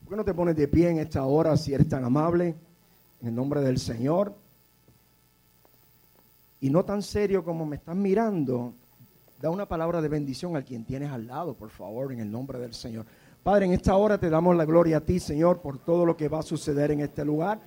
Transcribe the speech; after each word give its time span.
¿Por 0.00 0.10
qué 0.10 0.16
no 0.16 0.24
te 0.24 0.34
pones 0.34 0.56
de 0.56 0.68
pie 0.68 0.90
en 0.90 0.98
esta 0.98 1.24
hora 1.24 1.56
si 1.56 1.74
eres 1.74 1.88
tan 1.88 2.04
amable? 2.04 2.54
En 3.20 3.28
el 3.28 3.34
nombre 3.34 3.60
del 3.60 3.78
Señor. 3.78 4.34
Y 6.60 6.70
no 6.70 6.84
tan 6.84 7.02
serio 7.02 7.42
como 7.42 7.64
me 7.64 7.76
estás 7.76 7.96
mirando, 7.96 8.74
da 9.40 9.50
una 9.50 9.66
palabra 9.66 10.02
de 10.02 10.08
bendición 10.08 10.56
al 10.56 10.64
quien 10.64 10.84
tienes 10.84 11.10
al 11.10 11.26
lado, 11.26 11.54
por 11.54 11.70
favor, 11.70 12.12
en 12.12 12.20
el 12.20 12.30
nombre 12.30 12.58
del 12.58 12.74
Señor. 12.74 13.06
Padre, 13.42 13.64
en 13.64 13.72
esta 13.72 13.96
hora 13.96 14.18
te 14.18 14.28
damos 14.28 14.54
la 14.54 14.66
gloria 14.66 14.98
a 14.98 15.00
ti, 15.00 15.18
Señor, 15.18 15.60
por 15.62 15.78
todo 15.78 16.04
lo 16.04 16.16
que 16.16 16.28
va 16.28 16.40
a 16.40 16.42
suceder 16.42 16.90
en 16.90 17.00
este 17.00 17.24
lugar. 17.24 17.58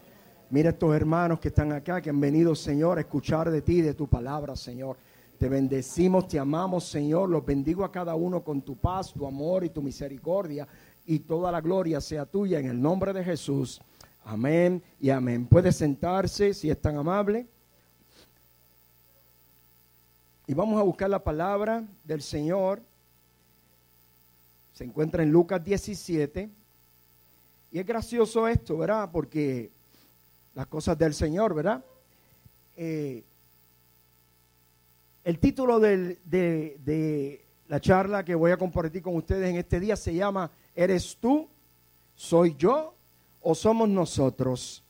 Mira 0.51 0.69
estos 0.69 0.95
hermanos 0.95 1.39
que 1.39 1.47
están 1.47 1.71
acá, 1.71 1.99
que 1.99 2.11
han 2.11 2.19
venido, 2.19 2.53
Señor, 2.53 2.99
a 2.99 3.01
escuchar 3.01 3.49
de 3.49 3.63
ti, 3.63 3.81
de 3.81 3.95
tu 3.95 4.07
palabra, 4.07 4.55
Señor. 4.55 4.97
Te 5.39 5.49
bendecimos, 5.49 6.27
te 6.27 6.37
amamos, 6.37 6.83
Señor. 6.83 7.27
Los 7.27 7.43
bendigo 7.43 7.83
a 7.83 7.91
cada 7.91 8.13
uno 8.13 8.43
con 8.43 8.61
tu 8.61 8.75
paz, 8.75 9.11
tu 9.11 9.25
amor 9.25 9.63
y 9.63 9.69
tu 9.69 9.81
misericordia. 9.81 10.67
Y 11.05 11.19
toda 11.19 11.51
la 11.51 11.61
gloria 11.61 11.99
sea 11.99 12.25
tuya 12.25 12.59
en 12.59 12.67
el 12.67 12.81
nombre 12.81 13.13
de 13.13 13.23
Jesús. 13.23 13.81
Amén 14.25 14.81
y 15.01 15.09
amén. 15.09 15.45
Puede 15.45 15.71
sentarse 15.71 16.53
si 16.53 16.69
es 16.69 16.81
tan 16.81 16.97
amable. 16.97 17.45
Y 20.47 20.53
vamos 20.53 20.79
a 20.79 20.83
buscar 20.83 21.09
la 21.09 21.23
palabra 21.23 21.83
del 22.03 22.21
Señor. 22.21 22.81
Se 24.73 24.85
encuentra 24.85 25.23
en 25.23 25.31
Lucas 25.31 25.63
17. 25.63 26.49
Y 27.71 27.79
es 27.79 27.85
gracioso 27.85 28.47
esto, 28.47 28.77
¿verdad? 28.77 29.09
Porque 29.11 29.71
las 30.55 30.67
cosas 30.67 30.97
del 30.97 31.13
Señor, 31.13 31.53
¿verdad? 31.53 31.83
Eh, 32.77 33.23
el 35.23 35.39
título 35.39 35.79
de, 35.79 36.17
de 36.25 37.45
la 37.67 37.79
charla 37.79 38.23
que 38.23 38.35
voy 38.35 38.51
a 38.51 38.57
compartir 38.57 39.01
con 39.01 39.15
ustedes 39.15 39.49
en 39.49 39.57
este 39.57 39.79
día 39.79 39.95
se 39.95 40.13
llama 40.13 40.51
¿Eres 40.75 41.17
tú? 41.19 41.47
¿Soy 42.15 42.55
yo? 42.57 42.93
¿O 43.41 43.53
somos 43.53 43.89
nosotros? 43.89 44.83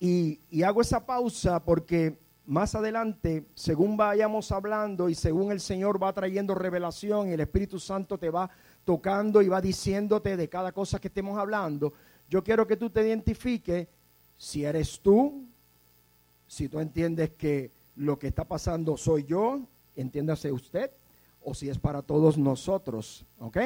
Y, 0.00 0.40
hago 0.64 0.80
esa 0.80 1.04
pausa 1.04 1.62
porque 1.64 2.16
más 2.46 2.74
adelante, 2.74 3.44
según 3.54 3.96
vayamos 3.96 4.50
hablando 4.50 5.08
y 5.08 5.14
según 5.14 5.52
el 5.52 5.60
Señor 5.60 6.02
va 6.02 6.12
trayendo 6.12 6.54
revelación 6.54 7.28
y 7.28 7.32
el 7.32 7.40
Espíritu 7.40 7.78
Santo 7.78 8.18
te 8.18 8.30
va 8.30 8.50
tocando 8.84 9.42
y 9.42 9.48
va 9.48 9.60
diciéndote 9.60 10.36
de 10.36 10.48
cada 10.48 10.72
cosa 10.72 10.98
que 10.98 11.08
estemos 11.08 11.38
hablando, 11.38 11.92
yo 12.28 12.42
quiero 12.42 12.66
que 12.66 12.76
tú 12.76 12.90
te 12.90 13.06
identifiques 13.06 13.86
si 14.36 14.64
eres 14.64 14.98
tú, 14.98 15.44
si 16.48 16.68
tú 16.68 16.80
entiendes 16.80 17.30
que 17.30 17.70
lo 17.94 18.18
que 18.18 18.26
está 18.26 18.44
pasando 18.44 18.96
soy 18.96 19.24
yo, 19.24 19.60
entiéndase 19.94 20.50
usted, 20.50 20.90
o 21.44 21.54
si 21.54 21.68
es 21.68 21.78
para 21.78 22.02
todos 22.02 22.36
nosotros, 22.38 23.24
¿ok? 23.38 23.58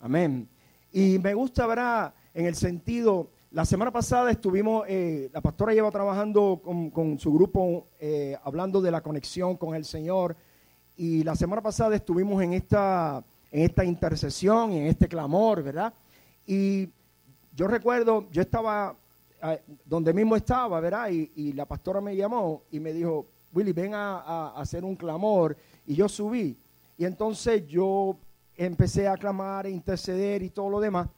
Amén. 0.00 0.48
Y 0.92 1.18
me 1.18 1.34
gusta, 1.34 1.66
¿verdad? 1.66 2.14
En 2.34 2.46
el 2.46 2.54
sentido, 2.54 3.30
la 3.52 3.64
semana 3.64 3.90
pasada 3.90 4.30
estuvimos, 4.30 4.84
eh, 4.88 5.30
la 5.32 5.40
pastora 5.40 5.72
lleva 5.72 5.90
trabajando 5.90 6.60
con, 6.62 7.18
su 7.18 7.32
grupo, 7.32 7.86
eh, 7.98 8.36
hablando 8.44 8.80
de 8.80 8.90
la 8.90 9.00
conexión 9.00 9.56
con 9.56 9.74
el 9.74 9.84
Señor, 9.84 10.36
y 10.96 11.22
la 11.24 11.34
semana 11.34 11.62
pasada 11.62 11.96
estuvimos 11.96 12.42
en 12.42 12.52
esta, 12.52 13.22
en 13.50 13.62
esta 13.62 13.84
intercesión, 13.84 14.72
en 14.72 14.86
este 14.86 15.08
clamor, 15.08 15.62
¿verdad? 15.62 15.92
Y 16.46 16.88
yo 17.54 17.66
recuerdo, 17.66 18.26
yo 18.30 18.42
estaba 18.42 18.94
donde 19.84 20.12
mismo 20.12 20.36
estaba, 20.36 20.80
¿verdad? 20.80 21.08
Y, 21.10 21.52
la 21.52 21.64
pastora 21.64 22.00
me 22.00 22.14
llamó 22.14 22.62
y 22.70 22.80
me 22.80 22.92
dijo, 22.92 23.26
Willy, 23.52 23.72
ven 23.72 23.94
a, 23.94 24.52
hacer 24.56 24.84
un 24.84 24.96
clamor. 24.96 25.56
Y 25.86 25.94
yo 25.94 26.08
subí. 26.08 26.56
Y 26.98 27.04
entonces 27.04 27.66
yo 27.66 28.16
empecé 28.66 29.08
a 29.08 29.16
clamar, 29.16 29.66
a 29.66 29.68
interceder 29.68 30.42
y 30.42 30.50
todo 30.50 30.68
lo 30.68 30.80
demás. 30.80 31.08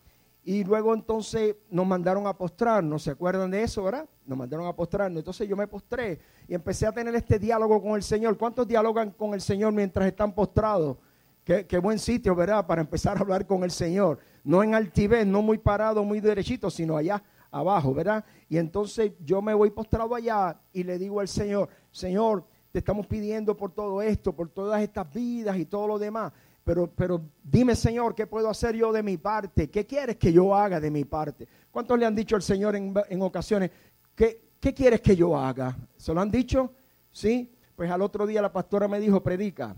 Y 0.44 0.64
luego 0.64 0.92
entonces 0.92 1.56
nos 1.70 1.86
mandaron 1.86 2.26
a 2.26 2.36
postrarnos, 2.36 3.04
¿se 3.04 3.12
acuerdan 3.12 3.50
de 3.50 3.62
eso, 3.62 3.82
verdad? 3.84 4.08
Nos 4.26 4.36
mandaron 4.36 4.66
a 4.66 4.74
postrarnos. 4.74 5.20
Entonces 5.20 5.48
yo 5.48 5.56
me 5.56 5.68
postré 5.68 6.18
y 6.48 6.54
empecé 6.54 6.86
a 6.86 6.92
tener 6.92 7.14
este 7.14 7.38
diálogo 7.38 7.80
con 7.80 7.92
el 7.92 8.02
Señor. 8.02 8.36
¿Cuántos 8.36 8.66
dialogan 8.66 9.12
con 9.12 9.34
el 9.34 9.40
Señor 9.40 9.72
mientras 9.72 10.06
están 10.06 10.34
postrados? 10.34 10.96
Qué, 11.44 11.66
qué, 11.66 11.78
buen 11.78 11.98
sitio, 11.98 12.34
¿verdad? 12.34 12.66
Para 12.66 12.80
empezar 12.80 13.16
a 13.16 13.20
hablar 13.20 13.46
con 13.46 13.62
el 13.64 13.70
Señor. 13.70 14.18
No 14.44 14.62
en 14.62 14.74
altivez, 14.74 15.26
no 15.26 15.42
muy 15.42 15.58
parado, 15.58 16.04
muy 16.04 16.20
derechito, 16.20 16.70
sino 16.70 16.96
allá 16.96 17.22
abajo, 17.52 17.94
¿verdad? 17.94 18.24
Y 18.48 18.58
entonces 18.58 19.12
yo 19.20 19.42
me 19.42 19.54
voy 19.54 19.70
postrado 19.70 20.14
allá 20.14 20.60
y 20.72 20.82
le 20.82 20.98
digo 20.98 21.20
al 21.20 21.28
Señor, 21.28 21.68
Señor, 21.90 22.44
te 22.72 22.78
estamos 22.78 23.06
pidiendo 23.06 23.56
por 23.56 23.72
todo 23.72 24.00
esto, 24.02 24.34
por 24.34 24.48
todas 24.48 24.82
estas 24.82 25.12
vidas 25.12 25.56
y 25.58 25.66
todo 25.66 25.86
lo 25.86 25.98
demás. 25.98 26.32
Pero, 26.64 26.90
pero 26.94 27.20
dime, 27.42 27.74
Señor, 27.74 28.14
¿qué 28.14 28.26
puedo 28.26 28.48
hacer 28.48 28.76
yo 28.76 28.92
de 28.92 29.02
mi 29.02 29.16
parte? 29.16 29.68
¿Qué 29.68 29.84
quieres 29.84 30.16
que 30.16 30.32
yo 30.32 30.54
haga 30.54 30.78
de 30.80 30.90
mi 30.90 31.04
parte? 31.04 31.48
¿Cuántos 31.70 31.98
le 31.98 32.06
han 32.06 32.14
dicho 32.14 32.36
al 32.36 32.42
Señor 32.42 32.76
en, 32.76 32.94
en 33.08 33.22
ocasiones, 33.22 33.70
¿qué, 34.14 34.50
¿qué 34.60 34.72
quieres 34.72 35.00
que 35.00 35.16
yo 35.16 35.36
haga? 35.36 35.76
¿Se 35.96 36.14
lo 36.14 36.20
han 36.20 36.30
dicho? 36.30 36.72
¿Sí? 37.10 37.52
Pues 37.74 37.90
al 37.90 38.02
otro 38.02 38.26
día 38.26 38.40
la 38.40 38.52
pastora 38.52 38.86
me 38.86 39.00
dijo, 39.00 39.22
predica. 39.22 39.74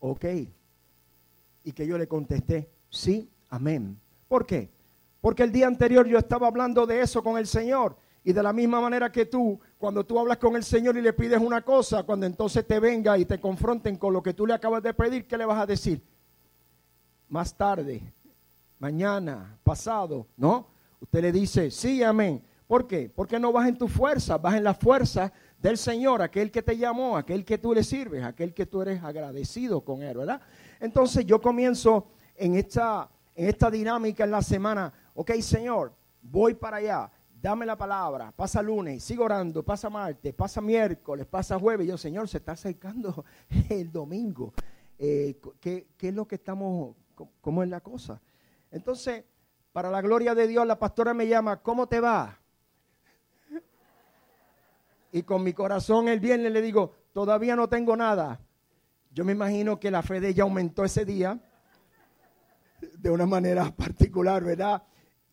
Ok. 0.00 0.24
Y 1.64 1.72
que 1.72 1.86
yo 1.86 1.96
le 1.96 2.08
contesté, 2.08 2.70
sí, 2.88 3.30
amén. 3.50 4.00
¿Por 4.26 4.46
qué? 4.46 4.70
Porque 5.20 5.42
el 5.42 5.52
día 5.52 5.66
anterior 5.66 6.06
yo 6.06 6.18
estaba 6.18 6.46
hablando 6.46 6.86
de 6.86 7.02
eso 7.02 7.22
con 7.22 7.38
el 7.38 7.46
Señor. 7.46 7.96
Y 8.28 8.34
de 8.34 8.42
la 8.42 8.52
misma 8.52 8.78
manera 8.78 9.10
que 9.10 9.24
tú, 9.24 9.58
cuando 9.78 10.04
tú 10.04 10.18
hablas 10.18 10.36
con 10.36 10.54
el 10.54 10.62
Señor 10.62 10.98
y 10.98 11.00
le 11.00 11.14
pides 11.14 11.40
una 11.40 11.62
cosa, 11.62 12.02
cuando 12.02 12.26
entonces 12.26 12.66
te 12.66 12.78
venga 12.78 13.16
y 13.16 13.24
te 13.24 13.40
confronten 13.40 13.96
con 13.96 14.12
lo 14.12 14.22
que 14.22 14.34
tú 14.34 14.46
le 14.46 14.52
acabas 14.52 14.82
de 14.82 14.92
pedir, 14.92 15.26
¿qué 15.26 15.38
le 15.38 15.46
vas 15.46 15.58
a 15.58 15.64
decir? 15.64 16.02
Más 17.30 17.56
tarde, 17.56 18.02
mañana, 18.78 19.58
pasado, 19.64 20.26
¿no? 20.36 20.66
Usted 21.00 21.22
le 21.22 21.32
dice, 21.32 21.70
sí, 21.70 22.02
amén. 22.02 22.44
¿Por 22.66 22.86
qué? 22.86 23.10
Porque 23.16 23.40
no 23.40 23.50
vas 23.50 23.66
en 23.66 23.78
tu 23.78 23.88
fuerza, 23.88 24.36
vas 24.36 24.56
en 24.56 24.64
la 24.64 24.74
fuerza 24.74 25.32
del 25.58 25.78
Señor, 25.78 26.20
aquel 26.20 26.50
que 26.50 26.60
te 26.60 26.76
llamó, 26.76 27.16
aquel 27.16 27.46
que 27.46 27.56
tú 27.56 27.72
le 27.72 27.82
sirves, 27.82 28.22
aquel 28.22 28.52
que 28.52 28.66
tú 28.66 28.82
eres 28.82 29.02
agradecido 29.02 29.80
con 29.80 30.02
él, 30.02 30.18
¿verdad? 30.18 30.42
Entonces 30.80 31.24
yo 31.24 31.40
comienzo 31.40 32.08
en 32.36 32.56
esta 32.56 33.08
en 33.34 33.48
esta 33.48 33.70
dinámica 33.70 34.24
en 34.24 34.32
la 34.32 34.42
semana, 34.42 34.92
ok 35.14 35.30
Señor, 35.40 35.94
voy 36.20 36.52
para 36.52 36.76
allá, 36.76 37.10
dame 37.40 37.64
la 37.64 37.76
palabra, 37.76 38.32
pasa 38.32 38.60
lunes, 38.62 39.02
sigo 39.04 39.24
orando, 39.24 39.62
pasa 39.62 39.88
martes, 39.88 40.34
pasa 40.34 40.60
miércoles, 40.60 41.26
pasa 41.26 41.58
jueves, 41.58 41.86
yo 41.86 41.96
Señor, 41.96 42.28
se 42.28 42.38
está 42.38 42.52
acercando 42.52 43.24
el 43.68 43.90
domingo, 43.92 44.52
eh, 44.98 45.40
¿qué, 45.60 45.86
es 45.98 46.14
lo 46.14 46.26
que 46.26 46.36
estamos, 46.36 46.96
cómo 47.40 47.62
es 47.62 47.68
la 47.68 47.80
cosa? 47.80 48.20
Entonces, 48.70 49.24
para 49.72 49.90
la 49.90 50.00
gloria 50.00 50.34
de 50.34 50.48
Dios, 50.48 50.66
la 50.66 50.78
pastora 50.78 51.14
me 51.14 51.28
llama, 51.28 51.62
¿cómo 51.62 51.86
te 51.86 52.00
va? 52.00 52.38
Y 55.12 55.22
con 55.22 55.42
mi 55.42 55.52
corazón 55.52 56.08
el 56.08 56.20
viernes 56.20 56.52
le 56.52 56.60
digo, 56.60 56.92
todavía 57.12 57.56
no 57.56 57.68
tengo 57.68 57.96
nada. 57.96 58.40
Yo 59.10 59.24
me 59.24 59.32
imagino 59.32 59.80
que 59.80 59.90
la 59.90 60.02
fe 60.02 60.20
de 60.20 60.28
ella 60.28 60.42
aumentó 60.42 60.84
ese 60.84 61.04
día 61.04 61.40
de 62.98 63.10
una 63.10 63.24
manera 63.24 63.70
particular, 63.76 64.44
¿verdad? 64.44 64.82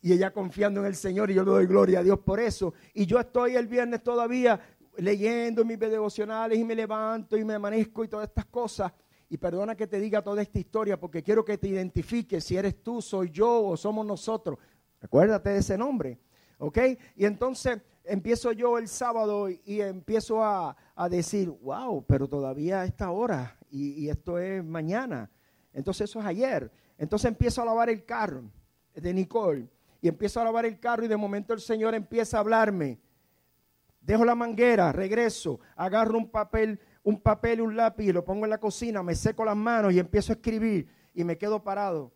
Y 0.06 0.12
ella 0.12 0.32
confiando 0.32 0.78
en 0.78 0.86
el 0.86 0.94
Señor 0.94 1.32
y 1.32 1.34
yo 1.34 1.42
le 1.42 1.50
doy 1.50 1.66
gloria 1.66 1.98
a 1.98 2.02
Dios 2.04 2.20
por 2.20 2.38
eso. 2.38 2.74
Y 2.94 3.06
yo 3.06 3.18
estoy 3.18 3.56
el 3.56 3.66
viernes 3.66 4.04
todavía 4.04 4.60
leyendo 4.98 5.64
mis 5.64 5.80
devocionales 5.80 6.56
y 6.56 6.62
me 6.62 6.76
levanto 6.76 7.36
y 7.36 7.44
me 7.44 7.54
amanezco 7.54 8.04
y 8.04 8.08
todas 8.08 8.28
estas 8.28 8.44
cosas. 8.46 8.92
Y 9.28 9.36
perdona 9.36 9.74
que 9.74 9.88
te 9.88 9.98
diga 9.98 10.22
toda 10.22 10.42
esta 10.42 10.60
historia 10.60 10.96
porque 10.96 11.24
quiero 11.24 11.44
que 11.44 11.58
te 11.58 11.66
identifiques 11.66 12.44
si 12.44 12.56
eres 12.56 12.84
tú, 12.84 13.02
soy 13.02 13.30
yo 13.32 13.66
o 13.66 13.76
somos 13.76 14.06
nosotros. 14.06 14.60
Acuérdate 15.00 15.50
de 15.50 15.58
ese 15.58 15.76
nombre, 15.76 16.20
¿ok? 16.58 16.78
Y 17.16 17.24
entonces 17.24 17.80
empiezo 18.04 18.52
yo 18.52 18.78
el 18.78 18.86
sábado 18.86 19.48
y 19.48 19.80
empiezo 19.80 20.40
a, 20.40 20.76
decir, 21.10 21.50
wow, 21.50 22.04
pero 22.06 22.28
todavía 22.28 22.82
a 22.82 22.84
esta 22.84 23.10
hora 23.10 23.58
y, 23.72 24.04
y 24.04 24.08
esto 24.08 24.38
es 24.38 24.62
mañana. 24.62 25.28
Entonces 25.72 26.08
eso 26.08 26.20
es 26.20 26.26
ayer. 26.26 26.70
Entonces 26.96 27.26
empiezo 27.26 27.60
a 27.60 27.64
lavar 27.64 27.90
el 27.90 28.04
carro 28.04 28.44
de 28.94 29.12
Nicole 29.12 29.68
y 30.00 30.08
empiezo 30.08 30.40
a 30.40 30.44
lavar 30.44 30.66
el 30.66 30.78
carro 30.78 31.04
y 31.04 31.08
de 31.08 31.16
momento 31.16 31.52
el 31.52 31.60
Señor 31.60 31.94
empieza 31.94 32.36
a 32.36 32.40
hablarme. 32.40 32.98
Dejo 34.00 34.24
la 34.24 34.34
manguera, 34.34 34.92
regreso, 34.92 35.60
agarro 35.74 36.16
un 36.18 36.30
papel, 36.30 36.78
un 37.02 37.20
papel 37.20 37.58
y 37.58 37.62
un 37.62 37.76
lápiz 37.76 38.04
y 38.04 38.12
lo 38.12 38.24
pongo 38.24 38.44
en 38.44 38.50
la 38.50 38.58
cocina, 38.58 39.02
me 39.02 39.14
seco 39.14 39.44
las 39.44 39.56
manos 39.56 39.92
y 39.92 39.98
empiezo 39.98 40.32
a 40.32 40.36
escribir 40.36 40.88
y 41.14 41.24
me 41.24 41.36
quedo 41.36 41.62
parado. 41.62 42.12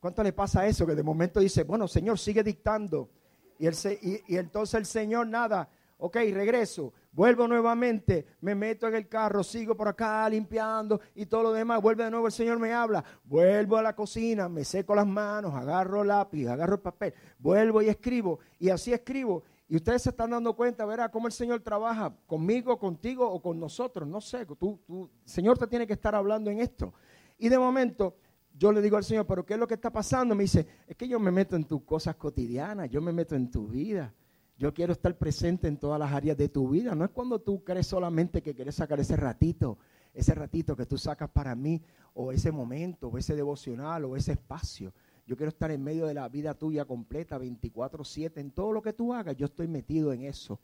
¿Cuánto 0.00 0.22
le 0.22 0.32
pasa 0.32 0.66
eso? 0.66 0.86
Que 0.86 0.94
de 0.94 1.02
momento 1.02 1.40
dice, 1.40 1.64
bueno, 1.64 1.88
Señor, 1.88 2.18
sigue 2.18 2.42
dictando. 2.42 3.10
Y, 3.58 3.66
y 3.66 4.36
entonces 4.36 4.74
el 4.74 4.86
Señor 4.86 5.26
nada, 5.26 5.68
ok, 5.98 6.16
regreso, 6.32 6.92
vuelvo 7.18 7.48
nuevamente, 7.48 8.26
me 8.42 8.54
meto 8.54 8.86
en 8.86 8.94
el 8.94 9.08
carro, 9.08 9.42
sigo 9.42 9.76
por 9.76 9.88
acá 9.88 10.28
limpiando 10.28 11.00
y 11.16 11.26
todo 11.26 11.42
lo 11.42 11.52
demás, 11.52 11.82
vuelve 11.82 12.04
de 12.04 12.12
nuevo 12.12 12.28
el 12.28 12.32
Señor 12.32 12.60
me 12.60 12.72
habla, 12.72 13.02
vuelvo 13.24 13.76
a 13.76 13.82
la 13.82 13.96
cocina, 13.96 14.48
me 14.48 14.62
seco 14.62 14.94
las 14.94 15.04
manos, 15.04 15.52
agarro 15.52 16.04
lápiz, 16.04 16.46
agarro 16.46 16.74
el 16.74 16.80
papel, 16.80 17.12
vuelvo 17.40 17.82
y 17.82 17.88
escribo 17.88 18.38
y 18.60 18.70
así 18.70 18.92
escribo. 18.92 19.42
Y 19.66 19.74
ustedes 19.74 20.02
se 20.02 20.10
están 20.10 20.30
dando 20.30 20.54
cuenta, 20.54 20.86
verá, 20.86 21.10
cómo 21.10 21.26
el 21.26 21.32
Señor 21.32 21.58
trabaja 21.58 22.14
conmigo, 22.24 22.78
contigo 22.78 23.28
o 23.28 23.42
con 23.42 23.58
nosotros, 23.58 24.06
no 24.06 24.20
sé, 24.20 24.46
tú, 24.46 24.78
tú, 24.86 25.10
el 25.24 25.28
Señor 25.28 25.58
te 25.58 25.66
tiene 25.66 25.88
que 25.88 25.94
estar 25.94 26.14
hablando 26.14 26.52
en 26.52 26.60
esto. 26.60 26.94
Y 27.36 27.48
de 27.48 27.58
momento 27.58 28.14
yo 28.56 28.70
le 28.70 28.80
digo 28.80 28.96
al 28.96 29.02
Señor, 29.02 29.26
pero 29.26 29.44
¿qué 29.44 29.54
es 29.54 29.58
lo 29.58 29.66
que 29.66 29.74
está 29.74 29.90
pasando? 29.90 30.36
Me 30.36 30.44
dice, 30.44 30.68
es 30.86 30.96
que 30.96 31.08
yo 31.08 31.18
me 31.18 31.32
meto 31.32 31.56
en 31.56 31.64
tus 31.64 31.82
cosas 31.82 32.14
cotidianas, 32.14 32.88
yo 32.88 33.02
me 33.02 33.12
meto 33.12 33.34
en 33.34 33.50
tu 33.50 33.66
vida. 33.66 34.14
Yo 34.58 34.74
quiero 34.74 34.92
estar 34.92 35.16
presente 35.16 35.68
en 35.68 35.76
todas 35.76 36.00
las 36.00 36.12
áreas 36.12 36.36
de 36.36 36.48
tu 36.48 36.68
vida. 36.68 36.94
No 36.94 37.04
es 37.04 37.10
cuando 37.12 37.40
tú 37.40 37.62
crees 37.62 37.86
solamente 37.86 38.42
que 38.42 38.54
quieres 38.54 38.74
sacar 38.74 38.98
ese 38.98 39.16
ratito, 39.16 39.78
ese 40.12 40.34
ratito 40.34 40.74
que 40.74 40.84
tú 40.84 40.98
sacas 40.98 41.30
para 41.30 41.54
mí, 41.54 41.80
o 42.14 42.32
ese 42.32 42.50
momento, 42.50 43.06
o 43.06 43.16
ese 43.16 43.36
devocional, 43.36 44.04
o 44.04 44.16
ese 44.16 44.32
espacio. 44.32 44.92
Yo 45.26 45.36
quiero 45.36 45.50
estar 45.50 45.70
en 45.70 45.84
medio 45.84 46.06
de 46.06 46.14
la 46.14 46.28
vida 46.28 46.54
tuya 46.54 46.84
completa, 46.84 47.38
24/7, 47.38 48.40
en 48.40 48.50
todo 48.50 48.72
lo 48.72 48.82
que 48.82 48.92
tú 48.92 49.14
hagas. 49.14 49.36
Yo 49.36 49.46
estoy 49.46 49.68
metido 49.68 50.12
en 50.12 50.24
eso. 50.24 50.58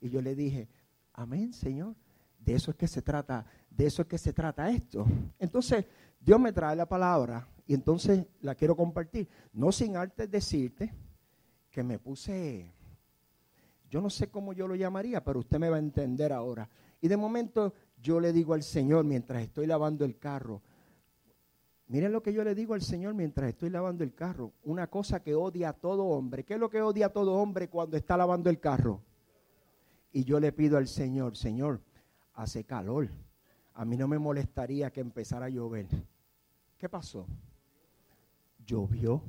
Y 0.00 0.10
yo 0.10 0.22
le 0.22 0.36
dije, 0.36 0.68
amén, 1.12 1.52
Señor. 1.52 1.96
De 2.38 2.54
eso 2.54 2.70
es 2.70 2.76
que 2.76 2.88
se 2.88 3.02
trata, 3.02 3.46
de 3.70 3.86
eso 3.86 4.02
es 4.02 4.08
que 4.08 4.18
se 4.18 4.32
trata 4.32 4.70
esto. 4.70 5.06
Entonces, 5.38 5.86
Dios 6.20 6.40
me 6.40 6.52
trae 6.52 6.76
la 6.76 6.86
palabra 6.86 7.48
y 7.66 7.74
entonces 7.74 8.26
la 8.40 8.54
quiero 8.54 8.76
compartir. 8.76 9.28
No 9.52 9.72
sin 9.72 9.96
antes 9.96 10.30
decirte 10.30 10.92
que 11.70 11.82
me 11.82 11.98
puse, 11.98 12.72
yo 13.92 14.00
no 14.00 14.08
sé 14.08 14.30
cómo 14.30 14.54
yo 14.54 14.66
lo 14.66 14.74
llamaría, 14.74 15.22
pero 15.22 15.40
usted 15.40 15.58
me 15.58 15.68
va 15.68 15.76
a 15.76 15.78
entender 15.78 16.32
ahora. 16.32 16.66
Y 17.02 17.08
de 17.08 17.16
momento 17.18 17.74
yo 18.00 18.20
le 18.20 18.32
digo 18.32 18.54
al 18.54 18.62
Señor 18.62 19.04
mientras 19.04 19.42
estoy 19.42 19.66
lavando 19.66 20.06
el 20.06 20.18
carro, 20.18 20.62
miren 21.88 22.10
lo 22.10 22.22
que 22.22 22.32
yo 22.32 22.42
le 22.42 22.54
digo 22.54 22.72
al 22.72 22.80
Señor 22.80 23.12
mientras 23.12 23.50
estoy 23.50 23.68
lavando 23.68 24.02
el 24.02 24.14
carro, 24.14 24.54
una 24.64 24.86
cosa 24.86 25.22
que 25.22 25.34
odia 25.34 25.68
a 25.68 25.72
todo 25.74 26.06
hombre. 26.06 26.42
¿Qué 26.42 26.54
es 26.54 26.60
lo 26.60 26.70
que 26.70 26.80
odia 26.80 27.06
a 27.06 27.08
todo 27.10 27.34
hombre 27.34 27.68
cuando 27.68 27.98
está 27.98 28.16
lavando 28.16 28.48
el 28.48 28.58
carro? 28.60 29.02
Y 30.10 30.24
yo 30.24 30.40
le 30.40 30.52
pido 30.52 30.78
al 30.78 30.88
Señor, 30.88 31.36
Señor, 31.36 31.82
hace 32.32 32.64
calor. 32.64 33.10
A 33.74 33.84
mí 33.84 33.98
no 33.98 34.08
me 34.08 34.18
molestaría 34.18 34.90
que 34.90 35.00
empezara 35.00 35.46
a 35.46 35.50
llover. 35.50 35.86
¿Qué 36.78 36.88
pasó? 36.88 37.26
Llovió. 38.64 39.22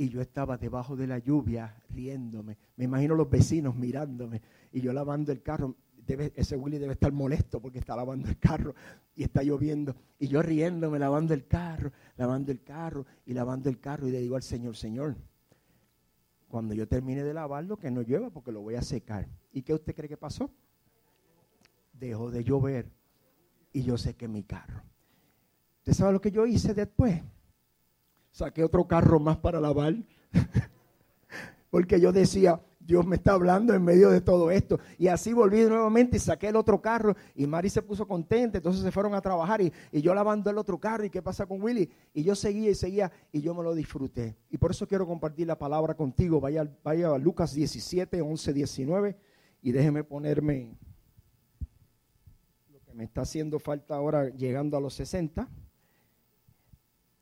Y 0.00 0.08
yo 0.08 0.22
estaba 0.22 0.56
debajo 0.56 0.96
de 0.96 1.06
la 1.06 1.18
lluvia 1.18 1.76
riéndome. 1.90 2.56
Me 2.76 2.86
imagino 2.86 3.14
los 3.14 3.28
vecinos 3.28 3.76
mirándome. 3.76 4.40
Y 4.72 4.80
yo 4.80 4.94
lavando 4.94 5.30
el 5.30 5.42
carro. 5.42 5.76
Ese 6.06 6.56
Willy 6.56 6.78
debe 6.78 6.94
estar 6.94 7.12
molesto 7.12 7.60
porque 7.60 7.80
está 7.80 7.94
lavando 7.94 8.30
el 8.30 8.38
carro 8.38 8.74
y 9.14 9.24
está 9.24 9.42
lloviendo. 9.42 9.94
Y 10.18 10.28
yo 10.28 10.40
riéndome, 10.40 10.98
lavando 10.98 11.34
el 11.34 11.46
carro, 11.46 11.92
lavando 12.16 12.50
el 12.50 12.62
carro 12.62 13.04
y 13.26 13.34
lavando 13.34 13.68
el 13.68 13.78
carro. 13.78 14.08
Y 14.08 14.12
le 14.12 14.20
digo 14.20 14.36
al 14.36 14.42
Señor, 14.42 14.74
Señor, 14.74 15.16
cuando 16.48 16.72
yo 16.72 16.88
termine 16.88 17.22
de 17.22 17.34
lavarlo, 17.34 17.76
que 17.76 17.90
no 17.90 18.00
llueva 18.00 18.30
porque 18.30 18.52
lo 18.52 18.62
voy 18.62 18.76
a 18.76 18.82
secar. 18.82 19.28
¿Y 19.52 19.60
qué 19.60 19.74
usted 19.74 19.94
cree 19.94 20.08
que 20.08 20.16
pasó? 20.16 20.50
Dejó 21.92 22.30
de 22.30 22.42
llover 22.42 22.90
y 23.70 23.82
yo 23.82 23.98
sequé 23.98 24.28
mi 24.28 24.44
carro. 24.44 24.82
¿Usted 25.80 25.92
sabe 25.92 26.14
lo 26.14 26.22
que 26.22 26.30
yo 26.30 26.46
hice 26.46 26.72
después? 26.72 27.22
Saqué 28.30 28.64
otro 28.64 28.86
carro 28.86 29.18
más 29.20 29.36
para 29.38 29.60
lavar. 29.60 29.94
Porque 31.70 32.00
yo 32.00 32.12
decía, 32.12 32.60
Dios 32.90 33.06
me 33.06 33.14
está 33.14 33.34
hablando 33.34 33.72
en 33.72 33.84
medio 33.84 34.10
de 34.10 34.20
todo 34.20 34.50
esto. 34.50 34.80
Y 34.98 35.06
así 35.06 35.32
volví 35.32 35.62
nuevamente 35.62 36.16
y 36.16 36.20
saqué 36.20 36.48
el 36.48 36.56
otro 36.56 36.82
carro. 36.82 37.14
Y 37.36 37.46
Mari 37.46 37.70
se 37.70 37.82
puso 37.82 38.08
contenta. 38.08 38.58
Entonces 38.58 38.82
se 38.82 38.90
fueron 38.90 39.14
a 39.14 39.20
trabajar. 39.20 39.60
Y, 39.60 39.72
yo 39.92 40.12
lavando 40.12 40.50
el 40.50 40.58
otro 40.58 40.78
carro. 40.80 41.04
¿Y 41.04 41.10
qué 41.10 41.22
pasa 41.22 41.46
con 41.46 41.62
Willy? 41.62 41.88
Y 42.12 42.24
yo 42.24 42.34
seguía 42.34 42.68
y 42.68 42.74
seguía. 42.74 43.12
Y 43.30 43.42
yo 43.42 43.54
me 43.54 43.62
lo 43.62 43.76
disfruté. 43.76 44.36
Y 44.50 44.58
por 44.58 44.72
eso 44.72 44.88
quiero 44.88 45.06
compartir 45.06 45.46
la 45.46 45.56
palabra 45.56 45.94
contigo. 45.94 46.40
Vaya, 46.40 46.68
vaya 46.82 47.14
a 47.14 47.18
Lucas 47.18 47.54
17, 47.54 48.20
11, 48.20 48.52
19. 48.52 49.16
Y 49.62 49.70
déjeme 49.70 50.02
ponerme 50.02 50.74
lo 52.72 52.80
que 52.80 52.92
me 52.92 53.04
está 53.04 53.20
haciendo 53.20 53.60
falta 53.60 53.94
ahora 53.94 54.30
llegando 54.30 54.76
a 54.76 54.80
los 54.80 54.94
60. 54.94 55.48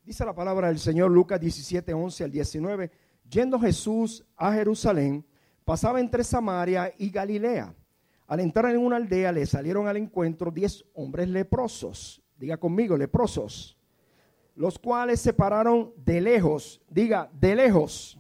Dice 0.09 0.25
la 0.25 0.35
palabra 0.35 0.69
del 0.69 0.79
Señor 0.79 1.11
Lucas 1.11 1.39
17, 1.39 1.93
11 1.93 2.25
al 2.25 2.31
19. 2.31 2.91
Yendo 3.29 3.61
Jesús 3.61 4.25
a 4.39 4.55
Jerusalén, 4.55 5.23
pasaba 5.67 6.01
entre 6.01 6.25
Samaria 6.25 6.91
y 6.97 7.11
Galilea. 7.11 7.75
Al 8.27 8.41
entrar 8.41 8.75
en 8.75 8.81
una 8.81 8.97
aldea 8.97 9.33
le 9.33 9.45
salieron 9.45 9.87
al 9.87 9.99
encuentro 9.99 10.51
diez 10.51 10.83
hombres 10.95 11.29
leprosos. 11.29 12.23
Diga 12.39 12.57
conmigo, 12.57 12.97
leprosos. 12.97 13.77
Los 14.55 14.79
cuales 14.79 15.21
se 15.21 15.35
pararon 15.35 15.93
de 15.99 16.23
lejos, 16.23 16.81
diga, 16.89 17.31
de 17.35 17.55
lejos. 17.55 18.19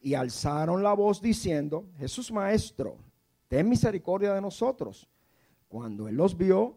Y 0.00 0.14
alzaron 0.14 0.82
la 0.82 0.94
voz 0.94 1.22
diciendo, 1.22 1.86
Jesús 1.96 2.32
Maestro, 2.32 2.96
ten 3.46 3.68
misericordia 3.68 4.34
de 4.34 4.40
nosotros. 4.40 5.08
Cuando 5.68 6.08
él 6.08 6.16
los 6.16 6.36
vio, 6.36 6.76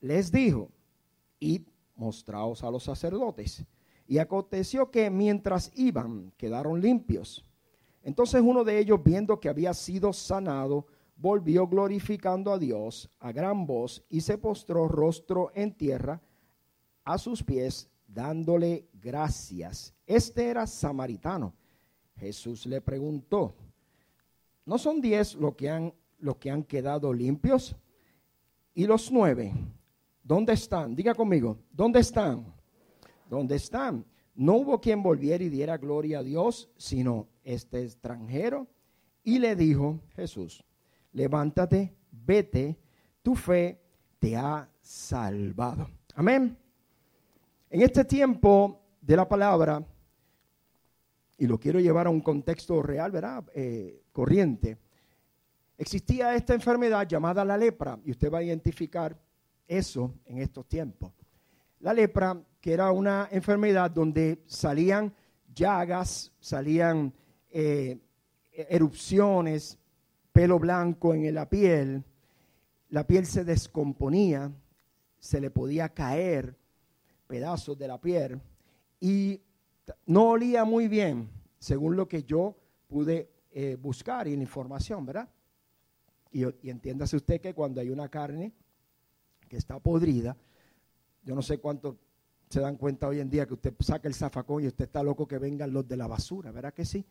les 0.00 0.32
dijo, 0.32 0.70
id 1.38 1.64
mostraos 1.98 2.64
a 2.64 2.70
los 2.70 2.84
sacerdotes. 2.84 3.64
Y 4.06 4.18
aconteció 4.18 4.90
que 4.90 5.10
mientras 5.10 5.70
iban, 5.74 6.32
quedaron 6.38 6.80
limpios. 6.80 7.44
Entonces 8.02 8.40
uno 8.42 8.64
de 8.64 8.78
ellos, 8.78 9.00
viendo 9.04 9.38
que 9.38 9.50
había 9.50 9.74
sido 9.74 10.12
sanado, 10.14 10.86
volvió 11.16 11.66
glorificando 11.66 12.52
a 12.52 12.58
Dios 12.58 13.10
a 13.18 13.32
gran 13.32 13.66
voz 13.66 14.02
y 14.08 14.20
se 14.20 14.38
postró 14.38 14.88
rostro 14.88 15.50
en 15.54 15.74
tierra 15.74 16.22
a 17.04 17.18
sus 17.18 17.42
pies, 17.42 17.90
dándole 18.06 18.88
gracias. 18.94 19.92
Este 20.06 20.46
era 20.48 20.66
samaritano. 20.66 21.54
Jesús 22.16 22.66
le 22.66 22.80
preguntó, 22.80 23.54
¿no 24.64 24.78
son 24.78 25.00
diez 25.00 25.34
los 25.34 25.54
que 25.54 25.70
han, 25.70 25.94
los 26.18 26.36
que 26.36 26.50
han 26.50 26.62
quedado 26.62 27.12
limpios? 27.12 27.76
Y 28.74 28.86
los 28.86 29.10
nueve, 29.10 29.52
¿Dónde 30.28 30.52
están? 30.52 30.94
Diga 30.94 31.14
conmigo, 31.14 31.56
¿dónde 31.72 32.00
están? 32.00 32.44
¿Dónde 33.30 33.56
están? 33.56 34.04
No 34.34 34.56
hubo 34.56 34.78
quien 34.78 35.02
volviera 35.02 35.42
y 35.42 35.48
diera 35.48 35.78
gloria 35.78 36.18
a 36.18 36.22
Dios, 36.22 36.68
sino 36.76 37.28
este 37.42 37.82
extranjero. 37.82 38.66
Y 39.24 39.38
le 39.38 39.56
dijo 39.56 40.02
Jesús, 40.14 40.62
levántate, 41.14 41.96
vete, 42.10 42.78
tu 43.22 43.34
fe 43.34 43.80
te 44.18 44.36
ha 44.36 44.68
salvado. 44.82 45.88
Amén. 46.14 46.58
En 47.70 47.80
este 47.80 48.04
tiempo 48.04 48.82
de 49.00 49.16
la 49.16 49.26
palabra, 49.26 49.82
y 51.38 51.46
lo 51.46 51.58
quiero 51.58 51.80
llevar 51.80 52.06
a 52.06 52.10
un 52.10 52.20
contexto 52.20 52.82
real, 52.82 53.10
¿verdad? 53.12 53.44
Eh, 53.54 54.02
corriente. 54.12 54.76
Existía 55.78 56.34
esta 56.34 56.52
enfermedad 56.52 57.08
llamada 57.08 57.46
la 57.46 57.56
lepra, 57.56 57.98
y 58.04 58.10
usted 58.10 58.30
va 58.30 58.38
a 58.38 58.42
identificar 58.42 59.18
eso 59.68 60.14
en 60.24 60.38
estos 60.38 60.66
tiempos. 60.66 61.12
La 61.80 61.92
lepra, 61.92 62.42
que 62.60 62.72
era 62.72 62.90
una 62.90 63.28
enfermedad 63.30 63.90
donde 63.90 64.42
salían 64.46 65.14
llagas, 65.54 66.32
salían 66.40 67.12
eh, 67.50 67.98
erupciones, 68.50 69.78
pelo 70.32 70.58
blanco 70.58 71.14
en 71.14 71.32
la 71.34 71.48
piel, 71.48 72.02
la 72.90 73.06
piel 73.06 73.26
se 73.26 73.44
descomponía, 73.44 74.50
se 75.18 75.40
le 75.40 75.50
podía 75.50 75.88
caer 75.90 76.56
pedazos 77.26 77.78
de 77.78 77.88
la 77.88 78.00
piel 78.00 78.40
y 79.00 79.40
no 80.06 80.30
olía 80.30 80.64
muy 80.64 80.88
bien, 80.88 81.28
según 81.58 81.96
lo 81.96 82.08
que 82.08 82.24
yo 82.24 82.56
pude 82.88 83.30
eh, 83.50 83.76
buscar 83.80 84.26
y 84.26 84.36
la 84.36 84.42
información, 84.42 85.04
¿verdad? 85.04 85.28
Y, 86.30 86.44
y 86.66 86.70
entiéndase 86.70 87.16
usted 87.16 87.40
que 87.40 87.54
cuando 87.54 87.80
hay 87.80 87.90
una 87.90 88.08
carne 88.08 88.52
que 89.48 89.56
está 89.56 89.78
podrida. 89.78 90.36
Yo 91.24 91.34
no 91.34 91.42
sé 91.42 91.58
cuánto 91.58 91.98
se 92.48 92.60
dan 92.60 92.76
cuenta 92.76 93.08
hoy 93.08 93.20
en 93.20 93.28
día 93.28 93.46
que 93.46 93.54
usted 93.54 93.74
saca 93.80 94.08
el 94.08 94.14
zafacón 94.14 94.64
y 94.64 94.66
usted 94.68 94.86
está 94.86 95.02
loco 95.02 95.26
que 95.26 95.38
vengan 95.38 95.72
los 95.72 95.86
de 95.86 95.96
la 95.96 96.06
basura, 96.06 96.50
¿verdad 96.50 96.72
que 96.72 96.84
sí? 96.84 97.04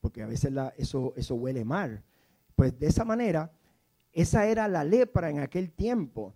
Porque 0.00 0.22
a 0.22 0.26
veces 0.26 0.52
eso, 0.76 1.12
eso 1.16 1.34
huele 1.34 1.64
mal. 1.64 2.02
Pues 2.54 2.78
de 2.78 2.86
esa 2.86 3.04
manera, 3.04 3.50
esa 4.12 4.46
era 4.46 4.68
la 4.68 4.84
lepra 4.84 5.30
en 5.30 5.40
aquel 5.40 5.72
tiempo. 5.72 6.34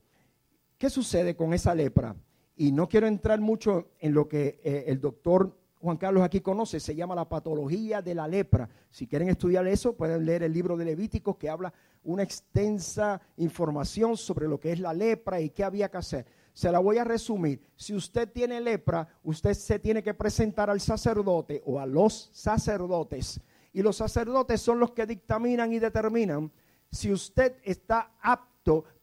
¿Qué 0.79 0.91
sucede 0.91 1.37
con 1.37 1.53
esa 1.53 1.75
lepra? 1.75 2.17
Y 2.57 2.73
no 2.73 2.89
quiero 2.89 3.07
entrar 3.07 3.41
mucho 3.41 3.93
en 4.01 4.15
lo 4.15 4.29
que 4.29 4.61
eh, 4.65 4.85
el 4.89 5.01
doctor 5.01 5.57
Juan 5.83 5.97
Carlos 5.97 6.23
aquí 6.23 6.41
conoce, 6.41 6.79
se 6.79 6.95
llama 6.95 7.17
la 7.17 7.29
patología 7.29 8.01
de 8.01 8.15
la 8.15 8.29
lepra. 8.29 8.69
Si 8.89 9.09
quieren 9.09 9.29
estudiar 9.29 9.67
eso, 9.67 9.97
pueden 9.97 10.25
leer 10.25 10.45
el 10.45 10.53
libro 10.53 10.77
de 10.77 10.85
Levíticos 10.85 11.37
que 11.37 11.51
habla 11.51 11.75
una 12.05 12.23
extensa 12.23 13.21
información 13.37 14.17
sobre 14.17 14.47
lo 14.47 14.61
que 14.61 14.71
es 14.71 14.79
la 14.79 14.95
lepra 14.95 15.41
y 15.41 15.51
qué 15.51 15.65
había 15.65 15.91
que 15.91 15.97
hacer. 15.97 16.27
Se 16.53 16.71
la 16.71 16.79
voy 16.79 16.99
a 16.99 17.05
resumir. 17.05 17.61
Si 17.75 17.97
usted 17.97 18.31
tiene 18.31 18.61
lepra, 18.61 19.09
usted 19.25 19.55
se 19.55 19.81
tiene 19.81 20.05
que 20.05 20.15
presentar 20.15 20.71
al 20.71 20.81
sacerdote 20.81 21.61
o 21.67 21.81
a 21.81 21.87
los 21.87 22.31
sacerdotes. 22.33 23.41
Y 23.73 23.83
los 23.83 23.97
sacerdotes 23.97 24.61
son 24.61 24.79
los 24.79 24.93
que 24.93 25.05
dictaminan 25.05 25.73
y 25.73 25.81
determinan 25.81 26.53
si 26.93 27.11
usted 27.11 27.57
está 27.65 28.13
apto 28.21 28.52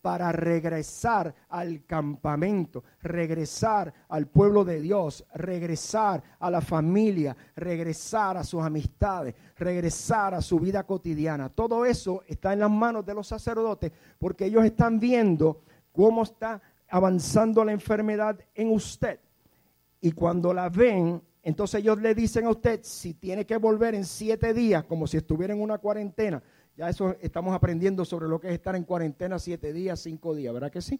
para 0.01 0.31
regresar 0.31 1.33
al 1.49 1.85
campamento, 1.85 2.83
regresar 3.01 3.93
al 4.07 4.27
pueblo 4.27 4.63
de 4.63 4.79
Dios, 4.79 5.25
regresar 5.35 6.23
a 6.39 6.49
la 6.49 6.61
familia, 6.61 7.35
regresar 7.55 8.37
a 8.37 8.43
sus 8.43 8.61
amistades, 8.61 9.35
regresar 9.57 10.33
a 10.33 10.41
su 10.41 10.59
vida 10.59 10.83
cotidiana. 10.83 11.49
Todo 11.49 11.85
eso 11.85 12.23
está 12.27 12.53
en 12.53 12.59
las 12.59 12.71
manos 12.71 13.05
de 13.05 13.13
los 13.13 13.27
sacerdotes 13.27 13.91
porque 14.17 14.45
ellos 14.45 14.63
están 14.63 14.99
viendo 14.99 15.61
cómo 15.91 16.23
está 16.23 16.61
avanzando 16.89 17.63
la 17.65 17.73
enfermedad 17.73 18.39
en 18.55 18.71
usted. 18.71 19.19
y 20.01 20.13
cuando 20.13 20.53
la 20.53 20.69
ven, 20.69 21.21
entonces 21.43 21.81
ellos 21.81 21.99
le 21.99 22.15
dicen 22.15 22.45
a 22.45 22.51
usted 22.51 22.79
si 22.83 23.15
tiene 23.15 23.45
que 23.45 23.57
volver 23.57 23.95
en 23.95 24.05
siete 24.05 24.53
días, 24.53 24.85
como 24.85 25.07
si 25.07 25.17
estuviera 25.17 25.53
en 25.53 25.61
una 25.61 25.77
cuarentena. 25.77 26.41
Ya 26.79 26.87
eso 26.87 27.13
estamos 27.19 27.53
aprendiendo 27.53 28.05
sobre 28.05 28.29
lo 28.29 28.39
que 28.39 28.47
es 28.47 28.53
estar 28.53 28.73
en 28.73 28.85
cuarentena 28.85 29.37
siete 29.37 29.73
días, 29.73 29.99
cinco 29.99 30.33
días, 30.33 30.53
¿verdad 30.53 30.71
que 30.71 30.81
sí? 30.81 30.97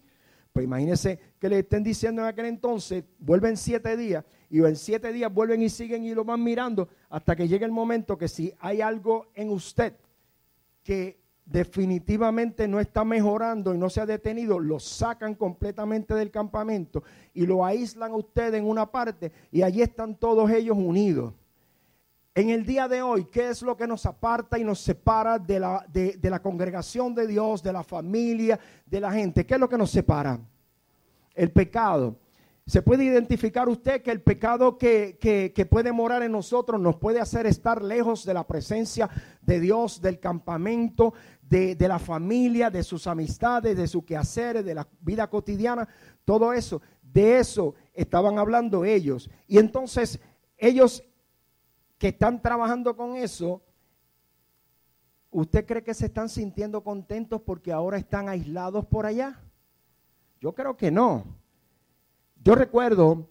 Pues 0.52 0.66
imagínense 0.66 1.18
que 1.40 1.48
le 1.48 1.60
estén 1.60 1.84
diciendo 1.84 2.22
en 2.22 2.28
aquel 2.28 2.48
entonces, 2.48 3.06
vuelven 3.18 3.56
siete 3.56 3.96
días, 3.96 4.26
y 4.50 4.60
en 4.60 4.76
siete 4.76 5.14
días 5.14 5.34
vuelven 5.34 5.62
y 5.62 5.70
siguen 5.70 6.04
y 6.04 6.14
lo 6.14 6.26
van 6.26 6.44
mirando 6.44 6.90
hasta 7.10 7.34
que 7.34 7.48
llegue 7.48 7.64
el 7.64 7.72
momento 7.72 8.18
que 8.18 8.28
si 8.28 8.54
hay 8.60 8.82
algo 8.82 9.28
en 9.34 9.52
usted 9.52 9.94
que 10.84 11.18
definitivamente 11.46 12.68
no 12.68 12.82
está 12.82 13.06
mejorando 13.06 13.74
y 13.74 13.78
no 13.78 13.90
se 13.90 14.02
ha 14.02 14.06
detenido, 14.06 14.60
lo 14.60 14.82
sacan 14.82 15.34
completamente 15.34 16.14
del 16.14 16.30
campamento 16.30 17.04
y 17.34 17.46
lo 17.46 17.64
aíslan 17.64 18.12
a 18.12 18.18
usted 18.18 18.54
en 18.54 18.66
una 18.66 18.92
parte 18.92 19.32
y 19.50 19.62
allí 19.62 19.82
están 19.82 20.16
todos 20.16 20.52
ellos 20.52 20.76
unidos. 20.78 21.36
En 22.36 22.50
el 22.50 22.66
día 22.66 22.88
de 22.88 23.02
hoy, 23.02 23.26
¿qué 23.26 23.50
es 23.50 23.62
lo 23.64 23.76
que 23.76 23.88
nos 23.88 24.06
aparta 24.06 24.60
y 24.60 24.64
nos 24.64 24.80
separa 24.80 25.40
de 25.40 25.60
la, 25.60 25.86
de, 25.92 26.18
la 26.22 26.42
congregación 26.42 27.16
de 27.16 27.28
Dios, 27.28 27.64
de 27.64 27.74
la 27.74 27.84
familia, 27.84 28.60
de 28.86 29.00
la 29.00 29.12
gente? 29.12 29.46
¿Qué 29.46 29.56
es 29.56 29.60
lo 29.60 29.68
que 29.68 29.78
nos 29.78 29.90
separa? 29.90 30.40
El 31.34 31.52
pecado. 31.52 32.18
Se 32.68 32.84
puede 32.84 33.04
identificar 33.04 33.68
usted 33.68 34.04
que 34.04 34.12
el 34.12 34.22
pecado 34.22 34.78
que, 34.78 35.18
que, 35.20 35.66
puede 35.66 35.92
morar 35.92 36.22
en 36.22 36.32
nosotros 36.32 36.80
nos 36.80 36.98
puede 36.98 37.20
hacer 37.20 37.48
estar 37.48 37.82
lejos 37.82 38.24
de 38.26 38.36
la 38.36 38.46
presencia 38.46 39.10
de 39.42 39.60
Dios, 39.60 40.00
del 40.00 40.20
campamento, 40.20 41.16
de, 41.42 41.76
de, 41.76 41.88
la 41.88 41.98
familia, 41.98 42.70
de 42.70 42.84
sus 42.84 43.08
amistades, 43.08 43.76
de 43.76 43.88
sus 43.88 44.06
quehaceres, 44.06 44.64
de 44.64 44.76
la 44.76 44.88
vida 45.02 45.28
cotidiana, 45.28 45.88
todo 46.26 46.54
eso. 46.54 46.80
De 47.02 47.40
eso 47.40 47.74
estaban 47.96 48.38
hablando 48.38 48.86
ellos. 48.86 49.32
Y 49.48 49.58
entonces 49.58 50.20
ellos 50.60 51.04
que 52.00 52.08
están 52.08 52.42
trabajando 52.42 52.96
con 52.96 53.18
eso, 53.18 53.62
¿usted 55.30 55.66
cree 55.66 55.84
que 55.84 55.94
se 55.94 56.06
están 56.06 56.30
sintiendo 56.30 56.82
contentos 56.82 57.42
porque 57.42 57.74
ahora 57.74 57.98
están 57.98 58.30
aislados 58.30 58.86
por 58.86 59.06
allá? 59.06 59.40
Yo 60.40 60.56
creo 60.56 60.78
que 60.78 60.90
no. 60.90 61.26
Yo 62.42 62.56
recuerdo 62.56 63.28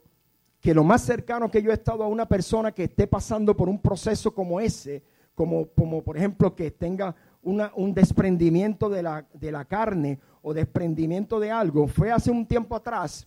que 0.60 0.74
lo 0.74 0.84
más 0.84 1.00
cercano 1.00 1.50
que 1.50 1.62
yo 1.62 1.70
he 1.70 1.74
estado 1.74 2.04
a 2.04 2.08
una 2.08 2.28
persona 2.28 2.70
que 2.72 2.84
esté 2.84 3.06
pasando 3.06 3.56
por 3.56 3.70
un 3.70 3.80
proceso 3.80 4.34
como 4.34 4.60
ese, 4.60 5.02
como, 5.34 5.66
como 5.68 6.02
por 6.02 6.18
ejemplo 6.18 6.54
que 6.54 6.70
tenga 6.70 7.16
un 7.40 7.94
desprendimiento 7.94 8.90
de 8.90 9.02
la, 9.02 9.26
de 9.32 9.50
la, 9.50 9.64
carne 9.64 10.18
o 10.42 10.52
desprendimiento 10.52 11.40
de 11.40 11.50
algo, 11.50 11.86
fue 11.86 12.12
hace 12.12 12.30
un 12.30 12.44
tiempo 12.44 12.76
atrás. 12.76 13.26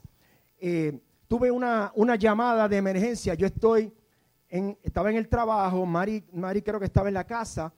Eh, 0.59 0.99
tuve 1.27 1.49
una, 1.49 1.91
una 1.95 2.15
llamada 2.15 2.69
de 2.69 2.77
emergencia. 2.77 3.33
Yo 3.33 3.47
estoy 3.47 3.91
estaba 4.51 5.09
en 5.09 5.15
el 5.17 5.29
trabajo, 5.29 5.85
Mari, 5.85 6.25
Mari 6.33 6.61
creo 6.61 6.79
que 6.79 6.85
estaba 6.85 7.07
en 7.07 7.13
la 7.13 7.25
casa, 7.25 7.73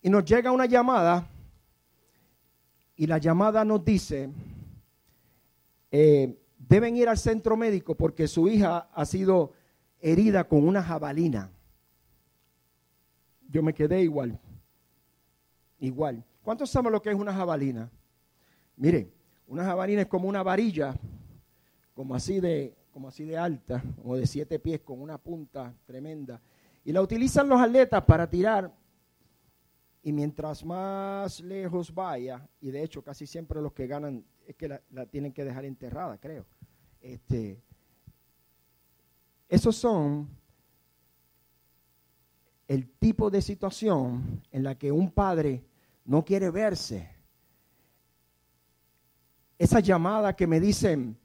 y 0.00 0.08
nos 0.08 0.24
llega 0.24 0.52
una 0.52 0.66
llamada, 0.66 1.28
y 2.96 3.06
la 3.06 3.18
llamada 3.18 3.64
nos 3.64 3.84
dice, 3.84 4.30
eh, 5.90 6.38
deben 6.56 6.96
ir 6.96 7.08
al 7.08 7.18
centro 7.18 7.56
médico 7.56 7.96
porque 7.96 8.28
su 8.28 8.48
hija 8.48 8.88
ha 8.94 9.04
sido 9.04 9.52
herida 10.00 10.44
con 10.44 10.66
una 10.66 10.82
jabalina. 10.82 11.50
Yo 13.48 13.62
me 13.62 13.74
quedé 13.74 14.02
igual, 14.02 14.38
igual. 15.80 16.24
¿Cuántos 16.42 16.70
saben 16.70 16.92
lo 16.92 17.02
que 17.02 17.10
es 17.10 17.16
una 17.16 17.34
jabalina? 17.34 17.90
Mire, 18.76 19.12
una 19.46 19.64
jabalina 19.64 20.02
es 20.02 20.08
como 20.08 20.28
una 20.28 20.42
varilla, 20.42 20.94
como 21.94 22.14
así 22.14 22.40
de, 22.40 22.76
como 22.92 23.08
así 23.08 23.24
de 23.24 23.36
alta, 23.36 23.82
como 23.96 24.16
de 24.16 24.26
siete 24.26 24.58
pies, 24.58 24.80
con 24.80 25.00
una 25.00 25.18
punta 25.18 25.74
tremenda. 25.86 26.40
Y 26.84 26.92
la 26.92 27.00
utilizan 27.00 27.48
los 27.48 27.60
atletas 27.60 28.04
para 28.04 28.28
tirar. 28.28 28.72
Y 30.02 30.12
mientras 30.12 30.64
más 30.64 31.40
lejos 31.40 31.94
vaya, 31.94 32.46
y 32.60 32.70
de 32.70 32.82
hecho 32.82 33.02
casi 33.02 33.26
siempre 33.26 33.62
los 33.62 33.72
que 33.72 33.86
ganan 33.86 34.24
es 34.46 34.56
que 34.56 34.68
la, 34.68 35.06
tienen 35.06 35.32
que 35.32 35.44
dejar 35.44 35.64
enterrada, 35.64 36.18
creo. 36.18 36.44
Este, 37.00 37.62
esos 39.48 39.76
son 39.76 40.28
el 42.66 42.88
tipo 42.90 43.30
de 43.30 43.42
situación 43.42 44.42
en 44.50 44.64
la 44.64 44.76
que 44.76 44.90
un 44.90 45.10
padre 45.12 45.64
no 46.04 46.24
quiere 46.24 46.50
verse. 46.50 47.08
Esa 49.56 49.78
llamada 49.80 50.34
que 50.34 50.48
me 50.48 50.58
dicen, 50.58 51.16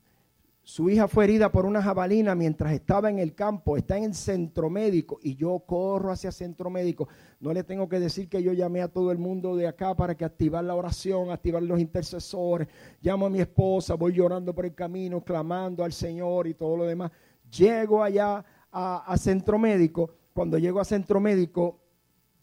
su 0.67 0.89
hija 0.89 1.07
fue 1.07 1.23
herida 1.23 1.49
por 1.49 1.65
una 1.65 1.81
jabalina 1.81 2.35
mientras 2.35 2.73
estaba 2.73 3.09
en 3.09 3.19
el 3.19 3.33
campo, 3.35 3.77
está 3.77 3.97
en 3.97 4.03
el 4.03 4.13
centro 4.13 4.69
médico 4.69 5.17
y 5.23 5.37
yo 5.37 5.59
corro 5.65 6.11
hacia 6.11 6.29
centro 6.29 6.69
médico. 6.69 7.07
No 7.39 7.53
le 7.53 7.63
tengo 7.63 7.87
que 7.87 8.01
decir 8.01 8.27
que 8.27 8.43
yo 8.43 8.51
llamé 8.51 8.81
a 8.81 8.89
todo 8.89 9.13
el 9.13 9.17
mundo 9.17 9.55
de 9.55 9.65
acá 9.65 9.95
para 9.95 10.17
que 10.17 10.25
activar 10.25 10.65
la 10.65 10.75
oración, 10.75 11.31
activar 11.31 11.63
los 11.63 11.79
intercesores. 11.79 12.67
Llamo 13.01 13.27
a 13.27 13.29
mi 13.29 13.39
esposa, 13.39 13.93
voy 13.93 14.11
llorando 14.11 14.53
por 14.53 14.65
el 14.65 14.75
camino, 14.75 15.21
clamando 15.21 15.85
al 15.85 15.93
Señor 15.93 16.47
y 16.47 16.53
todo 16.53 16.75
lo 16.75 16.83
demás. 16.83 17.13
Llego 17.49 18.03
allá 18.03 18.43
a, 18.69 19.05
a 19.07 19.17
centro 19.17 19.57
médico. 19.57 20.15
Cuando 20.33 20.57
llego 20.57 20.81
a 20.81 20.85
centro 20.85 21.21
médico, 21.21 21.79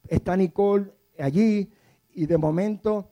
está 0.08 0.34
Nicole 0.34 0.90
allí 1.18 1.70
y 2.14 2.24
de 2.24 2.38
momento 2.38 3.10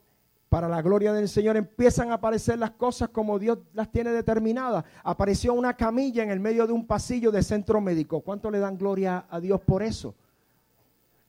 para 0.52 0.68
la 0.68 0.82
gloria 0.82 1.14
del 1.14 1.30
Señor, 1.30 1.56
empiezan 1.56 2.10
a 2.10 2.16
aparecer 2.16 2.58
las 2.58 2.72
cosas 2.72 3.08
como 3.08 3.38
Dios 3.38 3.60
las 3.72 3.90
tiene 3.90 4.10
determinadas. 4.10 4.84
Apareció 5.02 5.54
una 5.54 5.74
camilla 5.78 6.22
en 6.22 6.30
el 6.30 6.40
medio 6.40 6.66
de 6.66 6.74
un 6.74 6.86
pasillo 6.86 7.32
de 7.32 7.42
centro 7.42 7.80
médico. 7.80 8.20
¿Cuánto 8.20 8.50
le 8.50 8.58
dan 8.58 8.76
gloria 8.76 9.24
a 9.30 9.40
Dios 9.40 9.62
por 9.62 9.82
eso? 9.82 10.14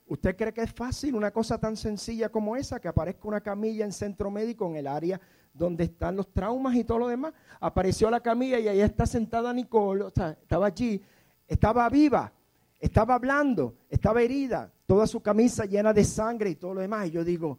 ¿Usted 0.08 0.36
cree 0.36 0.54
que 0.54 0.64
es 0.64 0.74
fácil 0.74 1.16
una 1.16 1.32
cosa 1.32 1.58
tan 1.58 1.78
sencilla 1.78 2.28
como 2.28 2.58
esa, 2.58 2.82
que 2.82 2.90
aparezca 2.90 3.26
una 3.26 3.40
camilla 3.40 3.86
en 3.86 3.94
centro 3.94 4.30
médico 4.30 4.68
en 4.68 4.76
el 4.76 4.88
área 4.88 5.22
donde 5.54 5.86
están 5.86 6.18
los 6.18 6.28
traumas 6.34 6.76
y 6.76 6.84
todo 6.84 7.00
lo 7.00 7.08
demás? 7.08 7.32
Apareció 7.62 8.10
la 8.10 8.20
camilla 8.20 8.60
y 8.60 8.68
ahí 8.68 8.82
está 8.82 9.06
sentada 9.06 9.54
Nicole, 9.54 10.04
o 10.04 10.10
sea, 10.10 10.32
estaba 10.32 10.66
allí, 10.66 11.02
estaba 11.48 11.88
viva, 11.88 12.30
estaba 12.78 13.16
hablando, 13.16 13.76
estaba 13.90 14.22
herida, 14.22 14.70
toda 14.86 15.08
su 15.08 15.22
camisa 15.22 15.64
llena 15.64 15.94
de 15.94 16.04
sangre 16.04 16.50
y 16.50 16.56
todo 16.56 16.74
lo 16.74 16.82
demás. 16.82 17.08
Y 17.08 17.12
yo 17.12 17.24
digo, 17.24 17.58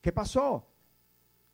¿Qué 0.00 0.12
pasó? 0.12 0.66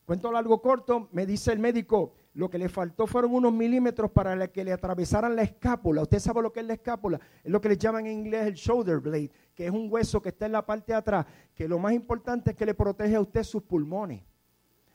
Cuento 0.05 0.31
largo 0.31 0.63
corto, 0.63 1.09
me 1.13 1.27
dice 1.27 1.53
el 1.53 1.59
médico, 1.59 2.15
lo 2.35 2.49
que 2.49 2.59
le 2.59 2.69
faltó 2.69 3.07
fueron 3.07 3.35
unos 3.35 3.53
milímetros 3.53 4.11
para 4.11 4.47
que 4.53 4.63
le 4.63 4.73
atravesaran 4.73 5.35
la 5.35 5.43
escápula. 5.43 6.03
Usted 6.03 6.21
sabe 6.21 6.43
lo 6.43 6.53
que 6.53 6.61
es 6.61 6.67
la 6.67 6.75
escápula, 6.75 7.19
es 7.43 7.51
lo 7.51 7.61
que 7.61 7.71
le 7.71 7.77
llaman 7.77 8.07
en 8.07 8.13
inglés 8.13 8.47
el 8.47 8.55
shoulder 8.55 9.01
blade, 9.01 9.31
que 9.55 9.67
es 9.67 9.73
un 9.73 9.89
hueso 9.91 10.23
que 10.23 10.29
está 10.29 10.47
en 10.47 10.53
la 10.53 10.65
parte 10.65 10.93
de 10.93 10.99
atrás, 10.99 11.27
que 11.55 11.67
lo 11.67 11.79
más 11.79 11.93
importante 11.93 12.51
es 12.51 12.57
que 12.57 12.67
le 12.67 12.75
protege 12.75 13.17
a 13.17 13.21
usted 13.21 13.43
sus 13.43 13.63
pulmones. 13.63 14.23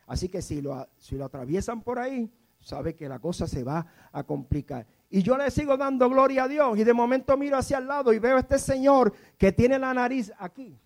Así 0.07 0.29
que 0.29 0.41
si 0.41 0.61
lo, 0.61 0.87
si 0.97 1.17
lo 1.17 1.25
atraviesan 1.25 1.81
por 1.81 1.99
ahí, 1.99 2.31
sabe 2.61 2.95
que 2.95 3.09
la 3.09 3.19
cosa 3.19 3.47
se 3.47 3.63
va 3.63 3.85
a 4.11 4.23
complicar. 4.23 4.85
Y 5.09 5.23
yo 5.23 5.37
le 5.37 5.51
sigo 5.51 5.75
dando 5.75 6.09
gloria 6.09 6.43
a 6.43 6.47
Dios 6.47 6.77
y 6.77 6.83
de 6.83 6.93
momento 6.93 7.35
miro 7.35 7.57
hacia 7.57 7.79
el 7.79 7.87
lado 7.87 8.13
y 8.13 8.19
veo 8.19 8.37
a 8.37 8.39
este 8.39 8.59
señor 8.59 9.13
que 9.37 9.51
tiene 9.51 9.77
la 9.77 9.93
nariz 9.93 10.31
aquí, 10.37 10.77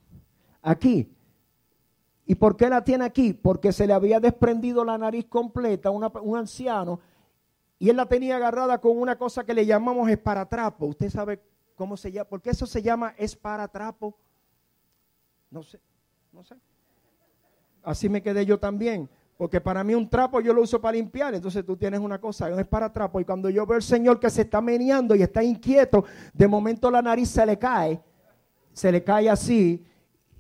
aquí, 0.62 1.15
¿Y 2.26 2.36
por 2.36 2.58
qué 2.58 2.70
la 2.70 2.84
tiene 2.84 3.06
aquí? 3.06 3.34
Porque 3.34 3.72
se 3.72 3.86
le 3.86 3.94
había 3.94 4.20
desprendido 4.20 4.84
la 4.84 4.98
nariz 4.98 5.26
completa 5.26 5.90
a 5.90 5.92
un 5.92 6.38
anciano 6.38 7.00
y 7.78 7.90
él 7.90 7.98
la 7.98 8.06
tenía 8.06 8.38
agarrada 8.38 8.80
con 8.80 8.98
una 8.98 9.18
cosa 9.18 9.44
que 9.44 9.54
le 9.54 9.66
llamamos 9.66 10.10
esparatrapo. 10.10 10.86
¿Usted 10.88 11.10
sabe 11.10 11.42
cómo 11.76 11.98
se 11.98 12.12
llama? 12.12 12.30
¿Por 12.30 12.42
qué 12.42 12.52
eso 12.52 12.66
se 12.66 12.82
llama 12.82 13.14
esparatrapo? 13.18 14.18
No 15.52 15.62
sé, 15.62 15.80
no 16.32 16.44
sé. 16.44 16.56
Así 17.84 18.10
me 18.10 18.22
quedé 18.22 18.46
yo 18.46 18.58
también. 18.60 19.10
Porque 19.38 19.60
para 19.60 19.84
mí 19.84 19.94
un 19.94 20.10
trapo 20.10 20.40
yo 20.40 20.54
lo 20.54 20.62
uso 20.62 20.80
para 20.80 20.96
limpiar. 20.96 21.36
Entonces 21.36 21.66
tú 21.66 21.76
tienes 21.76 22.00
una 22.00 22.20
cosa, 22.20 22.50
es 22.50 22.68
para 22.68 22.92
trapo. 22.92 23.20
Y 23.20 23.26
cuando 23.26 23.50
yo 23.50 23.66
veo 23.66 23.76
al 23.76 23.84
Señor 23.84 24.20
que 24.20 24.30
se 24.30 24.44
está 24.44 24.62
meneando 24.62 25.14
y 25.14 25.22
está 25.22 25.44
inquieto, 25.44 26.06
de 26.34 26.48
momento 26.48 26.90
la 26.90 27.02
nariz 27.02 27.30
se 27.30 27.46
le 27.46 27.60
cae. 27.60 28.02
Se 28.72 28.90
le 28.92 29.04
cae 29.04 29.30
así. 29.30 29.86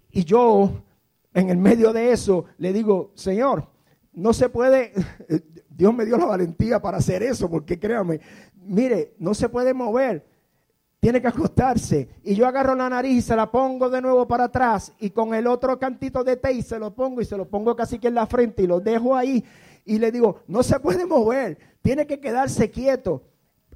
Y 0.09 0.23
yo 0.23 0.71
en 1.35 1.49
el 1.49 1.57
medio 1.57 1.93
de 1.93 2.11
eso 2.11 2.45
le 2.57 2.73
digo, 2.73 3.11
Señor, 3.13 3.67
no 4.13 4.33
se 4.33 4.47
puede, 4.49 4.93
Dios 5.69 5.93
me 5.93 6.05
dio 6.05 6.17
la 6.17 6.25
valentía 6.25 6.81
para 6.81 6.97
hacer 6.97 7.21
eso, 7.21 7.49
porque 7.49 7.77
créame, 7.77 8.21
mire, 8.55 9.13
no 9.19 9.33
se 9.33 9.49
puede 9.49 9.73
mover, 9.73 10.25
tiene 11.01 11.21
que 11.21 11.27
acostarse. 11.27 12.07
Y 12.23 12.35
yo 12.35 12.47
agarro 12.47 12.73
la 12.73 12.89
nariz 12.89 13.17
y 13.17 13.21
se 13.21 13.35
la 13.35 13.51
pongo 13.51 13.89
de 13.89 14.01
nuevo 14.01 14.25
para 14.27 14.45
atrás 14.45 14.93
y 14.97 15.09
con 15.09 15.33
el 15.33 15.45
otro 15.45 15.77
cantito 15.77 16.23
de 16.23 16.37
té 16.37 16.53
y 16.53 16.61
se 16.61 16.79
lo 16.79 16.95
pongo 16.95 17.19
y 17.19 17.25
se 17.25 17.35
lo 17.35 17.47
pongo 17.49 17.75
casi 17.75 17.99
que 17.99 18.07
en 18.07 18.15
la 18.15 18.25
frente 18.25 18.63
y 18.63 18.67
lo 18.67 18.79
dejo 18.79 19.13
ahí 19.13 19.43
y 19.83 19.99
le 19.99 20.11
digo, 20.11 20.39
no 20.47 20.63
se 20.63 20.79
puede 20.79 21.05
mover, 21.05 21.57
tiene 21.81 22.07
que 22.07 22.21
quedarse 22.21 22.71
quieto. 22.71 23.23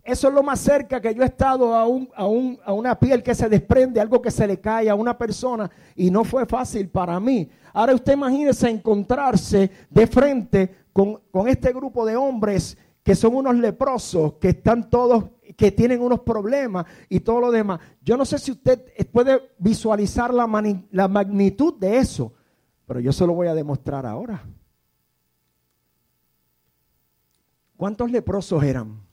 Eso 0.09 0.27
es 0.27 0.33
lo 0.33 0.41
más 0.41 0.59
cerca 0.59 0.99
que 0.99 1.13
yo 1.13 1.21
he 1.21 1.27
estado 1.27 1.75
a, 1.75 1.87
un, 1.87 2.09
a, 2.15 2.25
un, 2.25 2.59
a, 2.65 2.73
una 2.73 2.99
piel 2.99 3.21
que 3.21 3.35
se 3.35 3.47
desprende, 3.47 4.01
algo 4.01 4.19
que 4.19 4.31
se 4.31 4.47
le 4.47 4.59
cae 4.59 4.89
a 4.89 4.95
una 4.95 5.15
persona 5.15 5.69
y 5.95 6.09
no 6.09 6.23
fue 6.23 6.47
fácil 6.47 6.89
para 6.89 7.19
mí. 7.19 7.47
Ahora 7.73 7.93
usted 7.93 8.13
imagínese 8.13 8.69
encontrarse 8.69 9.69
de 9.87 10.07
frente 10.07 10.75
con, 10.91 11.21
con 11.29 11.47
este 11.47 11.71
grupo 11.71 12.07
de 12.07 12.15
hombres 12.15 12.75
que 13.03 13.13
son 13.13 13.35
unos 13.35 13.55
leprosos, 13.55 14.33
que 14.33 14.49
están 14.49 14.89
todos 14.89 15.25
que 15.55 15.71
tienen 15.71 16.01
unos 16.01 16.21
problemas 16.21 16.85
y 17.07 17.19
todo 17.19 17.41
lo 17.41 17.51
demás. 17.51 17.79
Yo 18.01 18.17
no 18.17 18.25
sé 18.25 18.39
si 18.39 18.51
usted 18.51 18.81
puede 19.11 19.51
visualizar 19.59 20.33
la, 20.33 20.47
la 20.89 21.07
magnitud 21.07 21.75
de 21.75 21.97
eso, 21.97 22.33
pero 22.87 22.99
yo 22.99 23.11
se 23.11 23.27
lo 23.27 23.33
voy 23.33 23.47
a 23.47 23.53
demostrar 23.53 24.07
ahora. 24.07 24.43
¿Cuántos 27.77 28.09
leprosos 28.09 28.63
eran? 28.63 29.08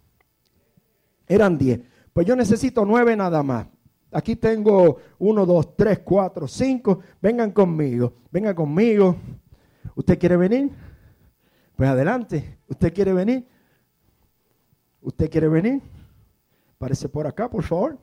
Eran 1.26 1.58
diez. 1.58 1.80
Pues 2.12 2.26
yo 2.26 2.36
necesito 2.36 2.84
nueve 2.84 3.16
nada 3.16 3.42
más. 3.42 3.66
Aquí 4.12 4.36
tengo 4.36 4.98
uno, 5.18 5.44
dos, 5.44 5.76
tres, 5.76 5.98
cuatro, 5.98 6.48
cinco. 6.48 7.00
Vengan 7.20 7.50
conmigo, 7.50 8.14
vengan 8.30 8.54
conmigo. 8.54 9.16
¿Usted 9.94 10.18
quiere 10.18 10.36
venir? 10.36 10.70
Pues 11.76 11.88
adelante. 11.88 12.58
¿Usted 12.68 12.92
quiere 12.92 13.12
venir? 13.12 13.46
¿Usted 15.02 15.30
quiere 15.30 15.48
venir? 15.48 15.82
Parece 16.78 17.08
por 17.08 17.26
acá, 17.26 17.50
por 17.50 17.62
favor. 17.62 17.98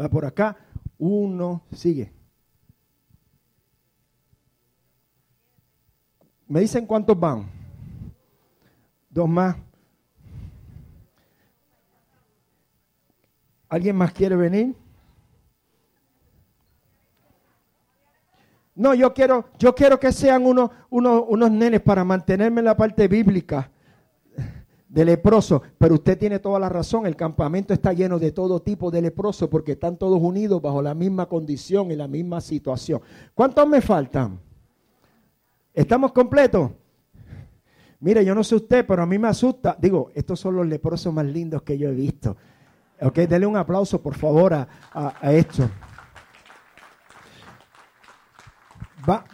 Va 0.00 0.08
por 0.08 0.24
acá. 0.24 0.56
Uno, 0.98 1.62
sigue. 1.72 2.12
¿Me 6.46 6.60
dicen 6.60 6.86
cuántos 6.86 7.18
van? 7.18 7.48
Dos 9.08 9.28
más. 9.28 9.56
¿Alguien 13.70 13.94
más 13.94 14.12
quiere 14.12 14.34
venir? 14.34 14.74
No, 18.74 18.94
yo 18.94 19.14
quiero, 19.14 19.44
yo 19.58 19.74
quiero 19.74 20.00
que 20.00 20.10
sean 20.10 20.44
unos, 20.44 20.70
unos, 20.90 21.50
nenes 21.50 21.80
para 21.80 22.02
mantenerme 22.02 22.60
en 22.60 22.64
la 22.64 22.76
parte 22.76 23.06
bíblica 23.06 23.70
de 24.88 25.04
leproso. 25.04 25.62
Pero 25.78 25.94
usted 25.94 26.18
tiene 26.18 26.40
toda 26.40 26.58
la 26.58 26.68
razón, 26.68 27.06
el 27.06 27.14
campamento 27.14 27.72
está 27.72 27.92
lleno 27.92 28.18
de 28.18 28.32
todo 28.32 28.60
tipo 28.60 28.90
de 28.90 29.02
leprosos 29.02 29.48
porque 29.48 29.72
están 29.72 29.96
todos 29.96 30.20
unidos 30.20 30.60
bajo 30.60 30.82
la 30.82 30.94
misma 30.94 31.26
condición 31.26 31.92
y 31.92 31.96
la 31.96 32.08
misma 32.08 32.40
situación. 32.40 33.00
¿Cuántos 33.34 33.68
me 33.68 33.80
faltan? 33.80 34.40
¿Estamos 35.72 36.10
completos? 36.10 36.72
Mire, 38.00 38.24
yo 38.24 38.34
no 38.34 38.42
sé 38.42 38.56
usted, 38.56 38.84
pero 38.84 39.02
a 39.02 39.06
mí 39.06 39.16
me 39.16 39.28
asusta. 39.28 39.76
Digo, 39.78 40.10
estos 40.14 40.40
son 40.40 40.56
los 40.56 40.66
leprosos 40.66 41.12
más 41.14 41.26
lindos 41.26 41.62
que 41.62 41.78
yo 41.78 41.90
he 41.90 41.94
visto. 41.94 42.36
Ok, 43.02 43.18
denle 43.20 43.46
un 43.46 43.56
aplauso, 43.56 44.02
por 44.02 44.14
favor, 44.14 44.52
a, 44.52 45.32
esto. 45.32 45.68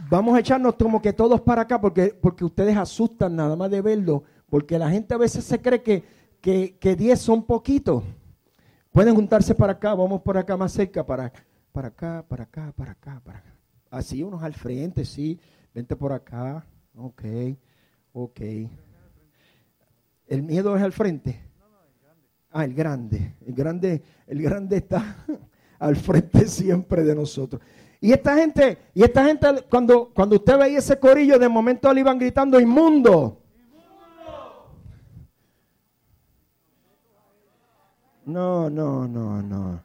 vamos 0.09 0.37
a 0.37 0.41
echarnos 0.41 0.77
como 0.77 1.03
que 1.03 1.13
todos 1.13 1.41
para 1.41 1.63
acá 1.63 1.81
porque, 1.81 2.17
porque 2.21 2.45
ustedes 2.45 2.77
asustan 2.77 3.35
nada 3.35 3.57
más 3.57 3.71
de 3.71 3.81
verlo. 3.81 4.23
Porque 4.49 4.79
la 4.79 4.89
gente 4.89 5.15
a 5.15 5.19
veces 5.19 5.45
se 5.45 5.61
cree 5.61 5.83
que, 5.83 6.05
que, 6.41 6.97
10 6.97 7.21
son 7.21 7.43
poquitos. 7.43 8.05
Pueden 8.93 9.15
juntarse 9.15 9.55
para 9.55 9.73
acá, 9.73 9.95
vamos 9.95 10.23
por 10.23 10.39
acá 10.39 10.57
más 10.57 10.73
cerca, 10.73 11.05
para, 11.05 11.33
para 11.73 11.89
acá, 11.89 12.25
para 12.29 12.45
acá, 12.45 12.73
para 12.77 12.93
acá, 12.93 13.21
para 13.25 13.39
acá. 13.41 13.55
Así, 13.91 14.23
unos 14.23 14.43
al 14.43 14.55
frente, 14.55 15.05
sí. 15.05 15.41
Vente 15.75 15.97
por 15.97 16.13
acá. 16.13 16.65
Ok. 16.95 17.25
Ok. 18.13 18.41
¿El 20.27 20.43
miedo 20.43 20.77
es 20.77 20.83
al 20.83 20.93
frente? 20.93 21.46
Ah, 22.51 22.65
el 22.65 22.75
grande. 22.75 23.35
El 23.47 23.55
grande, 23.55 24.03
el 24.27 24.43
grande 24.43 24.77
está 24.79 25.25
al 25.79 25.97
frente 25.97 26.47
siempre 26.49 27.03
de 27.05 27.15
nosotros. 27.15 27.61
Y 28.01 28.13
esta 28.13 28.37
gente, 28.37 28.79
y 28.95 29.03
esta 29.03 29.25
gente, 29.25 29.47
cuando, 29.71 30.11
cuando 30.15 30.37
usted 30.37 30.59
veía 30.59 30.79
ese 30.79 30.99
corillo, 30.99 31.39
de 31.39 31.49
momento 31.49 31.93
le 31.93 32.01
iban 32.01 32.19
gritando 32.19 32.61
inmundo. 32.61 33.43
No, 38.25 38.69
no, 38.69 39.07
no, 39.07 39.43
no. 39.43 39.83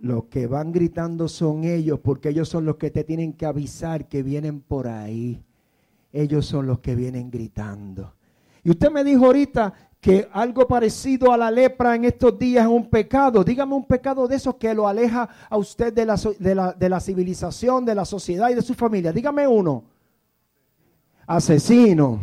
Los 0.00 0.24
que 0.24 0.46
van 0.46 0.72
gritando 0.72 1.28
son 1.28 1.64
ellos, 1.64 2.00
porque 2.00 2.30
ellos 2.30 2.48
son 2.48 2.64
los 2.64 2.76
que 2.76 2.90
te 2.90 3.04
tienen 3.04 3.34
que 3.34 3.46
avisar 3.46 4.08
que 4.08 4.22
vienen 4.22 4.60
por 4.60 4.88
ahí 4.88 5.44
ellos 6.12 6.46
son 6.46 6.66
los 6.66 6.80
que 6.80 6.94
vienen 6.94 7.30
gritando. 7.30 8.14
Y 8.62 8.70
usted 8.70 8.90
me 8.90 9.04
dijo 9.04 9.26
ahorita 9.26 9.72
que 10.00 10.28
algo 10.32 10.66
parecido 10.66 11.30
a 11.30 11.36
la 11.36 11.50
lepra 11.50 11.94
en 11.94 12.06
estos 12.06 12.38
días 12.38 12.64
es 12.64 12.70
un 12.70 12.88
pecado. 12.88 13.44
Dígame 13.44 13.74
un 13.74 13.84
pecado 13.84 14.26
de 14.26 14.36
esos 14.36 14.54
que 14.54 14.72
lo 14.74 14.88
aleja 14.88 15.28
a 15.48 15.56
usted 15.58 15.92
de 15.92 16.06
la, 16.06 16.16
de 16.78 16.88
la, 16.88 17.00
civilización, 17.00 17.84
de 17.84 17.94
la 17.94 18.06
sociedad 18.06 18.48
y 18.48 18.54
de 18.54 18.62
su 18.62 18.74
familia. 18.74 19.12
Dígame 19.12 19.46
uno. 19.46 19.84
Asesino. 21.26 22.18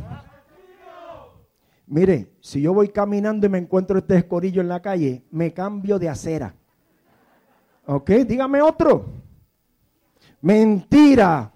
Mire, 1.86 2.34
si 2.42 2.62
yo 2.62 2.74
voy 2.74 2.90
caminando 2.90 3.46
y 3.46 3.50
me 3.50 3.60
encuentro 3.60 4.00
este 4.00 4.18
escorillo 4.18 4.62
en 4.62 4.68
la 4.68 4.82
calle, 4.82 5.24
me 5.30 5.54
cambio 5.54 6.00
de 6.00 6.10
acera. 6.10 6.54
¿Ok? 7.86 8.10
Dígame 8.10 8.62
otro. 8.62 9.06
Mentira. 10.42 11.54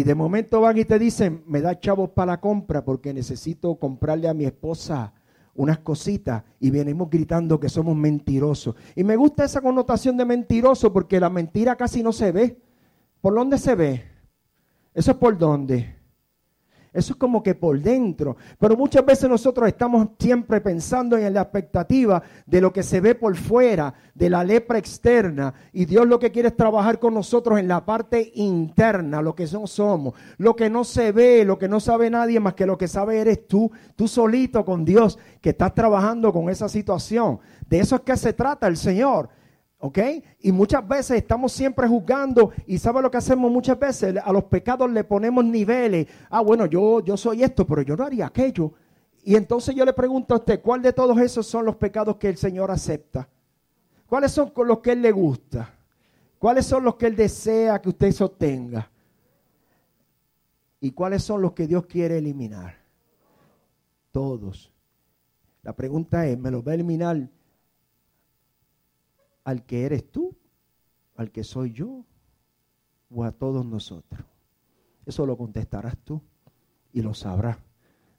Y 0.00 0.02
de 0.02 0.14
momento 0.14 0.62
van 0.62 0.78
y 0.78 0.86
te 0.86 0.98
dicen, 0.98 1.44
me 1.46 1.60
da 1.60 1.78
chavos 1.78 2.08
para 2.08 2.32
la 2.32 2.40
compra 2.40 2.82
porque 2.82 3.12
necesito 3.12 3.74
comprarle 3.74 4.28
a 4.28 4.32
mi 4.32 4.46
esposa 4.46 5.12
unas 5.54 5.80
cositas 5.80 6.42
y 6.58 6.70
venimos 6.70 7.10
gritando 7.10 7.60
que 7.60 7.68
somos 7.68 7.94
mentirosos. 7.94 8.76
Y 8.96 9.04
me 9.04 9.16
gusta 9.16 9.44
esa 9.44 9.60
connotación 9.60 10.16
de 10.16 10.24
mentiroso 10.24 10.90
porque 10.90 11.20
la 11.20 11.28
mentira 11.28 11.76
casi 11.76 12.02
no 12.02 12.14
se 12.14 12.32
ve. 12.32 12.62
¿Por 13.20 13.34
dónde 13.34 13.58
se 13.58 13.74
ve? 13.74 14.04
Eso 14.94 15.10
es 15.10 15.16
por 15.18 15.36
dónde. 15.36 15.94
Eso 16.92 17.12
es 17.12 17.18
como 17.18 17.42
que 17.42 17.54
por 17.54 17.80
dentro. 17.80 18.36
Pero 18.58 18.76
muchas 18.76 19.04
veces 19.04 19.28
nosotros 19.28 19.68
estamos 19.68 20.08
siempre 20.18 20.60
pensando 20.60 21.16
en 21.16 21.32
la 21.32 21.42
expectativa 21.42 22.22
de 22.46 22.60
lo 22.60 22.72
que 22.72 22.82
se 22.82 23.00
ve 23.00 23.14
por 23.14 23.36
fuera, 23.36 23.94
de 24.14 24.28
la 24.28 24.42
lepra 24.42 24.78
externa. 24.78 25.54
Y 25.72 25.84
Dios 25.84 26.06
lo 26.06 26.18
que 26.18 26.32
quiere 26.32 26.48
es 26.48 26.56
trabajar 26.56 26.98
con 26.98 27.14
nosotros 27.14 27.58
en 27.58 27.68
la 27.68 27.84
parte 27.84 28.32
interna, 28.34 29.22
lo 29.22 29.34
que 29.34 29.46
somos. 29.46 30.14
Lo 30.38 30.56
que 30.56 30.70
no 30.70 30.84
se 30.84 31.12
ve, 31.12 31.44
lo 31.44 31.58
que 31.58 31.68
no 31.68 31.80
sabe 31.80 32.10
nadie 32.10 32.40
más 32.40 32.54
que 32.54 32.66
lo 32.66 32.78
que 32.78 32.88
sabe 32.88 33.20
eres 33.20 33.46
tú, 33.46 33.70
tú 33.96 34.08
solito 34.08 34.64
con 34.64 34.84
Dios, 34.84 35.18
que 35.40 35.50
estás 35.50 35.74
trabajando 35.74 36.32
con 36.32 36.50
esa 36.50 36.68
situación. 36.68 37.38
De 37.68 37.80
eso 37.80 37.96
es 37.96 38.02
que 38.02 38.16
se 38.16 38.32
trata 38.32 38.66
el 38.66 38.76
Señor. 38.76 39.28
¿Ok? 39.82 39.98
Y 40.40 40.52
muchas 40.52 40.86
veces 40.86 41.16
estamos 41.16 41.52
siempre 41.52 41.88
juzgando 41.88 42.52
y 42.66 42.76
¿sabe 42.78 43.00
lo 43.00 43.10
que 43.10 43.16
hacemos 43.16 43.50
muchas 43.50 43.78
veces? 43.78 44.14
A 44.22 44.30
los 44.30 44.44
pecados 44.44 44.90
le 44.90 45.04
ponemos 45.04 45.42
niveles. 45.42 46.06
Ah, 46.28 46.42
bueno, 46.42 46.66
yo, 46.66 47.00
yo 47.02 47.16
soy 47.16 47.42
esto, 47.42 47.66
pero 47.66 47.80
yo 47.80 47.96
no 47.96 48.04
haría 48.04 48.26
aquello. 48.26 48.74
Y 49.24 49.36
entonces 49.36 49.74
yo 49.74 49.86
le 49.86 49.94
pregunto 49.94 50.34
a 50.34 50.38
usted, 50.38 50.60
¿cuál 50.60 50.82
de 50.82 50.92
todos 50.92 51.18
esos 51.18 51.46
son 51.46 51.64
los 51.64 51.76
pecados 51.76 52.16
que 52.16 52.28
el 52.28 52.36
Señor 52.36 52.70
acepta? 52.70 53.26
¿Cuáles 54.06 54.32
son 54.32 54.52
los 54.54 54.80
que 54.80 54.92
Él 54.92 55.00
le 55.00 55.12
gusta? 55.12 55.72
¿Cuáles 56.38 56.66
son 56.66 56.84
los 56.84 56.96
que 56.96 57.06
Él 57.06 57.16
desea 57.16 57.80
que 57.80 57.88
usted 57.88 58.12
sostenga? 58.12 58.90
¿Y 60.78 60.92
cuáles 60.92 61.22
son 61.22 61.40
los 61.40 61.52
que 61.52 61.66
Dios 61.66 61.86
quiere 61.86 62.18
eliminar? 62.18 62.74
Todos. 64.12 64.70
La 65.62 65.74
pregunta 65.74 66.26
es, 66.26 66.38
¿me 66.38 66.50
los 66.50 66.66
va 66.66 66.72
a 66.72 66.74
eliminar 66.74 67.28
al 69.50 69.64
que 69.64 69.84
eres 69.84 70.10
tú, 70.10 70.34
al 71.16 71.30
que 71.32 71.42
soy 71.42 71.72
yo 71.72 72.04
o 73.10 73.24
a 73.24 73.32
todos 73.32 73.66
nosotros? 73.66 74.20
Eso 75.04 75.26
lo 75.26 75.36
contestarás 75.36 75.96
tú 76.04 76.22
y 76.92 77.02
lo 77.02 77.14
sabrás. 77.14 77.58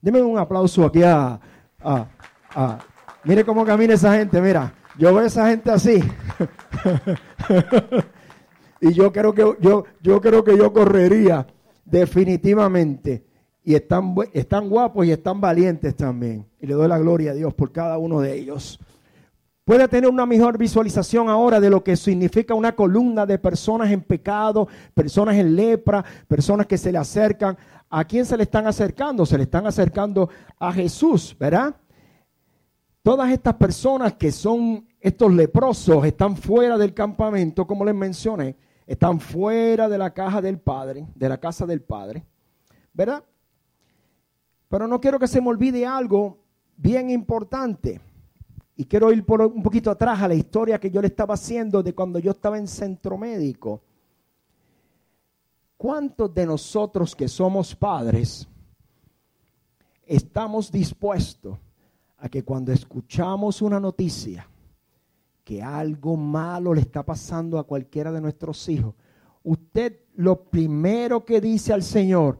Deme 0.01 0.21
un 0.21 0.37
aplauso 0.37 0.85
aquí 0.85 1.01
a, 1.03 1.39
mire 3.23 3.45
cómo 3.45 3.65
camina 3.65 3.93
esa 3.93 4.17
gente, 4.17 4.41
mira, 4.41 4.73
yo 4.97 5.13
veo 5.13 5.23
a 5.23 5.27
esa 5.27 5.49
gente 5.49 5.71
así. 5.71 5.99
y 8.81 8.93
yo 8.93 9.13
creo 9.13 9.33
que 9.33 9.55
yo, 9.61 9.85
yo 10.01 10.19
creo 10.19 10.43
que 10.43 10.57
yo 10.57 10.73
correría 10.73 11.47
definitivamente. 11.85 13.25
Y 13.63 13.75
están, 13.75 14.15
están 14.33 14.69
guapos 14.69 15.05
y 15.05 15.11
están 15.11 15.39
valientes 15.39 15.95
también. 15.95 16.47
Y 16.59 16.67
le 16.67 16.73
doy 16.73 16.87
la 16.87 16.97
gloria 16.97 17.29
a 17.31 17.35
Dios 17.35 17.53
por 17.53 17.71
cada 17.71 17.99
uno 17.99 18.19
de 18.19 18.35
ellos 18.35 18.79
puede 19.65 19.87
tener 19.87 20.09
una 20.09 20.25
mejor 20.25 20.57
visualización 20.57 21.29
ahora 21.29 21.59
de 21.59 21.69
lo 21.69 21.83
que 21.83 21.95
significa 21.95 22.53
una 22.53 22.75
columna 22.75 23.25
de 23.25 23.37
personas 23.37 23.91
en 23.91 24.01
pecado, 24.01 24.67
personas 24.93 25.35
en 25.35 25.55
lepra, 25.55 26.03
personas 26.27 26.67
que 26.67 26.77
se 26.77 26.91
le 26.91 26.97
acercan. 26.97 27.57
¿A 27.89 28.05
quién 28.05 28.25
se 28.25 28.37
le 28.37 28.43
están 28.43 28.67
acercando? 28.67 29.25
Se 29.25 29.37
le 29.37 29.43
están 29.43 29.67
acercando 29.67 30.29
a 30.57 30.71
Jesús, 30.71 31.35
¿verdad? 31.39 31.75
Todas 33.03 33.31
estas 33.31 33.55
personas 33.55 34.13
que 34.13 34.31
son 34.31 34.87
estos 34.99 35.33
leprosos 35.33 36.05
están 36.05 36.37
fuera 36.37 36.77
del 36.77 36.93
campamento, 36.93 37.65
como 37.65 37.83
les 37.83 37.95
mencioné, 37.95 38.55
están 38.85 39.19
fuera 39.19 39.89
de 39.89 39.97
la 39.97 40.13
caja 40.13 40.41
del 40.41 40.59
Padre, 40.59 41.07
de 41.15 41.29
la 41.29 41.39
casa 41.39 41.65
del 41.65 41.81
Padre, 41.81 42.23
¿verdad? 42.93 43.23
Pero 44.69 44.87
no 44.87 45.01
quiero 45.01 45.19
que 45.19 45.27
se 45.27 45.41
me 45.41 45.49
olvide 45.49 45.85
algo 45.85 46.37
bien 46.77 47.09
importante. 47.09 47.99
Y 48.81 48.85
quiero 48.85 49.13
ir 49.13 49.23
por 49.23 49.41
un 49.41 49.61
poquito 49.61 49.91
atrás 49.91 50.23
a 50.23 50.27
la 50.27 50.33
historia 50.33 50.79
que 50.79 50.89
yo 50.89 51.01
le 51.01 51.07
estaba 51.09 51.35
haciendo 51.35 51.83
de 51.83 51.93
cuando 51.93 52.17
yo 52.17 52.31
estaba 52.31 52.57
en 52.57 52.67
centro 52.67 53.15
médico. 53.15 53.83
¿Cuántos 55.77 56.33
de 56.33 56.47
nosotros 56.47 57.15
que 57.15 57.27
somos 57.27 57.75
padres 57.75 58.47
estamos 60.03 60.71
dispuestos 60.71 61.59
a 62.17 62.27
que 62.27 62.43
cuando 62.43 62.71
escuchamos 62.71 63.61
una 63.61 63.79
noticia 63.79 64.49
que 65.43 65.61
algo 65.61 66.17
malo 66.17 66.73
le 66.73 66.81
está 66.81 67.03
pasando 67.03 67.59
a 67.59 67.67
cualquiera 67.67 68.11
de 68.11 68.19
nuestros 68.19 68.67
hijos, 68.67 68.95
usted 69.43 70.05
lo 70.15 70.45
primero 70.45 71.23
que 71.23 71.39
dice 71.39 71.71
al 71.71 71.83
Señor, 71.83 72.39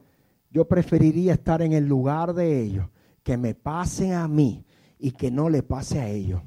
yo 0.49 0.67
preferiría 0.67 1.33
estar 1.33 1.61
en 1.61 1.73
el 1.73 1.85
lugar 1.85 2.33
de 2.33 2.63
ellos, 2.63 2.87
que 3.21 3.37
me 3.37 3.53
pase 3.53 4.15
a 4.15 4.27
mí 4.27 4.65
y 5.01 5.11
que 5.11 5.31
no 5.31 5.49
le 5.49 5.63
pase 5.63 5.99
a 5.99 6.07
ellos. 6.07 6.41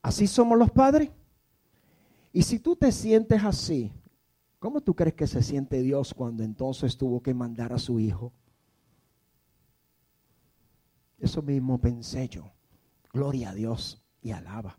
¿Así 0.00 0.28
somos 0.28 0.56
los 0.56 0.70
padres? 0.70 1.10
Y 2.32 2.42
si 2.42 2.60
tú 2.60 2.76
te 2.76 2.92
sientes 2.92 3.42
así, 3.42 3.92
¿cómo 4.60 4.80
tú 4.80 4.94
crees 4.94 5.14
que 5.14 5.26
se 5.26 5.42
siente 5.42 5.82
Dios 5.82 6.14
cuando 6.14 6.44
entonces 6.44 6.96
tuvo 6.96 7.20
que 7.20 7.34
mandar 7.34 7.72
a 7.72 7.78
su 7.80 7.98
hijo? 7.98 8.32
Eso 11.18 11.42
mismo 11.42 11.80
pensé 11.80 12.28
yo. 12.28 12.52
Gloria 13.12 13.50
a 13.50 13.54
Dios 13.54 14.00
y 14.22 14.30
alaba. 14.30 14.78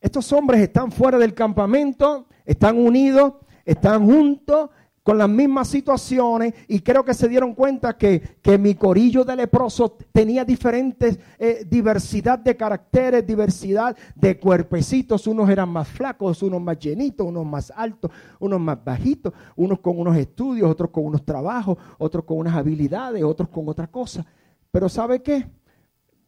Estos 0.00 0.32
hombres 0.32 0.60
están 0.60 0.92
fuera 0.92 1.18
del 1.18 1.34
campamento, 1.34 2.26
están 2.44 2.76
unidos, 2.78 3.34
están 3.64 4.06
juntos, 4.06 4.70
con 5.02 5.18
las 5.18 5.28
mismas 5.28 5.68
situaciones 5.68 6.54
y 6.68 6.80
creo 6.80 7.04
que 7.04 7.14
se 7.14 7.28
dieron 7.28 7.54
cuenta 7.54 7.96
que, 7.96 8.22
mi 8.58 8.74
corillo 8.74 9.24
de 9.24 9.34
leprosos 9.34 9.92
tenía 10.12 10.44
diferentes 10.44 11.18
eh, 11.38 11.66
diversidad 11.68 12.38
de 12.38 12.56
caracteres, 12.56 13.26
diversidad 13.26 13.96
de 14.14 14.38
cuerpecitos. 14.38 15.26
Unos 15.26 15.48
eran 15.50 15.68
más 15.70 15.88
flacos, 15.88 16.42
unos 16.42 16.60
más 16.60 16.78
llenitos, 16.78 17.26
unos 17.26 17.44
más 17.44 17.72
altos, 17.74 18.10
unos 18.38 18.60
más 18.60 18.82
bajitos, 18.84 19.32
unos 19.56 19.80
con 19.80 19.98
unos 19.98 20.16
estudios, 20.16 20.70
otros 20.70 20.90
con 20.90 21.06
unos 21.06 21.24
trabajos, 21.24 21.78
otros 21.98 22.24
con 22.24 22.38
unas 22.38 22.54
habilidades, 22.54 23.24
otros 23.24 23.48
con 23.48 23.68
otra 23.68 23.88
cosa. 23.88 24.24
Pero 24.70 24.88
¿sabe 24.88 25.22
qué? 25.22 25.46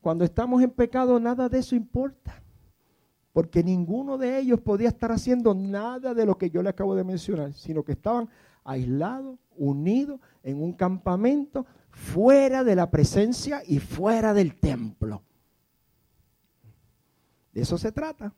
Cuando 0.01 0.25
estamos 0.25 0.63
en 0.63 0.71
pecado 0.71 1.21
nada 1.21 1.49
de 1.49 1.59
eso 1.59 1.77
importa. 1.77 2.43
Porque 3.33 3.65
ninguno 3.65 4.17
de 4.17 4.39
ellos 4.39 4.61
podía 4.61 4.89
estar 4.89 5.11
haciendo 5.11 5.55
nada 5.55 6.15
de 6.15 6.25
lo 6.25 6.39
que 6.39 6.51
yo 6.51 6.63
le 6.63 6.69
acabo 6.69 6.95
de 6.95 7.03
mencionar, 7.03 7.53
sino 7.53 7.83
que 7.83 7.93
estaban 7.93 8.29
aislado, 8.65 9.39
unido 9.57 10.21
en 10.43 10.63
un 10.63 10.73
campamento, 10.73 11.67
fuera 11.91 12.65
de 12.65 12.75
la 12.75 12.91
presencia 12.91 13.63
y 13.67 13.79
fuera 13.79 14.35
del 14.35 14.59
templo. 14.59 15.23
De 17.53 17.63
eso 17.63 17.79
se 17.79 17.93
trata. 17.93 18.35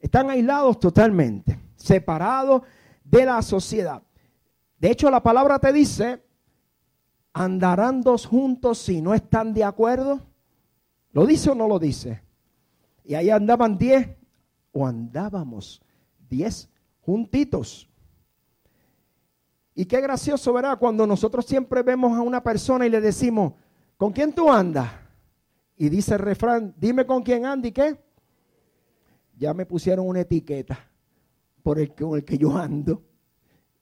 Están 0.00 0.30
aislados 0.30 0.80
totalmente, 0.80 1.58
separados 1.76 2.62
de 3.04 3.26
la 3.26 3.42
sociedad. 3.42 4.02
De 4.78 4.90
hecho, 4.90 5.10
la 5.10 5.22
palabra 5.22 5.58
te 5.58 5.72
dice, 5.72 6.22
andarán 7.32 8.00
dos 8.00 8.26
juntos 8.26 8.78
si 8.78 9.02
no 9.02 9.14
están 9.14 9.52
de 9.52 9.64
acuerdo. 9.64 10.20
¿Lo 11.12 11.26
dice 11.26 11.50
o 11.50 11.54
no 11.54 11.68
lo 11.68 11.78
dice? 11.78 12.22
Y 13.04 13.14
ahí 13.14 13.30
andaban 13.30 13.76
diez 13.76 14.08
o 14.72 14.86
andábamos 14.86 15.82
diez 16.28 16.68
juntitos. 17.00 17.88
Y 19.74 19.86
qué 19.86 20.00
gracioso, 20.00 20.52
¿verdad? 20.52 20.78
Cuando 20.78 21.06
nosotros 21.06 21.44
siempre 21.44 21.82
vemos 21.82 22.16
a 22.16 22.20
una 22.20 22.42
persona 22.42 22.86
y 22.86 22.90
le 22.90 23.00
decimos, 23.00 23.54
¿con 23.96 24.12
quién 24.12 24.32
tú 24.32 24.50
andas? 24.50 24.88
Y 25.76 25.88
dice 25.88 26.14
el 26.14 26.20
refrán, 26.20 26.72
dime 26.76 27.04
con 27.04 27.22
quién 27.22 27.44
anda 27.44 27.66
y 27.66 27.72
qué. 27.72 27.98
Ya 29.36 29.52
me 29.52 29.66
pusieron 29.66 30.06
una 30.06 30.20
etiqueta 30.20 30.78
por 31.62 31.80
el, 31.80 31.92
con 31.92 32.14
el 32.16 32.24
que 32.24 32.38
yo 32.38 32.56
ando. 32.56 33.02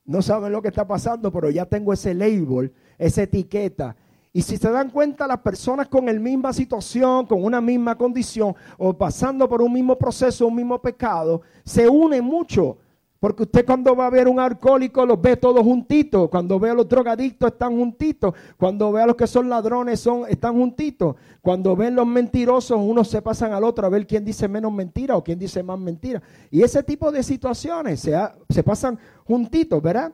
No 0.04 0.22
saben 0.22 0.50
lo 0.50 0.62
que 0.62 0.68
está 0.68 0.86
pasando, 0.86 1.30
pero 1.30 1.50
ya 1.50 1.66
tengo 1.66 1.92
ese 1.92 2.14
label, 2.14 2.72
esa 2.98 3.22
etiqueta. 3.22 3.94
Y 4.32 4.40
si 4.40 4.56
se 4.56 4.70
dan 4.70 4.88
cuenta, 4.88 5.26
las 5.26 5.40
personas 5.40 5.88
con 5.88 6.06
la 6.06 6.14
misma 6.14 6.54
situación, 6.54 7.26
con 7.26 7.44
una 7.44 7.60
misma 7.60 7.98
condición, 7.98 8.54
o 8.78 8.96
pasando 8.96 9.46
por 9.46 9.60
un 9.60 9.72
mismo 9.72 9.98
proceso, 9.98 10.46
un 10.46 10.56
mismo 10.56 10.80
pecado, 10.80 11.42
se 11.64 11.86
unen 11.86 12.24
mucho 12.24 12.78
porque 13.22 13.44
usted 13.44 13.64
cuando 13.64 13.94
va 13.94 14.06
a 14.06 14.10
ver 14.10 14.26
un 14.26 14.40
alcohólico 14.40 15.06
los 15.06 15.22
ve 15.22 15.36
todos 15.36 15.62
juntitos. 15.62 16.28
Cuando 16.28 16.58
ve 16.58 16.70
a 16.70 16.74
los 16.74 16.88
drogadictos 16.88 17.52
están 17.52 17.76
juntitos. 17.78 18.34
Cuando 18.56 18.90
ve 18.90 19.00
a 19.00 19.06
los 19.06 19.14
que 19.14 19.28
son 19.28 19.48
ladrones 19.48 20.00
son, 20.00 20.24
están 20.28 20.54
juntitos. 20.54 21.14
Cuando 21.40 21.76
ven 21.76 21.94
los 21.94 22.04
mentirosos, 22.04 22.76
unos 22.80 23.06
se 23.06 23.22
pasan 23.22 23.52
al 23.52 23.62
otro 23.62 23.86
a 23.86 23.90
ver 23.90 24.08
quién 24.08 24.24
dice 24.24 24.48
menos 24.48 24.72
mentira 24.72 25.16
o 25.16 25.22
quién 25.22 25.38
dice 25.38 25.62
más 25.62 25.78
mentira. 25.78 26.20
Y 26.50 26.62
ese 26.62 26.82
tipo 26.82 27.12
de 27.12 27.22
situaciones 27.22 28.00
se, 28.00 28.12
se 28.48 28.64
pasan 28.64 28.98
juntitos, 29.24 29.80
¿verdad? 29.80 30.12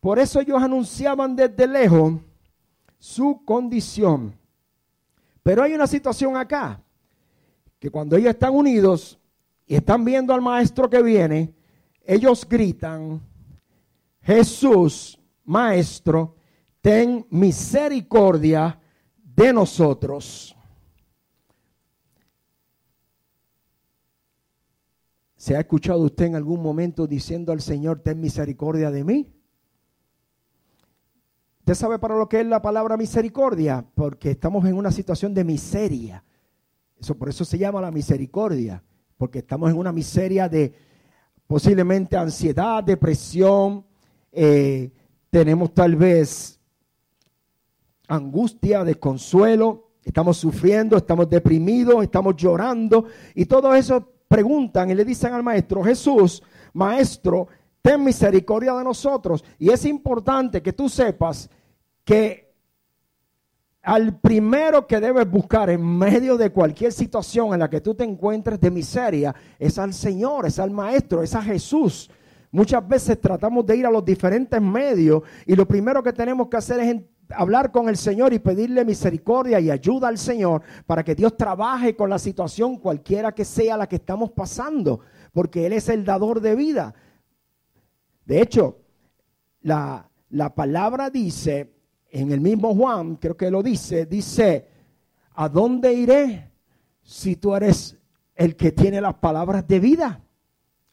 Por 0.00 0.18
eso 0.18 0.40
ellos 0.40 0.60
anunciaban 0.60 1.36
desde 1.36 1.68
lejos 1.68 2.14
su 2.98 3.44
condición. 3.44 4.34
Pero 5.44 5.62
hay 5.62 5.74
una 5.74 5.86
situación 5.86 6.36
acá, 6.36 6.82
que 7.78 7.90
cuando 7.90 8.16
ellos 8.16 8.30
están 8.30 8.56
unidos 8.56 9.20
y 9.68 9.76
están 9.76 10.04
viendo 10.04 10.34
al 10.34 10.42
maestro 10.42 10.90
que 10.90 11.00
viene, 11.00 11.59
ellos 12.04 12.46
gritan, 12.48 13.20
Jesús, 14.22 15.18
Maestro, 15.44 16.36
ten 16.80 17.26
misericordia 17.30 18.80
de 19.22 19.52
nosotros. 19.52 20.56
¿Se 25.36 25.56
ha 25.56 25.60
escuchado 25.60 26.00
usted 26.02 26.26
en 26.26 26.36
algún 26.36 26.62
momento 26.62 27.06
diciendo 27.06 27.52
al 27.52 27.62
Señor, 27.62 28.00
ten 28.00 28.20
misericordia 28.20 28.90
de 28.90 29.04
mí? 29.04 29.32
¿Usted 31.60 31.74
sabe 31.74 31.98
para 31.98 32.16
lo 32.16 32.28
que 32.28 32.40
es 32.40 32.46
la 32.46 32.60
palabra 32.60 32.96
misericordia? 32.96 33.86
Porque 33.94 34.32
estamos 34.32 34.64
en 34.66 34.76
una 34.76 34.90
situación 34.90 35.32
de 35.32 35.44
miseria. 35.44 36.24
Eso 36.98 37.16
por 37.16 37.30
eso 37.30 37.44
se 37.44 37.56
llama 37.56 37.80
la 37.80 37.90
misericordia, 37.90 38.82
porque 39.16 39.38
estamos 39.38 39.70
en 39.70 39.78
una 39.78 39.92
miseria 39.92 40.48
de, 40.48 40.74
posiblemente 41.50 42.16
ansiedad, 42.16 42.84
depresión, 42.84 43.84
eh, 44.30 44.88
tenemos 45.30 45.74
tal 45.74 45.96
vez 45.96 46.60
angustia, 48.06 48.84
desconsuelo, 48.84 49.88
estamos 50.04 50.36
sufriendo, 50.36 50.96
estamos 50.96 51.28
deprimidos, 51.28 52.04
estamos 52.04 52.36
llorando 52.36 53.06
y 53.34 53.46
todo 53.46 53.74
eso 53.74 54.12
preguntan 54.28 54.92
y 54.92 54.94
le 54.94 55.04
dicen 55.04 55.34
al 55.34 55.42
maestro, 55.42 55.82
Jesús, 55.82 56.40
maestro, 56.72 57.48
ten 57.82 58.04
misericordia 58.04 58.72
de 58.74 58.84
nosotros. 58.84 59.44
Y 59.58 59.70
es 59.70 59.84
importante 59.86 60.62
que 60.62 60.72
tú 60.72 60.88
sepas 60.88 61.50
que 62.04 62.49
al 63.82 64.18
primero 64.18 64.86
que 64.86 65.00
debes 65.00 65.28
buscar 65.30 65.70
en 65.70 65.82
medio 65.82 66.36
de 66.36 66.50
cualquier 66.50 66.92
situación 66.92 67.54
en 67.54 67.60
la 67.60 67.70
que 67.70 67.80
tú 67.80 67.94
te 67.94 68.04
encuentres 68.04 68.60
de 68.60 68.70
miseria 68.70 69.34
es 69.58 69.78
al 69.78 69.94
Señor, 69.94 70.46
es 70.46 70.58
al 70.58 70.70
Maestro, 70.70 71.22
es 71.22 71.34
a 71.34 71.42
Jesús. 71.42 72.10
Muchas 72.52 72.86
veces 72.86 73.20
tratamos 73.20 73.64
de 73.64 73.76
ir 73.76 73.86
a 73.86 73.90
los 73.90 74.04
diferentes 74.04 74.60
medios 74.60 75.22
y 75.46 75.54
lo 75.54 75.66
primero 75.66 76.02
que 76.02 76.12
tenemos 76.12 76.48
que 76.48 76.56
hacer 76.58 76.80
es 76.80 76.96
hablar 77.30 77.70
con 77.70 77.88
el 77.88 77.96
Señor 77.96 78.34
y 78.34 78.38
pedirle 78.38 78.84
misericordia 78.84 79.60
y 79.60 79.70
ayuda 79.70 80.08
al 80.08 80.18
Señor 80.18 80.62
para 80.84 81.02
que 81.02 81.14
Dios 81.14 81.36
trabaje 81.36 81.96
con 81.96 82.10
la 82.10 82.18
situación 82.18 82.76
cualquiera 82.76 83.32
que 83.32 83.44
sea 83.44 83.76
la 83.76 83.88
que 83.88 83.96
estamos 83.96 84.32
pasando, 84.32 85.00
porque 85.32 85.64
Él 85.64 85.72
es 85.72 85.88
el 85.88 86.04
dador 86.04 86.40
de 86.40 86.54
vida. 86.56 86.94
De 88.26 88.42
hecho, 88.42 88.80
la, 89.62 90.10
la 90.30 90.54
palabra 90.54 91.08
dice 91.08 91.79
en 92.10 92.32
el 92.32 92.40
mismo 92.40 92.74
Juan, 92.74 93.16
creo 93.16 93.36
que 93.36 93.50
lo 93.50 93.62
dice, 93.62 94.06
dice, 94.06 94.66
¿a 95.34 95.48
dónde 95.48 95.92
iré 95.92 96.50
si 97.02 97.36
tú 97.36 97.54
eres 97.54 97.96
el 98.34 98.56
que 98.56 98.72
tiene 98.72 99.00
las 99.00 99.14
palabras 99.14 99.66
de 99.66 99.80
vida? 99.80 100.20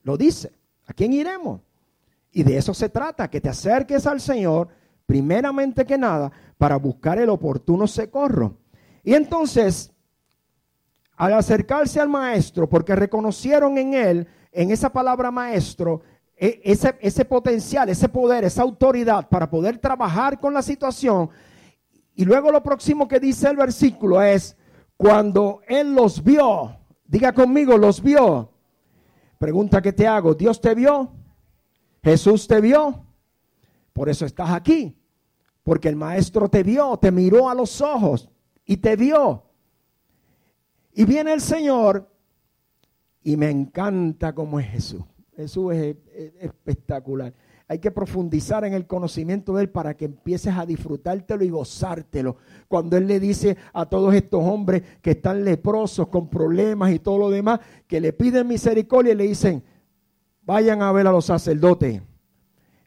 Lo 0.04 0.16
dice, 0.16 0.52
¿a 0.86 0.94
quién 0.94 1.14
iremos? 1.14 1.62
Y 2.32 2.44
de 2.44 2.58
eso 2.58 2.74
se 2.74 2.90
trata, 2.90 3.30
que 3.30 3.42
te 3.42 3.50
acerques 3.50 4.06
al 4.06 4.22
Señor, 4.22 4.70
primeramente 5.06 5.86
que 5.86 5.98
nada, 5.98 6.32
para 6.58 6.78
buscar 6.78 7.18
el 7.18 7.30
oportuno 7.30 7.88
socorro. 7.88 8.58
Y 9.04 9.16
entonces, 9.16 9.92
al 11.16 11.34
acercarse 11.34 12.00
al 12.00 12.10
maestro, 12.10 12.70
porque 12.70 12.96
reconocieron 12.96 13.78
en 13.78 13.94
él, 13.96 14.28
en 14.52 14.70
esa 14.70 14.92
palabra 14.92 15.32
maestro, 15.32 16.02
ese, 16.38 16.98
ese 17.02 17.26
potencial, 17.26 17.90
ese 17.90 18.08
poder, 18.08 18.44
esa 18.44 18.62
autoridad 18.62 19.28
para 19.28 19.50
poder 19.50 19.80
trabajar 19.80 20.40
con 20.40 20.54
la 20.54 20.62
situación. 20.62 21.30
Y 22.16 22.26
luego 22.26 22.52
lo 22.52 22.62
próximo 22.62 23.08
que 23.08 23.20
dice 23.20 23.50
el 23.50 23.58
versículo 23.58 24.22
es, 24.22 24.56
cuando 24.96 25.62
Él 25.68 25.94
los 25.94 26.24
vio, 26.24 26.78
diga 27.06 27.34
conmigo, 27.34 27.78
los 27.78 28.02
vio. 28.02 28.52
Pregunta 29.38 29.82
que 29.82 29.94
te 29.94 30.08
hago, 30.08 30.34
¿Dios 30.34 30.60
te 30.60 30.74
vio? 30.74 31.12
¿Jesús 32.04 32.48
te 32.48 32.62
vio? 32.62 33.06
Por 33.94 34.10
eso 34.10 34.26
estás 34.26 34.52
aquí. 34.52 34.96
Porque 35.64 35.90
el 35.90 35.96
Maestro 35.96 36.50
te 36.50 36.64
vio, 36.64 36.98
te 36.98 37.12
miró 37.12 37.50
a 37.50 37.54
los 37.54 37.82
ojos 37.82 38.30
y 38.66 38.78
te 38.78 38.96
vio. 38.96 39.44
Y 40.94 41.06
viene 41.06 41.34
el 41.34 41.42
Señor 41.42 42.10
y 43.22 43.38
me 43.38 43.50
encanta 43.50 44.34
como 44.34 44.60
es 44.60 44.68
Jesús. 44.68 45.04
Jesús 45.38 45.72
es, 45.74 45.96
espectacular. 46.40 47.32
hay 47.68 47.78
que 47.78 47.92
profundizar 47.92 48.66
en 48.66 48.74
el 48.74 48.88
conocimiento 48.88 49.54
de 49.54 49.64
Él 49.64 49.70
para 49.70 49.96
que 49.96 50.06
empieces 50.06 50.56
a 50.56 50.66
disfrutártelo 50.66 51.44
y 51.44 51.50
gozártelo. 51.50 52.38
Cuando 52.68 52.98
Él 52.98 53.06
le 53.06 53.20
dice 53.20 53.56
a 53.72 53.86
todos 53.86 54.16
estos 54.16 54.44
hombres 54.44 54.82
que 55.00 55.12
están 55.12 55.46
leprosos, 55.46 56.08
con 56.08 56.28
problemas 56.28 56.92
y 56.92 56.98
todo 56.98 57.20
lo 57.20 57.30
demás, 57.30 57.60
que 57.86 58.02
le 58.02 58.14
piden 58.14 58.48
misericordia 58.48 59.14
y 59.14 59.16
le 59.16 59.28
dicen, 59.28 59.64
vayan 60.42 60.82
a 60.82 60.92
ver 60.92 61.06
a 61.06 61.12
los 61.12 61.26
sacerdotes. 61.26 62.02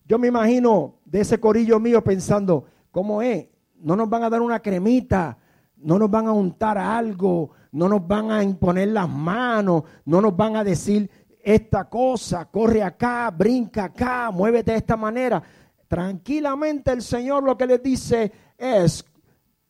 Yo 0.06 0.18
me 0.18 0.26
imagino 0.26 0.96
de 1.04 1.20
ese 1.20 1.38
corillo 1.38 1.78
mío 1.78 2.02
pensando, 2.02 2.64
¿cómo 2.90 3.22
es? 3.22 3.46
No 3.78 3.94
nos 3.94 4.10
van 4.10 4.24
a 4.24 4.30
dar 4.30 4.40
una 4.40 4.60
cremita, 4.60 5.38
no 5.76 6.00
nos 6.00 6.10
van 6.10 6.26
a 6.26 6.32
untar 6.32 6.76
algo, 6.78 7.50
no 7.72 7.88
nos 7.88 8.06
van 8.06 8.30
a 8.30 8.42
imponer 8.42 8.88
las 8.88 9.08
manos, 9.08 9.84
no 10.04 10.20
nos 10.20 10.36
van 10.36 10.56
a 10.56 10.64
decir 10.64 11.08
esta 11.42 11.88
cosa, 11.88 12.44
corre 12.46 12.82
acá, 12.82 13.30
brinca 13.30 13.84
acá, 13.84 14.30
muévete 14.30 14.72
de 14.72 14.78
esta 14.78 14.96
manera. 14.96 15.42
Tranquilamente 15.88 16.92
el 16.92 17.02
Señor 17.02 17.42
lo 17.42 17.56
que 17.56 17.66
les 17.66 17.82
dice 17.82 18.30
es, 18.56 19.04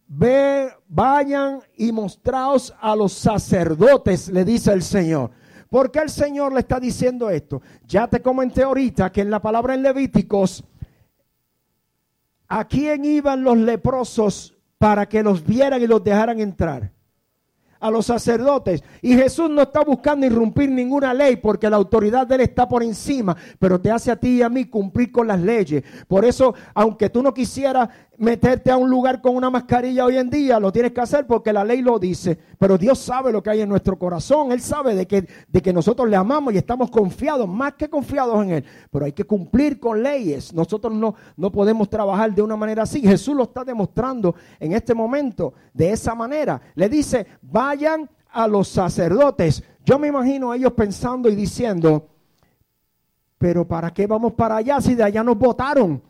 ve, 0.07 0.71
vayan 0.89 1.61
y 1.77 1.93
mostraos 1.93 2.75
a 2.81 2.95
los 2.95 3.13
sacerdotes, 3.13 4.29
le 4.29 4.45
dice 4.45 4.73
el 4.73 4.83
Señor. 4.83 5.31
¿Por 5.71 5.91
qué 5.93 6.01
el 6.01 6.11
Señor 6.11 6.53
le 6.53 6.61
está 6.61 6.81
diciendo 6.81 7.31
esto? 7.31 7.63
Ya 7.87 8.09
te 8.09 8.21
comenté 8.21 8.65
ahorita 8.65 9.13
que 9.13 9.21
en 9.21 9.31
la 9.31 9.41
palabra 9.41 9.75
en 9.75 9.83
Levíticos, 9.83 10.65
¿a 12.49 12.67
quién 12.67 13.05
iban 13.05 13.45
los 13.45 13.57
leprosos 13.57 14.57
para 14.79 15.09
que 15.09 15.23
los 15.23 15.45
vieran 15.47 15.81
y 15.81 15.87
los 15.87 16.03
dejaran 16.03 16.41
entrar? 16.41 16.91
A 17.81 17.91
los 17.91 18.07
sacerdotes. 18.07 18.85
Y 19.03 19.15
Jesús 19.15 19.51
no 19.51 19.63
está 19.63 19.81
buscando 19.83 20.27
irrumpir 20.27 20.71
ninguna 20.71 21.13
ley 21.15 21.37
porque 21.37 21.69
la 21.69 21.77
autoridad 21.77 22.27
de 22.27 22.37
Él 22.37 22.41
está 22.43 22.69
por 22.69 22.83
encima, 22.83 23.37
pero 23.59 23.81
te 23.81 23.91
hace 23.91 24.11
a 24.11 24.17
ti 24.17 24.39
y 24.39 24.43
a 24.43 24.49
mí 24.49 24.67
cumplir 24.67 25.11
con 25.11 25.27
las 25.27 25.41
leyes. 25.41 25.83
Por 26.07 26.25
eso, 26.25 26.55
aunque 26.75 27.09
tú 27.09 27.23
no 27.23 27.35
quisieras 27.35 27.89
meterte 28.21 28.71
a 28.71 28.77
un 28.77 28.91
lugar 28.91 29.23
con 29.23 29.35
una 29.35 29.49
mascarilla 29.49 30.05
hoy 30.05 30.19
en 30.19 30.29
día, 30.29 30.61
lo 30.61 30.71
tienes 30.71 30.93
que 30.93 31.01
hacer 31.01 31.27
porque 31.27 31.55
la 31.55 31.65
ley 31.65 31.81
lo 31.81 31.99
dice. 31.99 32.39
Pero 32.59 32.77
Dios 32.77 32.99
sabe 32.99 33.33
lo 33.33 33.43
que 33.43 33.49
hay 33.49 33.63
en 33.63 33.69
nuestro 33.71 33.99
corazón. 33.99 34.53
Él 34.53 34.61
sabe 34.61 34.95
de 34.95 35.07
que, 35.07 35.27
de 35.49 35.63
que 35.63 35.73
nosotros 35.73 36.07
le 36.07 36.17
amamos 36.17 36.53
y 36.53 36.59
estamos 36.59 36.91
confiados, 36.91 37.49
más 37.49 37.75
que 37.75 37.89
confiados 37.89 38.45
en 38.45 38.51
Él. 38.51 38.65
Pero 38.91 39.07
hay 39.07 39.13
que 39.13 39.25
cumplir 39.25 39.81
con 39.81 40.03
leyes. 40.03 40.53
Nosotros 40.53 40.93
no, 40.93 41.15
no 41.35 41.51
podemos 41.51 41.89
trabajar 41.89 42.35
de 42.35 42.43
una 42.43 42.57
manera 42.57 42.83
así. 42.83 43.01
Jesús 43.01 43.35
lo 43.35 43.45
está 43.45 43.65
demostrando 43.65 44.35
en 44.59 44.73
este 44.73 44.93
momento 44.93 45.55
de 45.73 45.91
esa 45.91 46.15
manera. 46.15 46.61
Le 46.75 46.91
dice, 46.91 47.27
vayan 47.71 48.11
a 48.33 48.49
los 48.49 48.69
sacerdotes. 48.69 49.63
Yo 49.85 49.99
me 49.99 50.09
imagino 50.09 50.51
a 50.51 50.57
ellos 50.57 50.73
pensando 50.73 51.29
y 51.29 51.37
diciendo, 51.37 52.09
pero 53.39 53.67
¿para 53.67 53.93
qué 53.93 54.07
vamos 54.09 54.33
para 54.33 54.57
allá 54.57 54.81
si 54.81 54.95
de 54.95 55.05
allá 55.05 55.23
nos 55.23 55.39
votaron? 55.39 56.03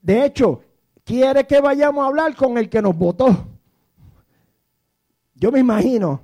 De 0.00 0.24
hecho, 0.24 0.62
quiere 1.04 1.44
que 1.44 1.60
vayamos 1.60 2.04
a 2.04 2.06
hablar 2.06 2.36
con 2.36 2.56
el 2.56 2.68
que 2.68 2.80
nos 2.80 2.96
votó. 2.96 3.48
Yo 5.34 5.50
me 5.50 5.58
imagino 5.58 6.20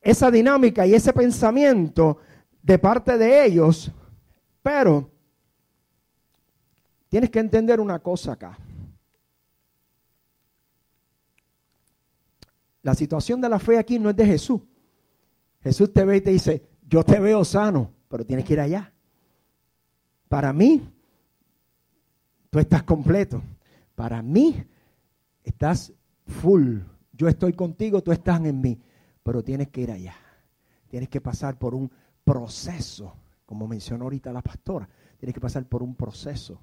esa 0.00 0.30
dinámica 0.30 0.86
y 0.86 0.94
ese 0.94 1.12
pensamiento 1.12 2.18
de 2.62 2.78
parte 2.78 3.18
de 3.18 3.46
ellos, 3.46 3.90
pero 4.62 5.10
tienes 7.08 7.30
que 7.30 7.40
entender 7.40 7.80
una 7.80 7.98
cosa 7.98 8.32
acá. 8.32 8.58
La 12.84 12.94
situación 12.94 13.40
de 13.40 13.48
la 13.48 13.58
fe 13.58 13.78
aquí 13.78 13.98
no 13.98 14.10
es 14.10 14.16
de 14.16 14.26
Jesús. 14.26 14.60
Jesús 15.62 15.90
te 15.90 16.04
ve 16.04 16.18
y 16.18 16.20
te 16.20 16.30
dice, 16.30 16.68
yo 16.86 17.02
te 17.02 17.18
veo 17.18 17.42
sano, 17.42 17.90
pero 18.08 18.26
tienes 18.26 18.44
que 18.44 18.52
ir 18.52 18.60
allá. 18.60 18.92
Para 20.28 20.52
mí, 20.52 20.86
tú 22.50 22.58
estás 22.58 22.82
completo. 22.82 23.42
Para 23.94 24.20
mí, 24.20 24.62
estás 25.42 25.94
full. 26.26 26.80
Yo 27.12 27.26
estoy 27.26 27.54
contigo, 27.54 28.02
tú 28.02 28.12
estás 28.12 28.44
en 28.44 28.60
mí. 28.60 28.78
Pero 29.22 29.42
tienes 29.42 29.70
que 29.70 29.80
ir 29.80 29.90
allá. 29.90 30.16
Tienes 30.88 31.08
que 31.08 31.22
pasar 31.22 31.58
por 31.58 31.74
un 31.74 31.90
proceso, 32.22 33.16
como 33.46 33.66
mencionó 33.66 34.04
ahorita 34.04 34.30
la 34.30 34.42
pastora. 34.42 34.86
Tienes 35.16 35.32
que 35.32 35.40
pasar 35.40 35.66
por 35.66 35.82
un 35.82 35.94
proceso. 35.94 36.60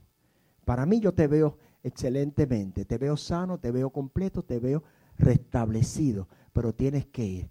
Para 0.65 0.85
mí 0.85 0.99
yo 0.99 1.15
te 1.15 1.25
veo 1.25 1.57
excelentemente, 1.81 2.85
te 2.85 2.99
veo 2.99 3.17
sano, 3.17 3.57
te 3.57 3.71
veo 3.71 3.89
completo, 3.89 4.43
te 4.43 4.59
veo 4.59 4.83
restablecido, 5.17 6.27
pero 6.53 6.73
tienes 6.73 7.05
que 7.07 7.25
ir. 7.25 7.49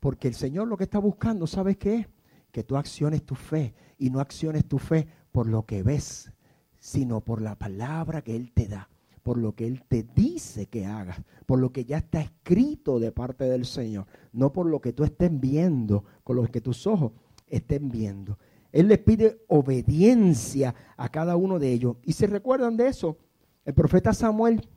Porque 0.00 0.28
el 0.28 0.34
Señor 0.34 0.68
lo 0.68 0.76
que 0.76 0.84
está 0.84 0.98
buscando, 0.98 1.46
¿sabes 1.46 1.76
qué 1.76 1.96
es? 1.96 2.06
Que 2.52 2.64
tú 2.64 2.76
acciones 2.76 3.24
tu 3.24 3.34
fe 3.34 3.74
y 3.98 4.10
no 4.10 4.20
acciones 4.20 4.64
tu 4.66 4.78
fe 4.78 5.08
por 5.32 5.48
lo 5.48 5.66
que 5.66 5.82
ves, 5.82 6.32
sino 6.78 7.20
por 7.20 7.42
la 7.42 7.56
palabra 7.56 8.22
que 8.22 8.36
Él 8.36 8.52
te 8.52 8.68
da, 8.68 8.88
por 9.22 9.38
lo 9.38 9.54
que 9.54 9.66
Él 9.66 9.82
te 9.86 10.04
dice 10.14 10.66
que 10.66 10.86
hagas, 10.86 11.20
por 11.46 11.58
lo 11.58 11.72
que 11.72 11.84
ya 11.84 11.98
está 11.98 12.20
escrito 12.20 12.98
de 12.98 13.12
parte 13.12 13.44
del 13.44 13.66
Señor, 13.66 14.06
no 14.32 14.52
por 14.52 14.66
lo 14.66 14.80
que 14.80 14.92
tú 14.92 15.04
estés 15.04 15.30
viendo, 15.38 16.04
con 16.24 16.36
lo 16.36 16.46
que 16.46 16.60
tus 16.60 16.86
ojos 16.86 17.12
estén 17.46 17.88
viendo. 17.88 18.38
Él 18.72 18.88
les 18.88 18.98
pide 18.98 19.40
obediencia 19.48 20.74
a 20.96 21.08
cada 21.08 21.36
uno 21.36 21.58
de 21.58 21.72
ellos. 21.72 21.96
Y 22.04 22.12
se 22.12 22.26
recuerdan 22.26 22.76
de 22.76 22.88
eso, 22.88 23.16
el 23.64 23.74
profeta 23.74 24.12
Samuel 24.12 24.68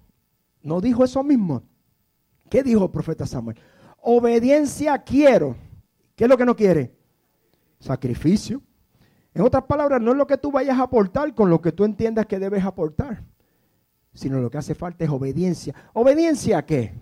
no 0.63 0.81
dijo 0.81 1.03
eso 1.03 1.23
mismo. 1.23 1.63
¿Qué 2.51 2.63
dijo 2.63 2.83
el 2.83 2.91
profeta 2.91 3.25
Samuel? 3.25 3.57
Obediencia 4.01 5.01
quiero. 5.01 5.55
¿Qué 6.17 6.25
es 6.25 6.29
lo 6.29 6.37
que 6.37 6.45
no 6.45 6.53
quiere? 6.53 6.93
Sacrificio. 7.79 8.61
En 9.33 9.41
otras 9.43 9.63
palabras, 9.63 10.01
no 10.01 10.11
es 10.11 10.17
lo 10.17 10.27
que 10.27 10.37
tú 10.37 10.51
vayas 10.51 10.77
a 10.77 10.83
aportar 10.83 11.33
con 11.33 11.49
lo 11.49 11.61
que 11.61 11.71
tú 11.71 11.85
entiendas 11.85 12.25
que 12.25 12.39
debes 12.39 12.65
aportar, 12.65 13.23
sino 14.13 14.41
lo 14.41 14.51
que 14.51 14.57
hace 14.57 14.75
falta 14.75 15.05
es 15.05 15.09
obediencia. 15.09 15.73
¿Obediencia 15.93 16.57
a 16.57 16.65
qué? 16.65 16.93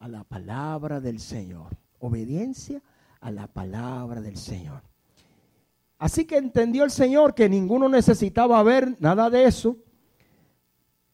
A 0.00 0.08
la 0.08 0.24
palabra 0.24 1.00
del 1.00 1.20
Señor. 1.20 1.76
Obediencia 2.00 2.82
a 3.20 3.30
la 3.30 3.46
palabra 3.46 4.20
del 4.20 4.36
Señor. 4.36 4.82
Así 5.98 6.24
que 6.24 6.36
entendió 6.36 6.82
el 6.82 6.90
Señor 6.90 7.32
que 7.32 7.48
ninguno 7.48 7.88
necesitaba 7.88 8.60
ver 8.64 8.96
nada 8.98 9.30
de 9.30 9.44
eso, 9.44 9.76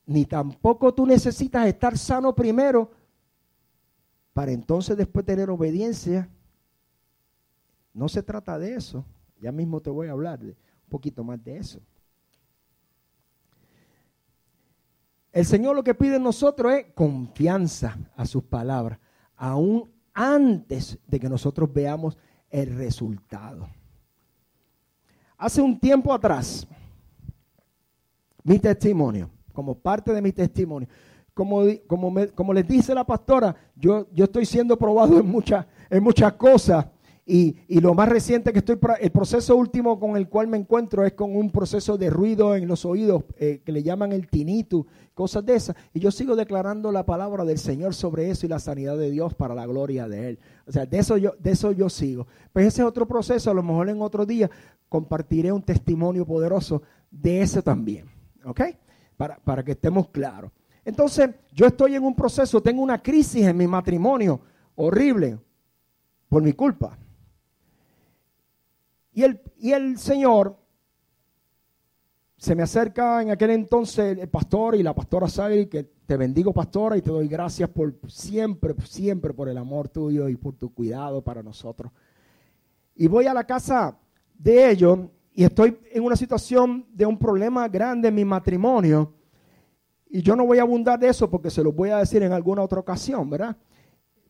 ni 0.06 0.24
tampoco 0.24 0.94
tú 0.94 1.04
necesitas 1.04 1.66
estar 1.66 1.98
sano 1.98 2.34
primero 2.34 3.03
para 4.34 4.52
entonces 4.52 4.96
después 4.98 5.24
tener 5.24 5.48
obediencia. 5.48 6.28
No 7.94 8.08
se 8.08 8.22
trata 8.22 8.58
de 8.58 8.74
eso. 8.74 9.06
Ya 9.40 9.52
mismo 9.52 9.80
te 9.80 9.88
voy 9.88 10.08
a 10.08 10.12
hablar 10.12 10.40
de, 10.40 10.50
un 10.50 10.90
poquito 10.90 11.24
más 11.24 11.42
de 11.42 11.56
eso. 11.56 11.80
El 15.32 15.44
Señor 15.46 15.74
lo 15.74 15.82
que 15.82 15.94
pide 15.94 16.16
en 16.16 16.22
nosotros 16.22 16.72
es 16.72 16.86
confianza 16.94 17.96
a 18.16 18.24
sus 18.26 18.44
palabras, 18.44 18.98
aún 19.36 19.90
antes 20.12 20.98
de 21.08 21.18
que 21.18 21.28
nosotros 21.28 21.72
veamos 21.72 22.16
el 22.50 22.76
resultado. 22.76 23.68
Hace 25.36 25.60
un 25.60 25.78
tiempo 25.78 26.12
atrás, 26.12 26.66
mi 28.44 28.60
testimonio, 28.60 29.28
como 29.52 29.76
parte 29.76 30.12
de 30.12 30.22
mi 30.22 30.30
testimonio, 30.30 30.88
como, 31.34 31.64
como, 32.34 32.52
les 32.54 32.66
dice 32.66 32.94
la 32.94 33.04
pastora, 33.04 33.54
yo, 33.76 34.06
yo 34.12 34.24
estoy 34.24 34.46
siendo 34.46 34.78
probado 34.78 35.18
en, 35.18 35.26
muchas 35.26 35.66
en 35.90 36.02
muchas 36.02 36.32
cosas 36.34 36.86
y, 37.26 37.56
lo 37.80 37.94
más 37.94 38.08
reciente 38.10 38.52
que 38.52 38.58
estoy, 38.58 38.78
el 39.00 39.10
proceso 39.10 39.56
último 39.56 39.98
con 39.98 40.16
el 40.16 40.28
cual 40.28 40.46
me 40.46 40.58
encuentro 40.58 41.06
es 41.06 41.14
con 41.14 41.34
un 41.34 41.50
proceso 41.50 41.96
de 41.96 42.10
ruido 42.10 42.54
en 42.54 42.68
los 42.68 42.84
oídos 42.84 43.24
eh, 43.38 43.62
que 43.64 43.72
le 43.72 43.82
llaman 43.82 44.12
el 44.12 44.28
tinnitus, 44.28 44.84
cosas 45.14 45.44
de 45.46 45.54
esas. 45.54 45.76
Y 45.94 46.00
yo 46.00 46.10
sigo 46.10 46.36
declarando 46.36 46.92
la 46.92 47.06
palabra 47.06 47.44
del 47.46 47.58
Señor 47.58 47.94
sobre 47.94 48.28
eso 48.28 48.44
y 48.44 48.50
la 48.50 48.58
sanidad 48.58 48.98
de 48.98 49.10
Dios 49.10 49.32
para 49.34 49.54
la 49.54 49.66
gloria 49.66 50.06
de 50.06 50.28
Él. 50.28 50.38
O 50.66 50.72
sea, 50.72 50.84
de 50.84 50.98
eso 50.98 51.16
yo, 51.16 51.32
de 51.38 51.52
eso 51.52 51.72
yo 51.72 51.88
sigo. 51.88 52.26
Pues 52.52 52.66
ese 52.66 52.82
es 52.82 52.88
otro 52.88 53.08
proceso, 53.08 53.50
a 53.50 53.54
lo 53.54 53.62
mejor 53.62 53.88
en 53.88 54.02
otro 54.02 54.26
día 54.26 54.50
compartiré 54.90 55.50
un 55.50 55.62
testimonio 55.62 56.26
poderoso 56.26 56.82
de 57.10 57.40
ese 57.40 57.62
también. 57.62 58.04
¿Ok? 58.44 58.60
Para, 59.16 59.36
para 59.36 59.62
que 59.64 59.72
estemos 59.72 60.08
claros. 60.08 60.50
Entonces, 60.84 61.30
yo 61.52 61.66
estoy 61.66 61.94
en 61.94 62.04
un 62.04 62.14
proceso, 62.14 62.62
tengo 62.62 62.82
una 62.82 63.02
crisis 63.02 63.44
en 63.46 63.56
mi 63.56 63.66
matrimonio 63.66 64.40
horrible 64.74 65.38
por 66.28 66.42
mi 66.42 66.52
culpa. 66.52 66.98
Y 69.12 69.22
el, 69.22 69.40
y 69.58 69.72
el 69.72 69.98
Señor 69.98 70.56
se 72.36 72.54
me 72.54 72.62
acerca 72.62 73.22
en 73.22 73.30
aquel 73.30 73.50
entonces 73.50 74.18
el 74.18 74.28
pastor 74.28 74.74
y 74.74 74.82
la 74.82 74.94
pastora 74.94 75.28
sabe 75.28 75.68
que 75.68 75.84
te 76.04 76.16
bendigo 76.16 76.52
pastora 76.52 76.96
y 76.96 77.00
te 77.00 77.10
doy 77.10 77.28
gracias 77.28 77.70
por 77.70 77.94
siempre, 78.08 78.74
siempre 78.84 79.32
por 79.32 79.48
el 79.48 79.56
amor 79.56 79.88
tuyo 79.88 80.28
y 80.28 80.36
por 80.36 80.54
tu 80.54 80.74
cuidado 80.74 81.22
para 81.22 81.42
nosotros. 81.42 81.90
Y 82.96 83.06
voy 83.06 83.26
a 83.26 83.34
la 83.34 83.44
casa 83.44 83.96
de 84.38 84.70
ellos 84.70 84.98
y 85.32 85.44
estoy 85.44 85.78
en 85.90 86.04
una 86.04 86.16
situación 86.16 86.86
de 86.92 87.06
un 87.06 87.18
problema 87.18 87.66
grande 87.68 88.08
en 88.08 88.14
mi 88.14 88.24
matrimonio. 88.24 89.12
Y 90.14 90.22
yo 90.22 90.36
no 90.36 90.46
voy 90.46 90.60
a 90.60 90.62
abundar 90.62 90.96
de 90.96 91.08
eso 91.08 91.28
porque 91.28 91.50
se 91.50 91.60
lo 91.60 91.72
voy 91.72 91.90
a 91.90 91.96
decir 91.96 92.22
en 92.22 92.30
alguna 92.30 92.62
otra 92.62 92.78
ocasión, 92.78 93.28
¿verdad? 93.28 93.56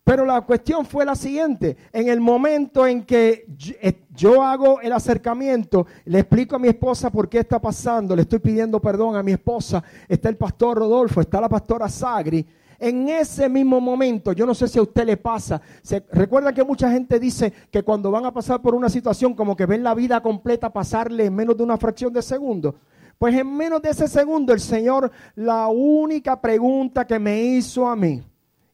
Pero 0.03 0.25
la 0.25 0.41
cuestión 0.41 0.87
fue 0.87 1.05
la 1.05 1.15
siguiente, 1.15 1.77
en 1.93 2.09
el 2.09 2.23
momento 2.23 2.87
en 2.87 3.05
que 3.05 3.45
eh, 3.83 3.93
yo 4.15 4.43
hago 4.43 4.81
el 4.81 4.95
acercamiento, 4.95 5.87
le 6.07 6.21
explico 6.21 6.57
a 6.57 6.59
mi 6.59 6.69
esposa 6.69 7.11
por 7.11 7.29
qué 7.29 7.41
está 7.41 7.61
pasando, 7.61 8.17
le 8.17 8.23
estoy 8.23 8.39
pidiendo 8.39 8.81
perdón 8.81 9.15
a 9.15 9.23
mi 9.23 9.33
esposa, 9.33 9.85
está 10.09 10.31
el 10.31 10.39
pastor 10.39 10.79
Rodolfo, 10.79 11.21
está 11.21 11.39
la 11.39 11.51
pastora 11.51 11.87
Sagri, 11.91 12.47
en 12.79 13.11
ese 13.11 13.51
mismo 13.51 13.79
momento, 13.79 14.33
yo 14.33 14.47
no 14.47 14.55
sé 14.55 14.69
si 14.69 14.79
a 14.79 14.83
usted 14.83 15.05
le 15.05 15.19
pasa, 15.19 15.61
se, 15.83 16.03
recuerda 16.13 16.55
que 16.55 16.65
mucha 16.65 16.91
gente 16.91 17.21
dice 17.21 17.53
que 17.71 17.83
cuando 17.83 18.11
van 18.11 18.25
a 18.25 18.33
pasar 18.33 18.63
por 18.63 18.75
una 18.75 18.89
situación 18.89 19.35
como 19.35 19.55
que 19.55 19.67
ven 19.67 19.83
la 19.83 19.95
vida 19.95 20.23
completa 20.23 20.73
pasarle 20.73 21.27
en 21.27 21.35
menos 21.35 21.59
de 21.59 21.63
una 21.63 21.77
fracción 21.77 22.11
de 22.11 22.23
segundo. 22.23 22.75
Pues 23.19 23.35
en 23.35 23.57
menos 23.57 23.81
de 23.83 23.91
ese 23.91 24.09
segundo 24.09 24.53
el 24.53 24.61
Señor, 24.61 25.11
la 25.35 25.69
única 25.69 26.41
pregunta 26.41 27.07
que 27.07 27.19
me 27.19 27.43
hizo 27.43 27.89
a 27.89 27.97
mí, 27.97 28.23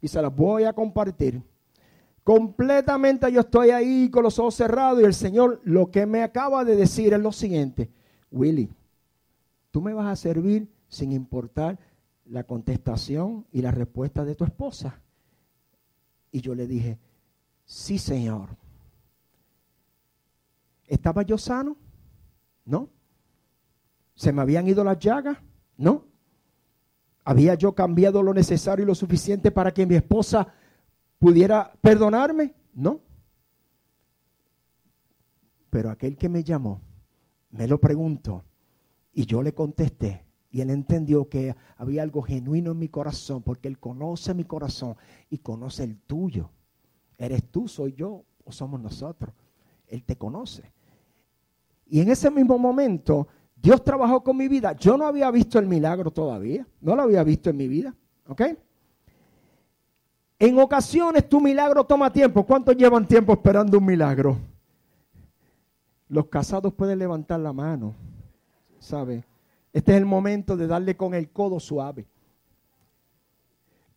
y 0.00 0.08
se 0.08 0.20
las 0.20 0.34
voy 0.34 0.64
a 0.64 0.72
compartir. 0.72 1.42
Completamente 2.24 3.30
yo 3.32 3.40
estoy 3.40 3.70
ahí 3.70 4.10
con 4.10 4.22
los 4.22 4.38
ojos 4.38 4.54
cerrados 4.54 5.00
y 5.00 5.04
el 5.04 5.14
Señor 5.14 5.60
lo 5.64 5.90
que 5.90 6.06
me 6.06 6.22
acaba 6.22 6.64
de 6.64 6.76
decir 6.76 7.12
es 7.12 7.20
lo 7.20 7.32
siguiente, 7.32 7.90
Willy, 8.30 8.70
tú 9.70 9.80
me 9.80 9.92
vas 9.94 10.06
a 10.06 10.16
servir 10.16 10.68
sin 10.88 11.12
importar 11.12 11.78
la 12.26 12.44
contestación 12.44 13.46
y 13.52 13.62
la 13.62 13.70
respuesta 13.70 14.24
de 14.24 14.34
tu 14.34 14.44
esposa. 14.44 15.00
Y 16.30 16.40
yo 16.40 16.54
le 16.54 16.66
dije, 16.66 16.98
sí 17.64 17.98
Señor. 17.98 18.50
¿Estaba 20.86 21.22
yo 21.22 21.38
sano? 21.38 21.76
No. 22.64 22.88
¿Se 24.20 24.34
me 24.34 24.42
habían 24.42 24.68
ido 24.68 24.84
las 24.84 24.98
llagas? 24.98 25.38
No. 25.78 26.04
¿Había 27.24 27.54
yo 27.54 27.74
cambiado 27.74 28.22
lo 28.22 28.34
necesario 28.34 28.82
y 28.82 28.86
lo 28.86 28.94
suficiente 28.94 29.50
para 29.50 29.72
que 29.72 29.86
mi 29.86 29.94
esposa 29.94 30.46
pudiera 31.18 31.72
perdonarme? 31.80 32.54
No. 32.74 33.00
Pero 35.70 35.88
aquel 35.88 36.18
que 36.18 36.28
me 36.28 36.44
llamó, 36.44 36.82
me 37.50 37.66
lo 37.66 37.80
preguntó 37.80 38.44
y 39.14 39.24
yo 39.24 39.42
le 39.42 39.54
contesté. 39.54 40.26
Y 40.50 40.60
él 40.60 40.68
entendió 40.68 41.26
que 41.30 41.56
había 41.78 42.02
algo 42.02 42.20
genuino 42.20 42.72
en 42.72 42.78
mi 42.78 42.90
corazón, 42.90 43.42
porque 43.42 43.68
él 43.68 43.78
conoce 43.78 44.34
mi 44.34 44.44
corazón 44.44 44.96
y 45.30 45.38
conoce 45.38 45.84
el 45.84 45.96
tuyo. 45.96 46.50
¿Eres 47.16 47.50
tú, 47.50 47.68
soy 47.68 47.94
yo 47.94 48.26
o 48.44 48.52
somos 48.52 48.82
nosotros? 48.82 49.32
Él 49.86 50.04
te 50.04 50.16
conoce. 50.16 50.74
Y 51.86 52.02
en 52.02 52.10
ese 52.10 52.30
mismo 52.30 52.58
momento 52.58 53.26
Dios 53.62 53.84
trabajó 53.84 54.22
con 54.22 54.36
mi 54.36 54.48
vida. 54.48 54.72
Yo 54.72 54.96
no 54.96 55.06
había 55.06 55.30
visto 55.30 55.58
el 55.58 55.66
milagro 55.66 56.10
todavía. 56.10 56.66
No 56.80 56.96
lo 56.96 57.02
había 57.02 57.22
visto 57.22 57.50
en 57.50 57.56
mi 57.56 57.68
vida. 57.68 57.94
¿Ok? 58.26 58.42
En 60.38 60.58
ocasiones 60.58 61.28
tu 61.28 61.40
milagro 61.40 61.84
toma 61.84 62.10
tiempo. 62.10 62.46
¿Cuántos 62.46 62.76
llevan 62.76 63.06
tiempo 63.06 63.32
esperando 63.32 63.78
un 63.78 63.84
milagro? 63.84 64.38
Los 66.08 66.26
casados 66.26 66.72
pueden 66.72 66.98
levantar 66.98 67.40
la 67.40 67.52
mano. 67.52 67.94
¿Sabe? 68.78 69.24
Este 69.72 69.92
es 69.92 69.98
el 69.98 70.06
momento 70.06 70.56
de 70.56 70.66
darle 70.66 70.96
con 70.96 71.12
el 71.12 71.30
codo 71.30 71.60
suave. 71.60 72.06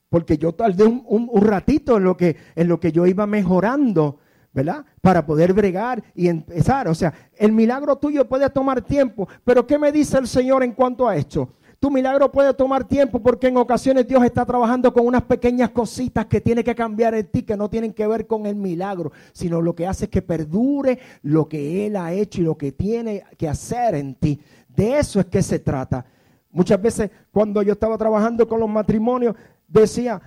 Porque 0.10 0.38
yo 0.38 0.54
tardé 0.54 0.84
un, 0.84 1.04
un 1.08 1.42
ratito 1.42 1.98
en 1.98 2.04
lo, 2.04 2.18
que, 2.18 2.36
en 2.56 2.68
lo 2.68 2.80
que 2.80 2.92
yo 2.92 3.06
iba 3.08 3.26
mejorando 3.26 4.20
¿verdad? 4.54 4.86
Para 5.02 5.26
poder 5.26 5.52
bregar 5.54 6.04
y 6.16 6.28
empezar. 6.28 6.88
O 6.88 6.96
sea, 6.96 7.14
el 7.36 7.52
milagro 7.52 7.98
tuyo 7.98 8.28
puede 8.28 8.50
tomar 8.50 8.82
tiempo, 8.82 9.28
pero 9.44 9.66
¿qué 9.66 9.78
me 9.78 9.92
dice 9.92 10.18
el 10.18 10.28
Señor 10.28 10.64
en 10.64 10.74
cuanto 10.74 11.08
a 11.08 11.16
esto? 11.16 11.50
Tu 11.80 11.92
milagro 11.92 12.32
puede 12.32 12.54
tomar 12.54 12.88
tiempo 12.88 13.22
porque 13.22 13.48
en 13.48 13.58
ocasiones 13.58 14.08
Dios 14.08 14.24
está 14.24 14.46
trabajando 14.46 14.94
con 14.94 15.06
unas 15.06 15.24
pequeñas 15.24 15.72
cositas 15.72 16.28
que 16.28 16.40
tiene 16.40 16.64
que 16.64 16.74
cambiar 16.74 17.14
en 17.14 17.28
ti, 17.28 17.44
que 17.44 17.58
no 17.58 17.70
tienen 17.70 17.92
que 17.92 18.08
ver 18.08 18.26
con 18.26 18.46
el 18.46 18.56
milagro, 18.56 19.12
sino 19.34 19.62
lo 19.62 19.76
que 19.76 19.86
hace 19.86 20.06
es 20.06 20.10
que 20.10 20.22
perdure 20.22 20.98
lo 21.24 21.50
que 21.50 21.86
Él 21.86 21.98
ha 21.98 22.14
hecho 22.14 22.40
y 22.40 22.46
lo 22.46 22.58
que 22.58 22.72
tiene 22.72 23.24
que 23.38 23.50
hacer 23.50 23.96
en 23.96 24.16
ti. 24.16 24.40
De 24.70 24.98
eso 24.98 25.20
es 25.20 25.26
que 25.26 25.42
se 25.42 25.60
trata. 25.60 26.06
Muchas 26.52 26.82
veces 26.82 27.12
cuando 27.32 27.62
yo 27.62 27.74
estaba 27.74 27.98
trabajando 27.98 28.48
con 28.48 28.62
los 28.62 28.70
matrimonios, 28.70 29.36
decía, 29.68 30.22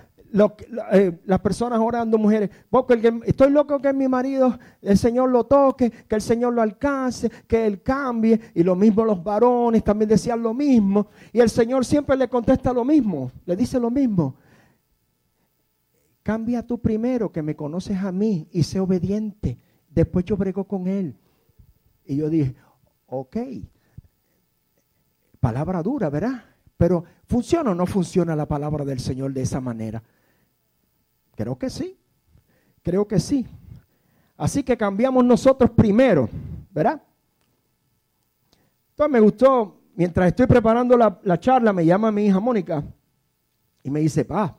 eh, 0.91 1.19
las 1.25 1.39
personas 1.39 1.79
orando, 1.79 2.17
mujeres, 2.17 2.49
estoy 3.25 3.51
loco 3.51 3.79
que 3.79 3.93
mi 3.93 4.07
marido, 4.07 4.57
el 4.81 4.97
Señor 4.97 5.29
lo 5.29 5.45
toque, 5.45 5.89
que 5.89 6.15
el 6.15 6.21
Señor 6.21 6.53
lo 6.53 6.61
alcance, 6.61 7.29
que 7.47 7.65
Él 7.65 7.81
cambie. 7.81 8.39
Y 8.53 8.63
lo 8.63 8.75
mismo 8.75 9.05
los 9.05 9.23
varones 9.23 9.83
también 9.83 10.09
decían 10.09 10.41
lo 10.41 10.53
mismo. 10.53 11.07
Y 11.31 11.39
el 11.39 11.49
Señor 11.49 11.85
siempre 11.85 12.15
le 12.17 12.27
contesta 12.27 12.73
lo 12.73 12.83
mismo, 12.83 13.31
le 13.45 13.55
dice 13.55 13.79
lo 13.79 13.89
mismo. 13.89 14.35
Cambia 16.23 16.65
tú 16.65 16.79
primero, 16.79 17.31
que 17.31 17.41
me 17.41 17.55
conoces 17.55 17.97
a 17.97 18.11
mí, 18.11 18.47
y 18.51 18.63
sé 18.63 18.79
obediente. 18.79 19.57
Después 19.89 20.25
yo 20.25 20.35
brego 20.35 20.65
con 20.65 20.87
Él. 20.87 21.15
Y 22.05 22.17
yo 22.17 22.29
dije, 22.29 22.55
ok, 23.07 23.37
palabra 25.39 25.81
dura, 25.81 26.09
¿verdad? 26.09 26.43
Pero 26.75 27.03
¿funciona 27.25 27.71
o 27.71 27.75
no 27.75 27.85
funciona 27.85 28.35
la 28.35 28.45
palabra 28.45 28.85
del 28.85 28.99
Señor 28.99 29.33
de 29.33 29.41
esa 29.41 29.59
manera? 29.59 30.03
Creo 31.37 31.55
que 31.55 31.69
sí, 31.69 31.95
creo 32.81 33.07
que 33.07 33.19
sí. 33.19 33.45
Así 34.37 34.63
que 34.63 34.75
cambiamos 34.75 35.23
nosotros 35.23 35.69
primero, 35.69 36.27
¿verdad? 36.71 36.99
Entonces 38.89 39.11
me 39.11 39.19
gustó, 39.19 39.79
mientras 39.93 40.29
estoy 40.29 40.47
preparando 40.47 40.97
la, 40.97 41.39
charla, 41.39 41.71
me 41.73 41.85
llama 41.85 42.11
mi 42.11 42.25
hija 42.25 42.39
Mónica 42.39 42.83
y 43.83 43.91
me 43.91 43.99
dice, 43.99 44.25
pa, 44.25 44.57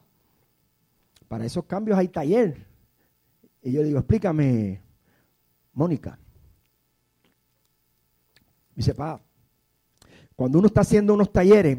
para 1.26 1.44
esos 1.44 1.64
cambios 1.64 1.98
hay 1.98 2.06
taller. 2.06 2.64
Y 3.60 3.72
yo 3.72 3.82
digo, 3.82 3.98
explícame, 3.98 4.80
Mónica. 5.72 6.16
dice, 8.76 8.94
pa, 8.94 9.20
cuando 10.36 10.60
uno 10.60 10.68
está 10.68 10.82
haciendo 10.82 11.12
unos 11.12 11.32
talleres, 11.32 11.76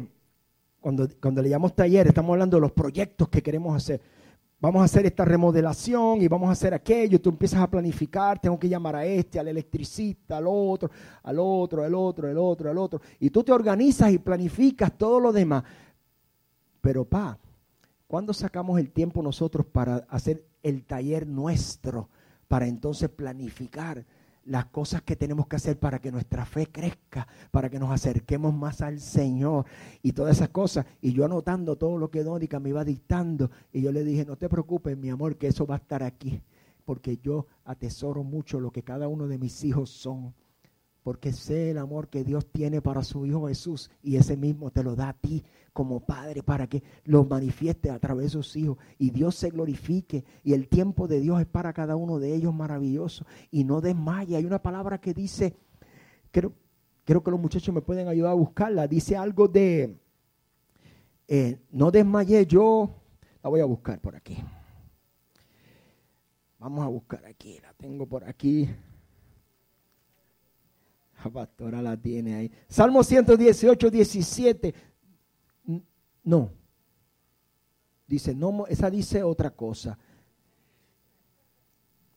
cuando, 0.78 1.08
cuando 1.22 1.40
le 1.40 1.48
llamamos 1.48 1.74
talleres, 1.74 2.10
estamos 2.10 2.34
hablando 2.34 2.58
de 2.58 2.60
los 2.60 2.72
proyectos 2.72 3.30
que 3.30 3.42
queremos 3.42 3.74
hacer 3.74 4.19
vamos 4.60 4.82
a 4.82 4.84
hacer 4.84 5.06
esta 5.06 5.24
remodelación 5.24 6.20
y 6.20 6.28
vamos 6.28 6.48
a 6.48 6.52
hacer 6.52 6.74
aquello, 6.74 7.20
tú 7.20 7.30
empiezas 7.30 7.60
a 7.60 7.70
planificar, 7.70 8.38
tengo 8.38 8.58
que 8.58 8.68
llamar 8.68 8.96
a 8.96 9.04
este, 9.04 9.40
al 9.40 9.48
electricista, 9.48 10.36
al 10.36 10.44
otro, 10.46 10.90
al 11.22 11.38
otro, 11.38 11.82
al 11.82 11.94
otro, 11.94 12.28
al 12.28 12.38
otro, 12.38 12.70
al 12.70 12.78
otro, 12.78 13.00
y 13.18 13.30
tú 13.30 13.42
te 13.42 13.52
organizas 13.52 14.12
y 14.12 14.18
planificas 14.18 14.92
todo 14.96 15.18
lo 15.18 15.32
demás. 15.32 15.64
Pero 16.80 17.04
pa, 17.04 17.38
¿cuándo 18.06 18.32
sacamos 18.32 18.78
el 18.78 18.90
tiempo 18.90 19.22
nosotros 19.22 19.66
para 19.66 19.96
hacer 20.08 20.44
el 20.62 20.84
taller 20.84 21.26
nuestro, 21.26 22.08
para 22.46 22.66
entonces 22.66 23.08
planificar? 23.08 24.04
Las 24.44 24.66
cosas 24.66 25.02
que 25.02 25.16
tenemos 25.16 25.46
que 25.46 25.56
hacer 25.56 25.78
para 25.78 25.98
que 25.98 26.10
nuestra 26.10 26.44
fe 26.44 26.66
crezca, 26.66 27.26
para 27.50 27.68
que 27.68 27.78
nos 27.78 27.90
acerquemos 27.90 28.54
más 28.54 28.80
al 28.80 29.00
Señor 29.00 29.66
y 30.02 30.12
todas 30.12 30.36
esas 30.36 30.48
cosas. 30.48 30.86
Y 31.00 31.12
yo 31.12 31.24
anotando 31.24 31.76
todo 31.76 31.98
lo 31.98 32.10
que 32.10 32.24
Dónica 32.24 32.58
me 32.60 32.70
iba 32.70 32.84
dictando 32.84 33.50
y 33.72 33.82
yo 33.82 33.92
le 33.92 34.04
dije, 34.04 34.24
no 34.24 34.36
te 34.36 34.48
preocupes, 34.48 34.96
mi 34.96 35.10
amor, 35.10 35.36
que 35.36 35.48
eso 35.48 35.66
va 35.66 35.76
a 35.76 35.78
estar 35.78 36.02
aquí, 36.02 36.40
porque 36.84 37.18
yo 37.18 37.46
atesoro 37.64 38.24
mucho 38.24 38.60
lo 38.60 38.70
que 38.70 38.82
cada 38.82 39.08
uno 39.08 39.28
de 39.28 39.38
mis 39.38 39.64
hijos 39.64 39.90
son 39.90 40.34
porque 41.02 41.32
sé 41.32 41.70
el 41.70 41.78
amor 41.78 42.08
que 42.08 42.24
Dios 42.24 42.46
tiene 42.46 42.82
para 42.82 43.02
su 43.02 43.26
Hijo 43.26 43.48
Jesús 43.48 43.90
y 44.02 44.16
ese 44.16 44.36
mismo 44.36 44.70
te 44.70 44.82
lo 44.82 44.94
da 44.94 45.10
a 45.10 45.12
ti 45.14 45.44
como 45.72 46.00
Padre 46.00 46.42
para 46.42 46.66
que 46.66 46.82
lo 47.04 47.24
manifieste 47.24 47.90
a 47.90 47.98
través 47.98 48.26
de 48.26 48.30
sus 48.30 48.56
hijos 48.56 48.78
y 48.98 49.10
Dios 49.10 49.34
se 49.34 49.50
glorifique 49.50 50.24
y 50.42 50.52
el 50.52 50.68
tiempo 50.68 51.08
de 51.08 51.20
Dios 51.20 51.40
es 51.40 51.46
para 51.46 51.72
cada 51.72 51.96
uno 51.96 52.18
de 52.18 52.34
ellos 52.34 52.52
maravilloso 52.52 53.24
y 53.50 53.64
no 53.64 53.80
desmaye. 53.80 54.36
Hay 54.36 54.44
una 54.44 54.62
palabra 54.62 55.00
que 55.00 55.14
dice, 55.14 55.56
creo, 56.30 56.52
creo 57.04 57.22
que 57.22 57.30
los 57.30 57.40
muchachos 57.40 57.74
me 57.74 57.82
pueden 57.82 58.08
ayudar 58.08 58.32
a 58.32 58.34
buscarla, 58.34 58.86
dice 58.86 59.16
algo 59.16 59.48
de, 59.48 59.98
eh, 61.28 61.60
no 61.70 61.90
desmayé 61.90 62.46
yo, 62.46 62.90
la 63.42 63.48
voy 63.48 63.60
a 63.60 63.64
buscar 63.64 64.00
por 64.00 64.16
aquí. 64.16 64.36
Vamos 66.58 66.84
a 66.84 66.88
buscar 66.88 67.24
aquí, 67.24 67.58
la 67.62 67.72
tengo 67.72 68.06
por 68.06 68.24
aquí. 68.24 68.68
La 71.24 71.30
pastora 71.30 71.82
la 71.82 71.96
tiene 71.96 72.34
ahí. 72.34 72.52
Salmo 72.68 73.02
118, 73.02 73.90
17. 73.90 74.74
No. 76.24 76.50
Dice, 78.06 78.34
no, 78.34 78.66
esa 78.66 78.90
dice 78.90 79.22
otra 79.22 79.50
cosa. 79.50 79.98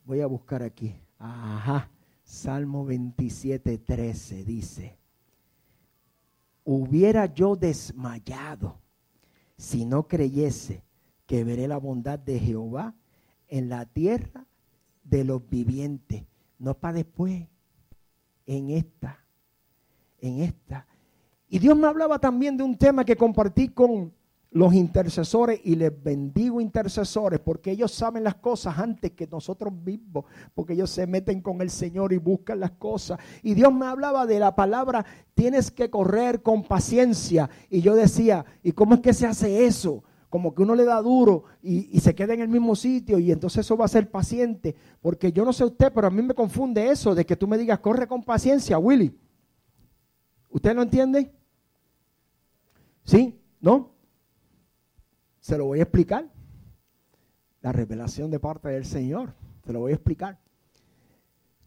Voy 0.06 0.22
a 0.22 0.28
buscar 0.28 0.64
aquí. 0.64 0.96
Ajá. 1.20 1.90
Salmo 2.24 2.86
27, 2.86 3.78
13 3.78 4.46
dice, 4.46 4.98
hubiera 6.64 7.26
yo 7.26 7.56
desmayado 7.56 8.80
si 9.58 9.86
no 9.86 10.08
creyese 10.08 10.84
que 11.26 11.44
veré 11.44 11.68
la 11.68 11.78
bondad 11.78 12.18
de 12.18 12.40
Jehová 12.40 12.96
en 13.48 13.70
la 13.70 13.86
tierra 13.86 14.48
de 15.04 15.26
los 15.26 15.48
vivientes. 15.48 16.26
No 16.58 16.76
para 16.76 16.94
después, 16.94 17.48
en 18.46 18.70
esta, 18.72 19.20
en 20.20 20.42
esta. 20.42 20.86
Y 21.50 21.60
Dios 21.60 21.78
me 21.78 21.88
hablaba 21.88 22.20
también 22.20 22.58
de 22.58 22.64
un 22.64 22.78
tema 22.78 23.06
que 23.06 23.16
compartí 23.16 23.70
con 23.70 24.12
los 24.54 24.74
intercesores 24.74 25.60
y 25.64 25.76
les 25.76 25.92
bendigo 26.04 26.62
intercesores 26.62 27.40
porque 27.40 27.72
ellos 27.72 27.92
saben 27.92 28.24
las 28.24 28.36
cosas 28.36 28.78
antes 28.78 29.12
que 29.12 29.28
nosotros 29.28 29.74
mismos, 29.74 30.26
porque 30.54 30.74
ellos 30.74 30.92
se 30.92 31.08
meten 31.08 31.42
con 31.42 31.60
el 31.62 31.72
Señor 31.72 32.14
y 32.14 32.18
buscan 32.18 32.60
las 32.60 32.72
cosas. 32.72 33.20
Y 33.42 33.56
Dios 33.56 33.74
me 33.74 33.88
hablaba 33.88 34.26
de 34.26 34.40
la 34.40 34.56
palabra, 34.56 35.06
tienes 35.34 35.72
que 35.72 35.90
correr 35.90 36.42
con 36.44 36.64
paciencia. 36.64 37.50
Y 37.70 37.82
yo 37.82 37.96
decía, 37.96 38.46
¿y 38.62 38.72
cómo 38.74 38.96
es 38.96 39.02
que 39.02 39.14
se 39.14 39.26
hace 39.26 39.66
eso? 39.66 40.04
Como 40.34 40.56
que 40.56 40.64
uno 40.64 40.74
le 40.74 40.84
da 40.84 41.00
duro 41.00 41.44
y, 41.62 42.00
se 42.00 42.16
queda 42.16 42.34
en 42.34 42.42
el 42.42 42.48
mismo 42.48 42.76
sitio 42.76 43.20
y 43.20 43.32
entonces 43.32 43.60
eso 43.60 43.78
va 43.78 43.86
a 43.86 43.88
ser 43.88 44.10
paciente. 44.10 44.76
Porque 45.00 45.32
yo 45.32 45.46
no 45.46 45.54
sé 45.54 45.64
usted, 45.64 45.94
pero 45.94 46.08
a 46.08 46.10
mí 46.10 46.24
me 46.24 46.34
confunde 46.34 46.90
eso 46.90 47.14
de 47.14 47.24
que 47.24 47.36
tú 47.36 47.48
me 47.48 47.56
digas, 47.56 47.78
corre 47.78 48.08
con 48.08 48.24
paciencia, 48.24 48.80
Willy. 48.80 49.16
¿Usted 50.50 50.74
lo 50.74 50.82
entiende? 50.82 51.32
¿Sí? 53.04 53.40
¿No? 53.62 53.92
Se 55.40 55.56
lo 55.56 55.66
voy 55.66 55.82
a 55.82 55.84
explicar. 55.84 56.28
La 57.62 57.72
revelación 57.72 58.32
de 58.32 58.40
parte 58.40 58.70
del 58.70 58.86
Señor. 58.86 59.36
Se 59.64 59.72
lo 59.72 59.82
voy 59.82 59.92
a 59.92 59.96
explicar. 59.98 60.40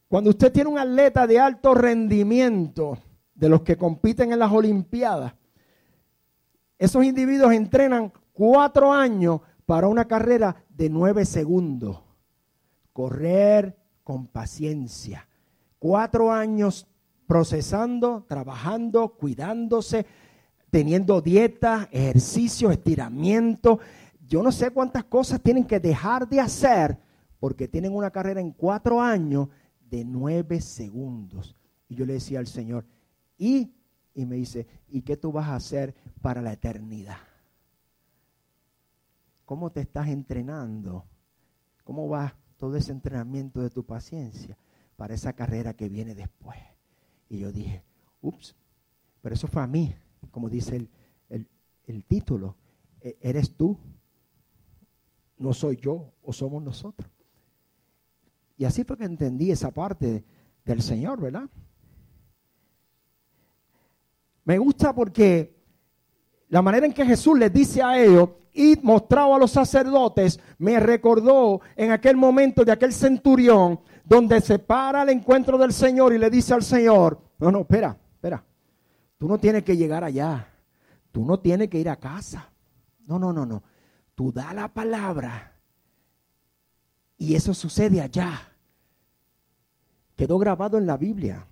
Cuando 0.08 0.30
usted 0.30 0.50
tiene 0.50 0.70
un 0.70 0.78
atleta 0.80 1.24
de 1.28 1.38
alto 1.38 1.72
rendimiento, 1.72 2.98
de 3.32 3.48
los 3.48 3.62
que 3.62 3.76
compiten 3.76 4.32
en 4.32 4.40
las 4.40 4.50
Olimpiadas, 4.50 5.34
esos 6.80 7.04
individuos 7.04 7.52
entrenan 7.52 8.12
cuatro 8.36 8.92
años 8.92 9.40
para 9.64 9.88
una 9.88 10.04
carrera 10.04 10.64
de 10.68 10.90
nueve 10.90 11.24
segundos. 11.24 12.02
Correr 12.92 13.76
con 14.04 14.26
paciencia. 14.26 15.26
Cuatro 15.78 16.30
años 16.30 16.86
procesando, 17.26 18.24
trabajando, 18.28 19.16
cuidándose, 19.16 20.06
teniendo 20.70 21.22
dieta, 21.22 21.88
ejercicio, 21.90 22.70
estiramiento. 22.70 23.80
Yo 24.26 24.42
no 24.42 24.52
sé 24.52 24.70
cuántas 24.70 25.04
cosas 25.04 25.40
tienen 25.40 25.64
que 25.64 25.80
dejar 25.80 26.28
de 26.28 26.40
hacer 26.40 26.98
porque 27.40 27.68
tienen 27.68 27.94
una 27.94 28.10
carrera 28.10 28.40
en 28.40 28.52
cuatro 28.52 29.00
años 29.00 29.48
de 29.80 30.04
nueve 30.04 30.60
segundos. 30.60 31.56
Y 31.88 31.94
yo 31.94 32.04
le 32.04 32.14
decía 32.14 32.38
al 32.38 32.46
Señor, 32.46 32.84
¿y? 33.38 33.72
Y 34.14 34.26
me 34.26 34.36
dice, 34.36 34.66
¿y 34.88 35.02
qué 35.02 35.16
tú 35.16 35.32
vas 35.32 35.48
a 35.48 35.56
hacer 35.56 35.94
para 36.20 36.42
la 36.42 36.52
eternidad? 36.52 37.18
¿Cómo 39.46 39.72
te 39.72 39.80
estás 39.80 40.08
entrenando? 40.08 41.06
¿Cómo 41.84 42.08
va 42.08 42.36
todo 42.58 42.76
ese 42.76 42.92
entrenamiento 42.92 43.62
de 43.62 43.70
tu 43.70 43.86
paciencia 43.86 44.58
para 44.96 45.14
esa 45.14 45.32
carrera 45.32 45.72
que 45.72 45.88
viene 45.88 46.14
después? 46.14 46.58
Y 47.30 47.38
yo 47.38 47.50
dije, 47.50 47.82
ups, 48.20 48.54
pero 49.22 49.34
eso 49.34 49.48
fue 49.48 49.62
a 49.62 49.66
mí 49.66 49.94
como 50.36 50.50
dice 50.50 50.88
el, 51.30 52.04
título, 52.04 52.56
e, 53.00 53.16
eres 53.22 53.56
tú, 53.56 53.78
no 55.38 55.54
soy 55.54 55.76
yo 55.76 56.12
o 56.22 56.32
somos 56.32 56.62
nosotros. 56.62 57.10
Y 58.58 58.66
así 58.66 58.84
fue 58.84 58.98
que 58.98 59.04
entendí 59.04 59.50
esa 59.50 59.70
parte 59.70 60.24
del 60.62 60.82
Señor, 60.82 61.20
¿verdad? 61.20 61.48
Me 64.44 64.58
gusta 64.58 64.94
porque 64.94 65.56
la 66.48 66.60
manera 66.60 66.84
en 66.84 66.92
que 66.92 67.06
Jesús 67.06 67.38
les 67.38 67.52
dice 67.52 67.82
a 67.82 67.98
ellos, 67.98 68.28
y 68.56 68.80
mostrado 68.82 69.34
a 69.34 69.38
los 69.38 69.50
sacerdotes, 69.50 70.40
me 70.58 70.80
recordó 70.80 71.60
en 71.76 71.92
aquel 71.92 72.16
momento 72.16 72.64
de 72.64 72.72
aquel 72.72 72.92
centurión, 72.92 73.80
donde 74.04 74.40
se 74.40 74.58
para 74.58 75.02
el 75.02 75.10
encuentro 75.10 75.58
del 75.58 75.72
Señor 75.72 76.14
y 76.14 76.18
le 76.18 76.30
dice 76.30 76.54
al 76.54 76.62
Señor, 76.62 77.20
no, 77.38 77.52
no, 77.52 77.60
espera, 77.60 77.96
espera, 78.14 78.42
Tú 79.18 79.28
no 79.28 79.38
tienes 79.38 79.64
que 79.64 79.76
llegar 79.76 80.04
allá. 80.04 80.52
Tú 81.10 81.24
no 81.24 81.40
tienes 81.40 81.68
que 81.68 81.78
ir 81.78 81.88
a 81.88 81.96
casa. 81.96 82.50
No, 83.06 83.18
no, 83.18 83.32
no, 83.32 83.46
no. 83.46 83.62
Tú 84.14 84.32
da 84.32 84.52
la 84.52 84.72
palabra. 84.72 85.54
Y 87.16 87.34
eso 87.34 87.54
sucede 87.54 88.00
allá. 88.00 88.52
Quedó 90.14 90.38
grabado 90.38 90.76
en 90.76 90.86
la 90.86 90.96
Biblia. 90.96 91.46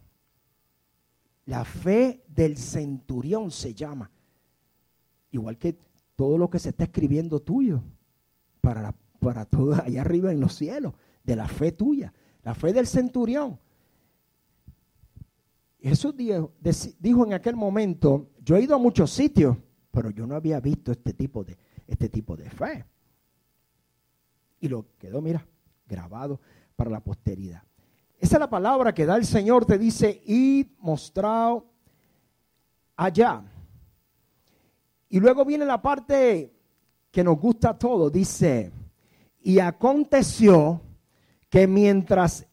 La 1.47 1.65
fe 1.65 2.25
del 2.29 2.59
centurión 2.59 3.51
se 3.51 3.75
llama. 3.75 4.11
Igual 5.31 5.59
que 5.59 5.79
todo 6.17 6.39
lo 6.39 6.49
que 6.51 6.59
se 6.59 6.71
está 6.71 6.85
escribiendo 6.85 7.41
tuyo. 7.41 7.83
Para, 8.61 8.95
para 9.21 9.45
todo 9.45 9.75
allá 9.85 10.01
arriba 10.01 10.33
en 10.33 10.41
los 10.41 10.55
cielos. 10.55 10.95
De 11.23 11.37
la 11.37 11.49
fe 11.49 11.73
tuya. 11.73 12.13
La 12.43 12.55
fe 12.55 12.73
del 12.73 12.87
centurión. 12.87 13.59
Jesús 15.81 16.15
dijo, 16.17 17.27
en 17.27 17.35
aquel 17.35 17.57
momento, 17.57 18.31
yo 18.43 18.57
he 18.57 18.63
ido 18.63 18.75
a 18.75 18.79
muchos 18.79 19.11
sitios, 19.11 19.55
pero 19.91 20.09
yo 20.09 20.27
no 20.27 20.35
había 20.35 20.59
visto 20.59 20.91
este 20.93 21.13
tipo 21.13 21.45
de, 21.45 21.59
este 21.87 22.09
tipo 22.09 22.37
de 22.37 22.49
fe. 22.49 22.87
Y 24.61 24.69
lo 24.69 24.87
quedó, 24.99 25.21
mira, 25.21 25.47
grabado 25.87 26.41
para 26.75 26.91
la 26.91 27.01
posteridad. 27.01 27.63
Esa 28.19 28.37
es 28.37 28.41
la 28.41 28.49
palabra 28.49 28.95
que 28.95 29.05
da 29.05 29.17
el 29.17 29.27
Señor, 29.27 29.67
te 29.67 29.77
dice, 29.77 30.23
y 30.25 30.75
mostrado 30.79 31.67
allá. 32.97 33.45
Y 35.15 35.21
luego 35.21 35.45
viene 35.45 35.65
la 35.65 35.81
parte 35.81 36.53
que 37.13 37.23
nos 37.23 37.39
gusta 37.39 37.69
a 37.69 37.79
todos, 37.79 38.11
dice, 38.11 38.73
y 39.43 39.61
aconteció 39.61 40.83
que 41.49 41.69
mientras 41.69 42.45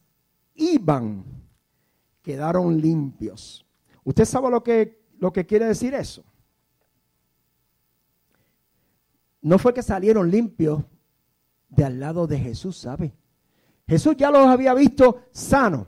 iban 0.53 1.26
quedaron 2.22 2.80
limpios. 2.80 3.66
¿Usted 4.03 4.26
sabe 4.26 4.51
lo 4.51 4.62
que, 4.62 5.01
lo 5.18 5.34
que 5.34 5.47
quiere 5.47 5.66
decir 5.66 5.95
eso? 5.95 6.24
No 9.41 9.57
fue 9.57 9.74
que 9.74 9.82
salieron 9.82 10.30
limpios 10.30 10.84
de 11.68 11.84
al 11.84 11.99
lado 11.99 12.28
de 12.28 12.38
Jesús, 12.38 12.78
¿sabe? 12.78 13.12
Jesús 13.88 14.16
ya 14.16 14.30
los 14.30 14.45
había 14.45 14.76
visto 14.76 15.24
sanos. 15.32 15.88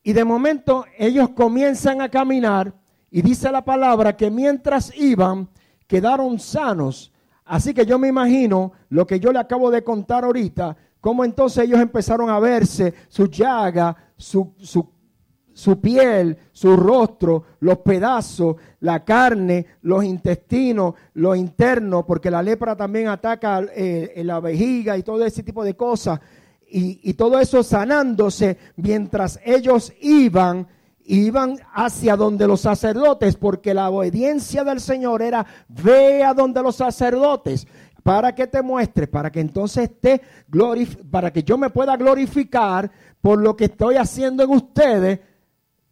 Y 0.00 0.12
de 0.12 0.24
momento 0.24 0.84
ellos 0.96 1.30
comienzan 1.30 2.02
a 2.02 2.08
caminar 2.08 2.83
y 3.14 3.22
dice 3.22 3.52
la 3.52 3.64
palabra 3.64 4.16
que 4.16 4.28
mientras 4.28 4.92
iban 4.96 5.48
quedaron 5.86 6.40
sanos. 6.40 7.12
Así 7.44 7.72
que 7.72 7.86
yo 7.86 7.96
me 7.96 8.08
imagino 8.08 8.72
lo 8.88 9.06
que 9.06 9.20
yo 9.20 9.30
le 9.30 9.38
acabo 9.38 9.70
de 9.70 9.84
contar 9.84 10.24
ahorita, 10.24 10.76
cómo 11.00 11.24
entonces 11.24 11.62
ellos 11.62 11.78
empezaron 11.78 12.28
a 12.28 12.40
verse 12.40 12.92
su 13.06 13.26
llaga, 13.28 13.94
su, 14.16 14.52
su, 14.58 15.80
piel, 15.80 16.36
su 16.50 16.76
rostro, 16.76 17.44
los 17.60 17.78
pedazos, 17.78 18.56
la 18.80 19.04
carne, 19.04 19.64
los 19.82 20.02
intestinos, 20.02 20.94
lo 21.12 21.36
interno, 21.36 22.04
porque 22.04 22.32
la 22.32 22.42
lepra 22.42 22.74
también 22.74 23.06
ataca 23.06 23.64
eh, 23.76 24.22
la 24.24 24.40
vejiga 24.40 24.98
y 24.98 25.04
todo 25.04 25.24
ese 25.24 25.44
tipo 25.44 25.62
de 25.62 25.76
cosas. 25.76 26.18
Y, 26.68 26.98
y, 27.08 27.14
todo 27.14 27.38
eso 27.38 27.62
sanándose 27.62 28.58
mientras 28.74 29.38
ellos 29.44 29.92
iban, 30.00 30.66
iban 31.04 31.58
hacia 31.72 32.16
donde 32.16 32.46
los 32.46 32.60
sacerdotes, 32.60 33.36
porque 33.36 33.74
la 33.74 33.90
obediencia 33.90 34.64
del 34.64 34.80
Señor 34.80 35.22
era 35.22 35.44
ve 35.68 36.24
a 36.24 36.34
donde 36.34 36.62
los 36.62 36.76
sacerdotes 36.76 37.66
para 38.02 38.34
que 38.34 38.46
te 38.46 38.62
muestre, 38.62 39.06
para 39.06 39.30
que 39.30 39.40
entonces 39.40 39.90
te 40.00 40.20
para 41.10 41.32
que 41.32 41.42
yo 41.42 41.56
me 41.56 41.70
pueda 41.70 41.96
glorificar 41.96 42.90
por 43.20 43.40
lo 43.40 43.56
que 43.56 43.64
estoy 43.64 43.96
haciendo 43.96 44.42
en 44.42 44.50
ustedes. 44.50 45.20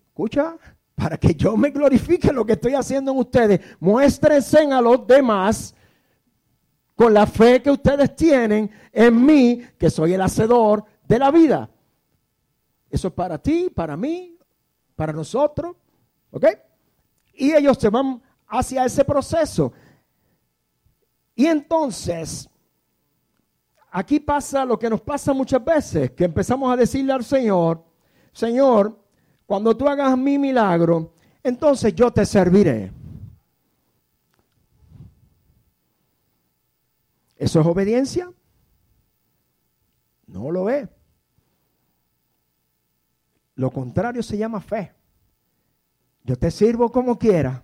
Escucha, 0.09 0.57
para 0.95 1.17
que 1.17 1.35
yo 1.35 1.57
me 1.57 1.71
glorifique 1.71 2.33
lo 2.33 2.45
que 2.45 2.53
estoy 2.53 2.75
haciendo 2.75 3.13
en 3.13 3.19
ustedes. 3.19 3.61
Muéstrense 3.81 4.59
a 4.59 4.81
los 4.81 5.07
demás 5.07 5.75
con 6.95 7.15
la 7.15 7.27
fe 7.27 7.63
que 7.63 7.71
ustedes 7.71 8.15
tienen 8.15 8.71
en 8.93 9.25
mí, 9.25 9.63
que 9.79 9.89
soy 9.89 10.13
el 10.13 10.21
hacedor 10.21 10.85
de 11.09 11.19
la 11.19 11.31
vida. 11.31 11.71
Eso 12.91 13.09
es 13.09 13.15
para 13.15 13.39
ti, 13.39 13.71
para 13.75 13.97
mí, 13.97 14.32
para 15.03 15.13
nosotros. 15.13 15.75
¿Ok? 16.31 16.47
Y 17.35 17.53
ellos 17.53 17.77
se 17.77 17.89
van 17.89 18.23
hacia 18.47 18.85
ese 18.85 19.05
proceso. 19.05 19.73
Y 21.35 21.47
entonces, 21.47 22.49
aquí 23.91 24.21
pasa 24.21 24.65
lo 24.65 24.79
que 24.79 24.89
nos 24.89 25.01
pasa 25.01 25.33
muchas 25.33 25.65
veces, 25.65 26.13
que 26.13 26.23
empezamos 26.23 26.73
a 26.73 26.77
decirle 26.77 27.13
al 27.13 27.25
Señor, 27.25 27.85
Señor, 28.33 28.97
cuando 29.45 29.77
tú 29.77 29.89
hagas 29.89 30.17
mi 30.17 30.39
milagro, 30.39 31.15
entonces 31.43 31.93
yo 31.97 32.13
te 32.13 32.25
serviré. 32.25 32.93
¿Eso 37.37 37.61
es 37.61 37.67
obediencia? 37.67 38.33
No 40.29 40.53
lo 40.53 40.71
es. 40.71 40.89
Lo 43.63 43.71
contrario 43.71 44.25
se 44.25 44.37
llama 44.37 44.61
fe. 44.61 44.93
Yo 46.25 46.35
te 46.35 46.51
sirvo 46.51 46.91
como 46.91 47.17
quiera 47.17 47.63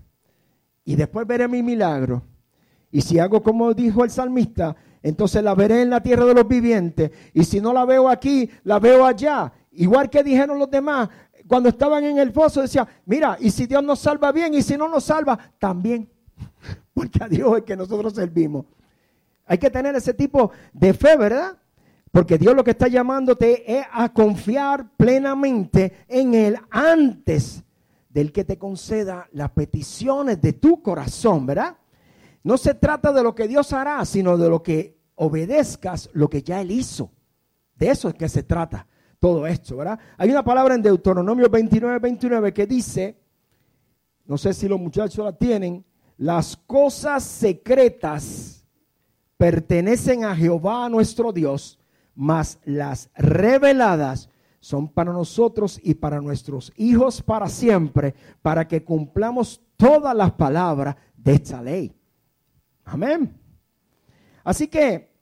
y 0.85 0.95
después 0.95 1.27
veré 1.27 1.49
mi 1.49 1.61
milagro. 1.61 2.23
Y 2.93 3.01
si 3.01 3.19
hago 3.19 3.43
como 3.43 3.75
dijo 3.75 4.05
el 4.05 4.11
salmista, 4.13 4.77
entonces 5.03 5.43
la 5.43 5.57
veré 5.57 5.83
en 5.83 5.91
la 5.91 6.01
tierra 6.01 6.25
de 6.25 6.35
los 6.35 6.47
vivientes. 6.47 7.11
Y 7.35 7.43
si 7.43 7.61
no 7.61 7.73
la 7.73 7.85
veo 7.85 8.09
aquí, 8.09 8.49
la 8.63 8.79
veo 8.79 9.05
allá. 9.05 9.53
Igual 9.73 10.09
que 10.09 10.23
dijeron 10.23 10.61
los 10.61 10.71
demás 10.71 11.09
cuando 11.49 11.69
estaban 11.69 12.05
en 12.05 12.19
el 12.19 12.31
pozo, 12.31 12.63
decía, 12.63 12.87
mira, 13.05 13.37
y 13.41 13.51
si 13.51 13.67
Dios 13.67 13.83
nos 13.83 13.99
salva 13.99 14.31
bien 14.31 14.55
y 14.55 14.63
si 14.63 14.77
no 14.77 14.87
nos 14.87 15.03
salva, 15.03 15.37
también. 15.59 16.09
porque 16.95 17.25
a 17.25 17.27
Dios 17.27 17.59
es 17.59 17.65
que 17.65 17.75
nosotros 17.75 18.15
servimos. 18.15 18.67
Hay 19.47 19.59
que 19.59 19.69
tener 19.69 19.97
ese 19.97 20.15
tipo 20.15 20.53
de 20.73 20.95
fe, 20.95 21.17
¿verdad? 21.17 21.59
Porque 22.11 22.39
Dios 22.39 22.55
lo 22.55 22.65
que 22.65 22.73
está 22.73 22.89
llamándote 22.89 23.79
es 23.79 23.87
a 23.93 24.13
confiar 24.13 24.91
plenamente 24.97 26.05
en 26.09 26.35
Él 26.35 26.59
antes 26.71 27.63
del 28.09 28.33
que 28.33 28.45
te 28.45 28.59
conceda 28.59 29.29
las 29.33 29.51
peticiones 29.51 30.41
de 30.41 30.55
tu 30.55 30.83
corazón, 30.83 31.47
¿verdad? 31.47 31.77
No 32.43 32.57
se 32.57 32.75
trata 32.75 33.13
de 33.13 33.23
lo 33.23 33.35
que 33.35 33.47
Dios 33.47 33.73
hará, 33.73 34.05
sino 34.05 34.39
de 34.39 34.49
lo 34.49 34.63
que 34.63 34.99
obedezcas 35.17 36.09
lo 36.13 36.31
que 36.31 36.43
ya 36.43 36.61
Él 36.61 36.71
hizo. 36.71 37.11
De 37.75 37.91
eso 37.91 38.09
es 38.09 38.15
que 38.15 38.29
se 38.29 38.43
trata 38.43 38.87
todo 39.21 39.47
esto, 39.47 39.77
¿verdad? 39.77 39.99
Hay 40.17 40.31
una 40.31 40.45
palabra 40.45 40.75
en 40.75 40.83
Deuteronomio 40.83 41.49
29, 41.49 41.99
29 41.99 42.55
que 42.55 42.67
dice, 42.67 43.19
no 44.27 44.39
sé 44.39 44.53
si 44.53 44.69
los 44.69 44.81
muchachos 44.81 45.25
la 45.25 45.33
tienen, 45.33 45.85
las 46.17 46.57
cosas 46.57 47.23
secretas 47.23 48.65
pertenecen 49.37 50.25
a 50.25 50.35
Jehová 50.35 50.89
nuestro 50.89 51.33
Dios, 51.33 51.79
mas 52.21 52.59
las 52.65 53.11
reveladas 53.15 54.29
son 54.59 54.89
para 54.89 55.13
nosotros 55.13 55.81
y 55.85 55.95
para 55.95 56.21
nuestros 56.21 56.73
hijos 56.75 57.23
para 57.23 57.49
siempre, 57.49 58.13
para 58.43 58.67
que 58.67 58.83
cumplamos 58.83 59.61
todas 59.77 60.17
las 60.17 60.33
palabras 60.33 60.97
de 61.17 61.35
esta 61.35 61.63
ley. 61.63 61.95
Amén. 62.87 63.33
Así 64.43 64.67
que 64.67 65.13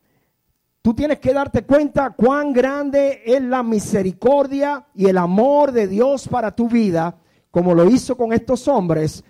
tú 0.80 0.94
tienes 0.94 1.18
que 1.18 1.34
darte 1.34 1.66
cuenta 1.66 2.12
cuán 2.12 2.54
grande 2.54 3.20
es 3.26 3.42
la 3.42 3.62
misericordia 3.62 4.86
y 4.94 5.04
el 5.04 5.18
amor 5.18 5.72
de 5.72 5.88
Dios 5.88 6.26
para 6.26 6.56
tu 6.56 6.66
vida, 6.66 7.18
como 7.50 7.74
lo 7.74 7.90
hizo 7.90 8.16
con 8.16 8.32
estos 8.32 8.66
hombres. 8.68 9.22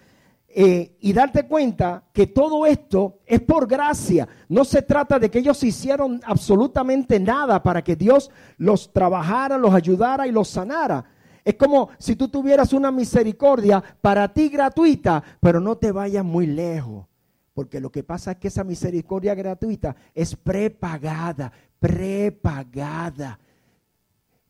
Eh, 0.58 0.96
y 1.00 1.12
darte 1.12 1.46
cuenta 1.46 2.04
que 2.14 2.28
todo 2.28 2.64
esto 2.64 3.18
es 3.26 3.42
por 3.42 3.66
gracia. 3.66 4.26
No 4.48 4.64
se 4.64 4.80
trata 4.80 5.18
de 5.18 5.30
que 5.30 5.40
ellos 5.40 5.62
hicieron 5.62 6.18
absolutamente 6.24 7.20
nada 7.20 7.62
para 7.62 7.84
que 7.84 7.94
Dios 7.94 8.30
los 8.56 8.90
trabajara, 8.90 9.58
los 9.58 9.74
ayudara 9.74 10.26
y 10.26 10.32
los 10.32 10.48
sanara. 10.48 11.04
Es 11.44 11.56
como 11.56 11.90
si 11.98 12.16
tú 12.16 12.28
tuvieras 12.28 12.72
una 12.72 12.90
misericordia 12.90 13.84
para 14.00 14.32
ti 14.32 14.48
gratuita, 14.48 15.22
pero 15.40 15.60
no 15.60 15.76
te 15.76 15.92
vayas 15.92 16.24
muy 16.24 16.46
lejos. 16.46 17.04
Porque 17.52 17.78
lo 17.78 17.92
que 17.92 18.02
pasa 18.02 18.30
es 18.30 18.38
que 18.38 18.48
esa 18.48 18.64
misericordia 18.64 19.34
gratuita 19.34 19.94
es 20.14 20.34
prepagada, 20.36 21.52
prepagada. 21.78 23.38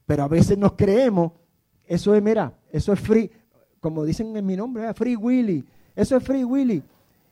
Pero 0.06 0.22
a 0.22 0.28
veces 0.28 0.56
nos 0.56 0.74
creemos, 0.74 1.32
eso 1.84 2.14
es, 2.14 2.22
mira, 2.22 2.56
eso 2.70 2.92
es 2.92 3.00
free, 3.00 3.28
como 3.80 4.04
dicen 4.04 4.36
en 4.36 4.46
mi 4.46 4.56
nombre, 4.56 4.94
free 4.94 5.16
willy. 5.16 5.66
Eso 5.96 6.16
es 6.16 6.22
free 6.22 6.44
willy. 6.44 6.82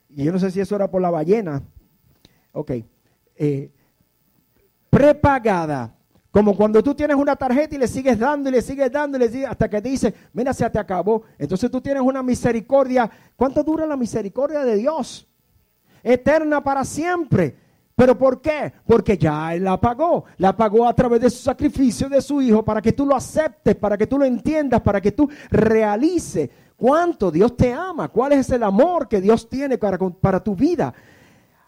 Y 0.09 0.25
yo 0.25 0.33
no 0.33 0.41
sé 0.41 0.51
si 0.51 0.61
eso 0.61 0.75
era 0.75 0.91
por 0.91 1.01
la 1.01 1.11
ballena. 1.11 1.63
Ok. 2.53 2.73
Eh, 3.37 3.71
prepagada. 4.91 5.95
Como 6.33 6.57
cuando 6.57 6.83
tú 6.83 6.95
tienes 6.95 7.17
una 7.17 7.37
tarjeta 7.37 7.77
y 7.77 7.79
le 7.79 7.87
sigues 7.87 8.19
dando 8.19 8.49
y 8.49 8.53
le 8.53 8.63
sigues 8.63 8.91
dando 8.91 9.17
y 9.17 9.21
le 9.21 9.29
sigues 9.29 9.49
hasta 9.49 9.71
que 9.71 9.81
te 9.81 9.89
dice, 9.89 10.13
mira, 10.33 10.53
se 10.53 10.69
te 10.69 10.81
acabó. 10.81 11.23
Entonces 11.39 11.71
tú 11.71 11.81
tienes 11.81 12.03
una 12.03 12.25
misericordia. 12.25 13.09
¿Cuánto 13.37 13.63
dura 13.63 13.87
la 13.87 13.97
misericordia 13.97 14.65
de 14.65 14.77
Dios? 14.77 15.29
eterna 16.05 16.63
para 16.63 16.85
siempre. 16.85 17.57
¿Pero 17.97 18.19
por 18.19 18.41
qué? 18.41 18.73
Porque 18.87 19.17
ya 19.17 19.55
Él 19.55 19.65
la 19.65 19.81
pagó. 19.81 20.25
La 20.39 20.57
pagó 20.57 20.87
a 20.87 20.95
través 20.95 21.21
de 21.21 21.31
su 21.31 21.43
sacrificio 21.43 22.09
de 22.09 22.21
su 22.21 22.43
Hijo 22.43 22.65
para 22.65 22.83
que 22.83 22.93
tú 22.93 23.07
lo 23.07 23.17
aceptes, 23.17 23.75
para 23.77 23.97
que 23.97 24.07
tú 24.07 24.19
lo 24.19 24.25
entiendas, 24.25 24.81
para 24.81 25.01
que 25.01 25.13
tú 25.13 25.29
realices 25.51 26.51
cuánto 26.77 27.31
Dios 27.31 27.57
te 27.57 27.73
ama, 27.73 28.09
cuál 28.09 28.33
es 28.33 28.51
el 28.51 28.63
amor 28.63 29.09
que 29.09 29.21
Dios 29.21 29.49
tiene 29.49 29.79
para, 29.79 29.99
para 29.99 30.43
tu 30.43 30.55
vida. 30.55 30.93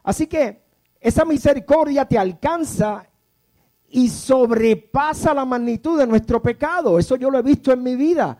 Así 0.02 0.26
que 0.26 0.62
esa 1.00 1.24
misericordia 1.24 2.04
te 2.04 2.18
alcanza 2.18 3.06
y 3.88 4.08
sobrepasa 4.08 5.32
la 5.32 5.44
magnitud 5.44 5.98
de 5.98 6.06
nuestro 6.06 6.42
pecado. 6.42 6.98
Eso 6.98 7.16
yo 7.16 7.30
lo 7.30 7.38
he 7.38 7.42
visto 7.42 7.72
en 7.72 7.82
mi 7.82 7.96
vida. 7.96 8.38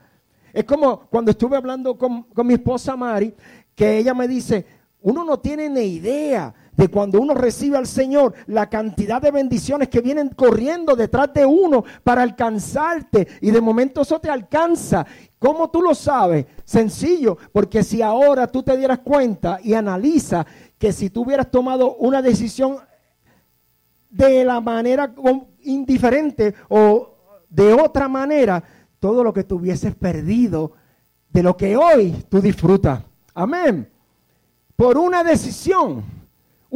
Es 0.53 0.65
como 0.65 1.01
cuando 1.09 1.31
estuve 1.31 1.57
hablando 1.57 1.97
con, 1.97 2.25
con 2.25 2.47
mi 2.47 2.55
esposa 2.55 2.97
Mari, 2.97 3.35
que 3.75 3.99
ella 3.99 4.15
me 4.15 4.27
dice, 4.27 4.67
uno 5.03 5.25
no 5.25 5.39
tiene 5.39 5.69
ni 5.69 5.83
idea 5.83 6.53
de 6.77 6.89
cuando 6.89 7.21
uno 7.21 7.35
recibe 7.35 7.77
al 7.77 7.87
Señor 7.87 8.35
la 8.47 8.69
cantidad 8.69 9.21
de 9.21 9.31
bendiciones 9.31 9.89
que 9.89 10.01
vienen 10.01 10.29
corriendo 10.29 10.95
detrás 10.95 11.33
de 11.33 11.47
uno 11.47 11.85
para 12.05 12.23
alcanzarte 12.23 13.27
y 13.41 13.51
de 13.51 13.61
momento 13.61 14.03
eso 14.03 14.21
te 14.21 14.31
alcanza. 14.31 15.07
¿Cómo 15.39 15.71
tú 15.71 15.83
lo 15.83 15.95
sabes? 15.95 16.47
Sencillo, 16.65 17.39
porque 17.53 17.83
si 17.83 18.03
ahora 18.03 18.47
tú 18.47 18.63
te 18.63 18.77
dieras 18.77 19.01
cuenta 19.01 19.59
y 19.63 19.75
analiza 19.75 20.47
que 20.79 20.93
si 20.93 21.11
tú 21.11 21.23
hubieras 21.23 21.51
tomado 21.51 21.97
una 21.97 22.21
decisión 22.21 22.79
de 24.11 24.45
la 24.45 24.61
manera 24.61 25.15
indiferente 25.63 26.55
o 26.69 27.15
de 27.49 27.73
otra 27.73 28.09
manera, 28.09 28.63
todo 29.01 29.25
lo 29.25 29.33
que 29.33 29.45
tú 29.45 29.57
hubieses 29.57 29.95
perdido 29.95 30.73
de 31.31 31.43
lo 31.43 31.57
que 31.57 31.77
hoy 31.77 32.25
tú 32.29 32.41
disfrutas. 32.41 33.01
Amén 33.35 33.97
por 34.77 34.99
una 34.99 35.25
decisión, 35.25 36.05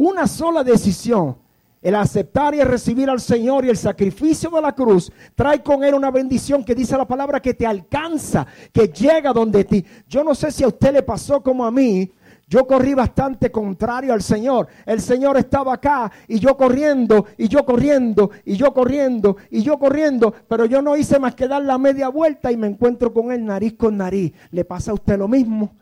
una 0.01 0.25
sola 0.25 0.63
decisión, 0.63 1.37
el 1.79 1.93
aceptar 1.93 2.55
y 2.55 2.59
el 2.59 2.67
recibir 2.67 3.07
al 3.07 3.21
Señor 3.21 3.65
y 3.65 3.69
el 3.69 3.77
sacrificio 3.77 4.49
de 4.49 4.59
la 4.59 4.73
cruz 4.73 5.11
trae 5.35 5.61
con 5.61 5.83
él 5.83 5.93
una 5.93 6.09
bendición 6.09 6.63
que 6.63 6.73
dice 6.73 6.97
la 6.97 7.07
palabra 7.07 7.39
que 7.39 7.53
te 7.53 7.67
alcanza, 7.67 8.47
que 8.73 8.87
llega 8.87 9.31
donde 9.31 9.63
ti. 9.63 9.85
Yo 10.07 10.23
no 10.23 10.33
sé 10.33 10.51
si 10.51 10.63
a 10.63 10.69
usted 10.69 10.93
le 10.93 11.03
pasó 11.03 11.41
como 11.41 11.63
a 11.65 11.71
mí. 11.71 12.11
Yo 12.47 12.65
corrí 12.65 12.95
bastante 12.95 13.51
contrario 13.51 14.11
al 14.11 14.23
Señor. 14.23 14.67
El 14.87 14.99
Señor 14.99 15.37
estaba 15.37 15.75
acá 15.75 16.11
y 16.27 16.39
yo 16.39 16.57
corriendo 16.57 17.27
y 17.37 17.47
yo 17.47 17.63
corriendo 17.63 18.31
y 18.43 18.57
yo 18.57 18.73
corriendo 18.73 19.37
y 19.51 19.61
yo 19.61 19.77
corriendo, 19.77 20.33
pero 20.49 20.65
yo 20.65 20.81
no 20.81 20.97
hice 20.97 21.19
más 21.19 21.35
que 21.35 21.47
dar 21.47 21.63
la 21.63 21.77
media 21.77 22.09
vuelta 22.09 22.51
y 22.51 22.57
me 22.57 22.67
encuentro 22.67 23.13
con 23.13 23.31
él 23.31 23.45
nariz 23.45 23.73
con 23.77 23.97
nariz. 23.97 24.33
¿Le 24.49 24.65
pasa 24.65 24.91
a 24.91 24.95
usted 24.95 25.17
lo 25.17 25.27
mismo? 25.27 25.75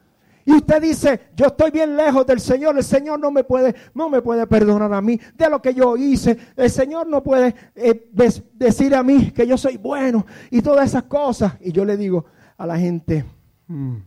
Y 0.49 0.53
usted 0.53 0.81
dice, 0.81 1.29
yo 1.35 1.45
estoy 1.45 1.69
bien 1.69 1.95
lejos 1.95 2.25
del 2.25 2.39
Señor, 2.39 2.75
el 2.75 2.83
Señor 2.83 3.19
no 3.19 3.29
me 3.29 3.43
puede, 3.43 3.75
no 3.93 4.09
me 4.09 4.19
puede 4.19 4.47
perdonar 4.47 4.91
a 4.91 4.99
mí 4.99 5.19
de 5.35 5.47
lo 5.47 5.61
que 5.61 5.75
yo 5.75 5.95
hice. 5.95 6.39
El 6.55 6.71
Señor 6.71 7.05
no 7.07 7.21
puede 7.21 7.53
eh, 7.75 8.09
decir 8.55 8.95
a 8.95 9.03
mí 9.03 9.29
que 9.29 9.45
yo 9.45 9.59
soy 9.59 9.77
bueno 9.77 10.25
y 10.49 10.63
todas 10.63 10.87
esas 10.87 11.03
cosas. 11.03 11.53
Y 11.61 11.71
yo 11.71 11.85
le 11.85 11.95
digo 11.97 12.25
a 12.57 12.65
la 12.65 12.79
gente, 12.79 13.23
hmm, 13.67 13.97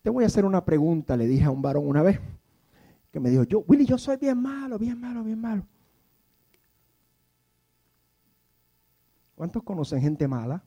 te 0.00 0.10
voy 0.10 0.22
a 0.22 0.28
hacer 0.28 0.44
una 0.44 0.64
pregunta, 0.64 1.16
le 1.16 1.26
dije 1.26 1.42
a 1.42 1.50
un 1.50 1.60
varón 1.60 1.88
una 1.88 2.02
vez, 2.02 2.20
que 3.10 3.18
me 3.18 3.28
dijo, 3.28 3.42
yo, 3.42 3.64
Willy, 3.66 3.84
yo 3.84 3.98
soy 3.98 4.18
bien 4.18 4.40
malo, 4.40 4.78
bien 4.78 5.00
malo, 5.00 5.24
bien 5.24 5.40
malo. 5.40 5.66
¿Cuántos 9.34 9.64
conocen 9.64 10.00
gente 10.00 10.28
mala? 10.28 10.62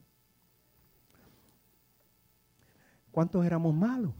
¿Cuántos 3.09 3.45
éramos 3.45 3.73
malos? 3.73 4.11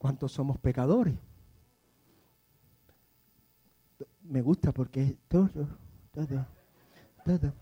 ¿Cuántos 0.00 0.32
somos 0.32 0.56
pecadores? 0.56 1.12
Me 4.22 4.40
gusta 4.40 4.72
porque 4.72 5.02
es 5.02 5.14
todo, 5.28 5.68
todo, 6.10 6.46
todo. 7.22 7.52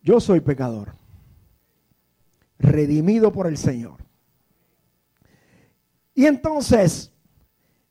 Yo 0.00 0.20
soy 0.20 0.38
pecador, 0.38 0.94
redimido 2.60 3.32
por 3.32 3.48
el 3.48 3.56
Señor. 3.56 4.04
Y 6.14 6.24
entonces 6.26 7.12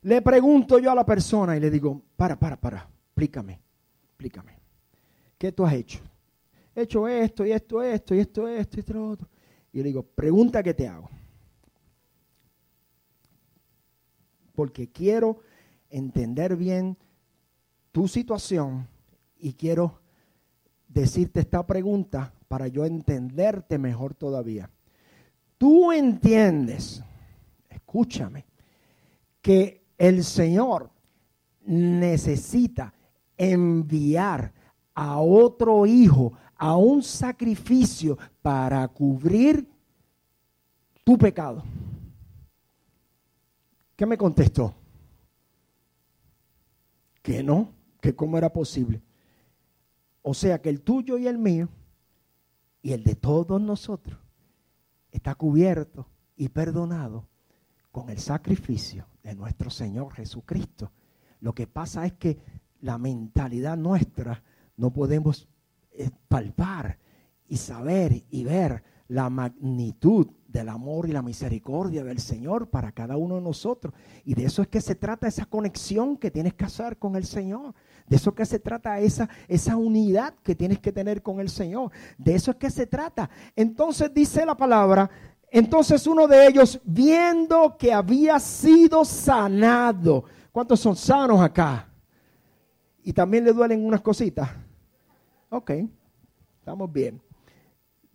le 0.00 0.22
pregunto 0.22 0.78
yo 0.78 0.90
a 0.90 0.94
la 0.94 1.04
persona 1.04 1.54
y 1.54 1.60
le 1.60 1.70
digo, 1.70 2.00
para, 2.16 2.38
para, 2.38 2.58
para, 2.58 2.88
explícame, 3.08 3.60
explícame. 4.06 4.58
¿Qué 5.36 5.52
tú 5.52 5.66
has 5.66 5.74
hecho? 5.74 6.13
He 6.74 6.82
hecho 6.82 7.06
esto 7.08 7.44
y 7.44 7.52
esto, 7.52 7.82
esto 7.82 8.14
y 8.14 8.20
esto, 8.20 8.48
esto 8.48 8.76
y 8.76 8.80
esto, 8.80 9.08
otro. 9.08 9.28
Y 9.72 9.78
le 9.78 9.84
digo, 9.84 10.02
pregunta 10.02 10.62
que 10.62 10.74
te 10.74 10.88
hago. 10.88 11.08
Porque 14.54 14.90
quiero 14.90 15.40
entender 15.90 16.56
bien 16.56 16.96
tu 17.92 18.08
situación 18.08 18.88
y 19.38 19.54
quiero 19.54 20.00
decirte 20.88 21.40
esta 21.40 21.66
pregunta 21.66 22.32
para 22.48 22.68
yo 22.68 22.84
entenderte 22.84 23.78
mejor 23.78 24.14
todavía. 24.14 24.70
Tú 25.58 25.92
entiendes, 25.92 27.02
escúchame, 27.68 28.46
que 29.40 29.84
el 29.98 30.24
Señor 30.24 30.90
necesita 31.64 32.94
enviar 33.36 34.52
a 34.94 35.18
otro 35.18 35.86
hijo 35.86 36.32
a 36.64 36.78
un 36.78 37.02
sacrificio 37.02 38.16
para 38.40 38.88
cubrir 38.88 39.68
tu 41.04 41.18
pecado. 41.18 41.62
¿Qué 43.94 44.06
me 44.06 44.16
contestó? 44.16 44.74
Que 47.20 47.42
no, 47.42 47.70
que 48.00 48.16
cómo 48.16 48.38
era 48.38 48.50
posible. 48.50 49.02
O 50.22 50.32
sea 50.32 50.62
que 50.62 50.70
el 50.70 50.80
tuyo 50.80 51.18
y 51.18 51.26
el 51.26 51.36
mío 51.36 51.68
y 52.80 52.94
el 52.94 53.04
de 53.04 53.16
todos 53.16 53.60
nosotros 53.60 54.18
está 55.12 55.34
cubierto 55.34 56.06
y 56.34 56.48
perdonado 56.48 57.28
con 57.92 58.08
el 58.08 58.18
sacrificio 58.18 59.06
de 59.22 59.34
nuestro 59.34 59.68
Señor 59.68 60.14
Jesucristo. 60.14 60.92
Lo 61.40 61.54
que 61.54 61.66
pasa 61.66 62.06
es 62.06 62.14
que 62.14 62.38
la 62.80 62.96
mentalidad 62.96 63.76
nuestra 63.76 64.42
no 64.78 64.94
podemos 64.94 65.46
palpar 66.28 66.98
y 67.46 67.56
saber 67.56 68.24
y 68.30 68.44
ver 68.44 68.82
la 69.08 69.28
magnitud 69.30 70.28
del 70.48 70.68
amor 70.68 71.08
y 71.08 71.12
la 71.12 71.22
misericordia 71.22 72.04
del 72.04 72.20
Señor 72.20 72.70
para 72.70 72.92
cada 72.92 73.16
uno 73.16 73.36
de 73.36 73.40
nosotros. 73.42 73.92
Y 74.24 74.34
de 74.34 74.44
eso 74.44 74.62
es 74.62 74.68
que 74.68 74.80
se 74.80 74.94
trata 74.94 75.28
esa 75.28 75.46
conexión 75.46 76.16
que 76.16 76.30
tienes 76.30 76.54
que 76.54 76.64
hacer 76.64 76.96
con 76.96 77.16
el 77.16 77.24
Señor. 77.24 77.74
De 78.06 78.16
eso 78.16 78.30
es 78.30 78.36
que 78.36 78.46
se 78.46 78.58
trata 78.60 78.98
esa, 79.00 79.28
esa 79.48 79.76
unidad 79.76 80.34
que 80.42 80.54
tienes 80.54 80.78
que 80.78 80.92
tener 80.92 81.22
con 81.22 81.40
el 81.40 81.48
Señor. 81.48 81.90
De 82.16 82.34
eso 82.34 82.52
es 82.52 82.56
que 82.56 82.70
se 82.70 82.86
trata. 82.86 83.28
Entonces 83.56 84.12
dice 84.14 84.46
la 84.46 84.56
palabra, 84.56 85.10
entonces 85.50 86.06
uno 86.06 86.26
de 86.26 86.46
ellos, 86.46 86.80
viendo 86.84 87.76
que 87.76 87.92
había 87.92 88.40
sido 88.40 89.04
sanado, 89.04 90.24
¿cuántos 90.50 90.80
son 90.80 90.96
sanos 90.96 91.40
acá? 91.40 91.88
Y 93.02 93.12
también 93.12 93.44
le 93.44 93.52
duelen 93.52 93.84
unas 93.84 94.00
cositas. 94.00 94.48
Ok, 95.54 95.70
estamos 96.58 96.92
bien. 96.92 97.22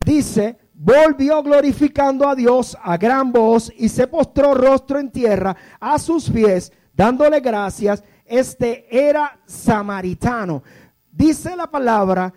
Dice, 0.06 0.58
volvió 0.74 1.42
glorificando 1.42 2.28
a 2.28 2.36
Dios 2.36 2.78
a 2.84 2.98
gran 2.98 3.32
voz 3.32 3.72
y 3.78 3.88
se 3.88 4.08
postró 4.08 4.54
rostro 4.54 5.00
en 5.00 5.10
tierra 5.10 5.56
a 5.80 5.98
sus 6.00 6.30
pies, 6.30 6.74
dándole 6.94 7.40
gracias 7.40 8.04
este 8.26 8.86
era 8.90 9.40
samaritano. 9.46 10.64
Dice 11.10 11.56
la 11.56 11.72
palabra, 11.72 12.34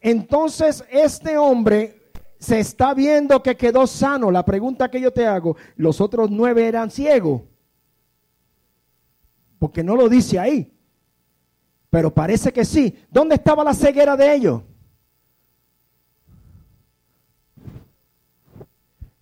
entonces 0.00 0.84
este 0.88 1.36
hombre 1.36 2.12
se 2.38 2.60
está 2.60 2.94
viendo 2.94 3.42
que 3.42 3.56
quedó 3.56 3.88
sano. 3.88 4.30
La 4.30 4.44
pregunta 4.44 4.88
que 4.88 5.00
yo 5.00 5.12
te 5.12 5.26
hago, 5.26 5.56
¿los 5.74 6.00
otros 6.00 6.30
nueve 6.30 6.64
eran 6.68 6.92
ciegos? 6.92 7.42
Porque 9.58 9.82
no 9.82 9.96
lo 9.96 10.08
dice 10.08 10.38
ahí. 10.38 10.73
Pero 11.94 12.12
parece 12.12 12.52
que 12.52 12.64
sí. 12.64 12.92
¿Dónde 13.08 13.36
estaba 13.36 13.62
la 13.62 13.72
ceguera 13.72 14.16
de 14.16 14.34
ellos? 14.34 14.62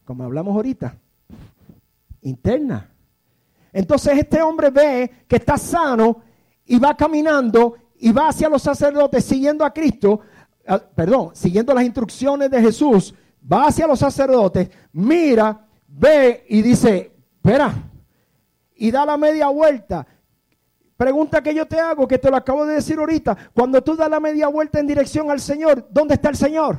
Como 0.07 0.25
hablamos 0.25 0.57
ahorita. 0.57 0.97
Interna. 2.23 2.91
Entonces 3.75 4.17
este 4.17 4.41
hombre 4.41 4.71
ve 4.71 5.27
que 5.29 5.37
está 5.37 5.59
sano 5.59 6.23
y 6.65 6.79
va 6.79 6.97
caminando 6.97 7.77
y 7.97 8.11
va 8.11 8.29
hacia 8.29 8.49
los 8.49 8.63
sacerdotes 8.63 9.23
siguiendo 9.23 9.67
a 9.67 9.75
Cristo, 9.75 10.21
ah, 10.67 10.79
perdón, 10.79 11.33
siguiendo 11.35 11.75
las 11.75 11.85
instrucciones 11.85 12.51
de 12.51 12.63
Jesús, 12.63 13.15
va 13.53 13.67
hacia 13.67 13.87
los 13.87 13.99
sacerdotes, 13.99 14.71
mira, 14.93 15.69
ve 15.87 16.47
y 16.49 16.63
dice, 16.63 17.13
espera, 17.37 17.75
y 18.77 18.91
da 18.91 19.05
la 19.05 19.19
media 19.19 19.49
vuelta. 19.49 20.07
Pregunta 21.03 21.43
que 21.43 21.53
yo 21.53 21.67
te 21.67 21.81
hago, 21.81 22.07
que 22.07 22.17
te 22.17 22.31
lo 22.31 22.37
acabo 22.37 22.65
de 22.65 22.75
decir 22.75 22.97
ahorita, 22.97 23.37
cuando 23.53 23.83
tú 23.83 23.97
das 23.97 24.09
la 24.09 24.21
media 24.21 24.47
vuelta 24.47 24.79
en 24.79 24.87
dirección 24.87 25.33
al 25.33 25.41
Señor, 25.41 25.89
¿dónde 25.91 26.15
está 26.15 26.29
el 26.29 26.37
Señor? 26.37 26.79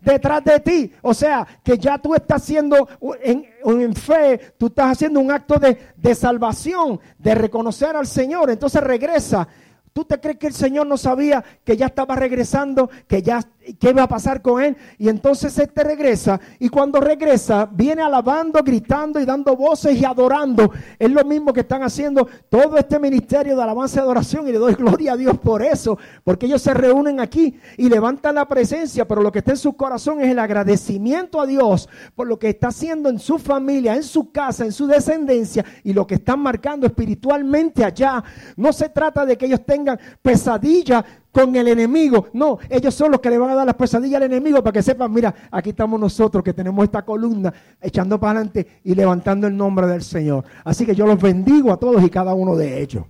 detrás 0.00 0.44
de 0.44 0.60
ti. 0.60 0.92
O 1.02 1.12
sea, 1.12 1.44
que 1.64 1.76
ya 1.76 1.98
tú 1.98 2.14
estás 2.14 2.40
haciendo 2.40 2.88
en, 3.20 3.96
fe, 3.96 4.54
tú 4.56 4.66
estás 4.66 4.92
haciendo 4.92 5.18
un 5.18 5.32
acto 5.32 5.58
de, 5.58 5.76
de 5.96 6.14
salvación, 6.14 7.00
de 7.18 7.34
reconocer 7.34 7.96
al 7.96 8.06
Señor. 8.06 8.48
Entonces 8.48 8.80
regresa 8.80 9.48
¿Tú 9.96 10.04
te 10.04 10.20
crees 10.20 10.36
que 10.36 10.48
el 10.48 10.52
Señor 10.52 10.86
no 10.86 10.98
sabía 10.98 11.42
que 11.64 11.74
ya 11.74 11.86
estaba 11.86 12.16
regresando, 12.16 12.90
que 13.08 13.22
ya 13.22 13.40
qué 13.74 13.90
iba 13.90 14.02
a 14.02 14.08
pasar 14.08 14.42
con 14.42 14.62
él? 14.62 14.76
Y 14.98 15.08
entonces 15.08 15.58
este 15.58 15.82
regresa 15.82 16.40
y 16.58 16.68
cuando 16.68 17.00
regresa 17.00 17.68
viene 17.70 18.02
alabando, 18.02 18.62
gritando 18.62 19.20
y 19.20 19.24
dando 19.24 19.56
voces 19.56 20.00
y 20.00 20.04
adorando. 20.04 20.70
Es 20.98 21.10
lo 21.10 21.24
mismo 21.24 21.52
que 21.52 21.60
están 21.60 21.82
haciendo 21.82 22.28
todo 22.48 22.76
este 22.76 22.98
ministerio 22.98 23.56
de 23.56 23.62
alabanza 23.62 24.00
y 24.00 24.02
adoración 24.02 24.48
y 24.48 24.52
le 24.52 24.58
doy 24.58 24.74
gloria 24.74 25.12
a 25.12 25.16
Dios 25.16 25.38
por 25.38 25.62
eso, 25.62 25.98
porque 26.24 26.46
ellos 26.46 26.62
se 26.62 26.74
reúnen 26.74 27.20
aquí 27.20 27.58
y 27.76 27.88
levantan 27.88 28.36
la 28.36 28.46
presencia, 28.46 29.06
pero 29.06 29.22
lo 29.22 29.32
que 29.32 29.40
está 29.40 29.52
en 29.52 29.56
su 29.58 29.76
corazón 29.76 30.20
es 30.20 30.30
el 30.30 30.38
agradecimiento 30.38 31.40
a 31.40 31.46
Dios 31.46 31.88
por 32.14 32.26
lo 32.26 32.38
que 32.38 32.48
está 32.48 32.68
haciendo 32.68 33.08
en 33.08 33.18
su 33.18 33.38
familia, 33.38 33.94
en 33.94 34.02
su 34.02 34.30
casa, 34.30 34.64
en 34.64 34.72
su 34.72 34.86
descendencia 34.86 35.64
y 35.82 35.92
lo 35.92 36.06
que 36.06 36.16
están 36.16 36.40
marcando 36.40 36.86
espiritualmente 36.86 37.84
allá. 37.84 38.22
No 38.56 38.72
se 38.72 38.88
trata 38.88 39.24
de 39.26 39.36
que 39.36 39.46
ellos 39.46 39.64
tengan 39.64 39.98
pesadilla 40.22 41.04
con 41.36 41.54
el 41.54 41.68
enemigo. 41.68 42.28
No, 42.32 42.58
ellos 42.70 42.94
son 42.94 43.10
los 43.10 43.20
que 43.20 43.28
le 43.28 43.36
van 43.36 43.50
a 43.50 43.54
dar 43.54 43.66
las 43.66 43.74
pesadillas 43.74 44.16
al 44.16 44.22
enemigo 44.22 44.62
para 44.62 44.72
que 44.72 44.82
sepan, 44.82 45.12
mira, 45.12 45.34
aquí 45.50 45.68
estamos 45.70 46.00
nosotros 46.00 46.42
que 46.42 46.54
tenemos 46.54 46.82
esta 46.82 47.04
columna 47.04 47.52
echando 47.78 48.18
para 48.18 48.38
adelante 48.38 48.80
y 48.84 48.94
levantando 48.94 49.46
el 49.46 49.54
nombre 49.54 49.86
del 49.86 50.02
Señor. 50.02 50.46
Así 50.64 50.86
que 50.86 50.94
yo 50.94 51.06
los 51.06 51.20
bendigo 51.20 51.70
a 51.70 51.76
todos 51.76 52.02
y 52.02 52.08
cada 52.08 52.32
uno 52.32 52.56
de 52.56 52.80
ellos. 52.80 53.04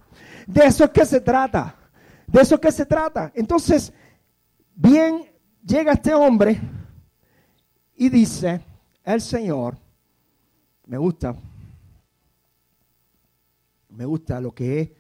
De 0.45 0.65
eso 0.65 0.83
es 0.83 0.91
que 0.91 1.07
se 1.07 1.21
trata. 1.21 1.77
De 2.27 2.41
eso 2.41 2.57
es 2.57 2.61
que 2.61 2.73
se 2.73 2.85
trata. 2.85 3.31
Entonces, 3.33 3.93
bien, 4.75 5.25
llega 5.65 5.93
este 5.93 6.13
hombre 6.13 6.61
y 7.95 8.09
dice, 8.09 8.61
el 9.05 9.21
Señor, 9.21 9.79
me 10.87 10.99
gusta, 10.99 11.37
me 13.91 14.05
gusta 14.05 14.41
lo 14.41 14.53
que 14.53 14.81
es 14.81 14.91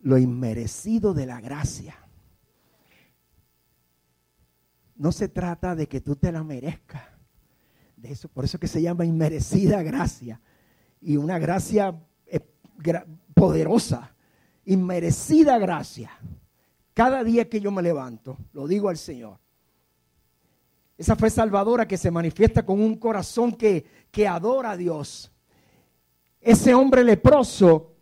lo 0.00 0.18
inmerecido 0.18 1.14
de 1.14 1.26
la 1.26 1.40
gracia. 1.40 1.96
No 4.96 5.12
se 5.12 5.28
trata 5.28 5.74
de 5.74 5.86
que 5.88 6.00
tú 6.00 6.16
te 6.16 6.32
la 6.32 6.42
merezcas. 6.42 7.02
De 7.96 8.12
eso, 8.12 8.28
por 8.28 8.44
eso 8.44 8.58
que 8.58 8.68
se 8.68 8.82
llama 8.82 9.04
inmerecida 9.04 9.82
gracia. 9.82 10.40
Y 11.00 11.16
una 11.16 11.38
gracia 11.38 11.94
eh, 12.26 12.40
poderosa. 13.34 14.14
Inmerecida 14.64 15.58
gracia. 15.58 16.10
Cada 16.94 17.22
día 17.22 17.48
que 17.48 17.60
yo 17.60 17.70
me 17.70 17.82
levanto, 17.82 18.38
lo 18.52 18.66
digo 18.66 18.88
al 18.88 18.96
Señor. 18.96 19.38
Esa 20.96 21.14
fe 21.14 21.28
salvadora 21.28 21.86
que 21.86 21.98
se 21.98 22.10
manifiesta 22.10 22.64
con 22.64 22.80
un 22.80 22.96
corazón 22.96 23.52
que, 23.52 23.84
que 24.10 24.26
adora 24.26 24.70
a 24.70 24.76
Dios. 24.76 25.30
Ese 26.40 26.74
hombre 26.74 27.04
leproso 27.04 27.95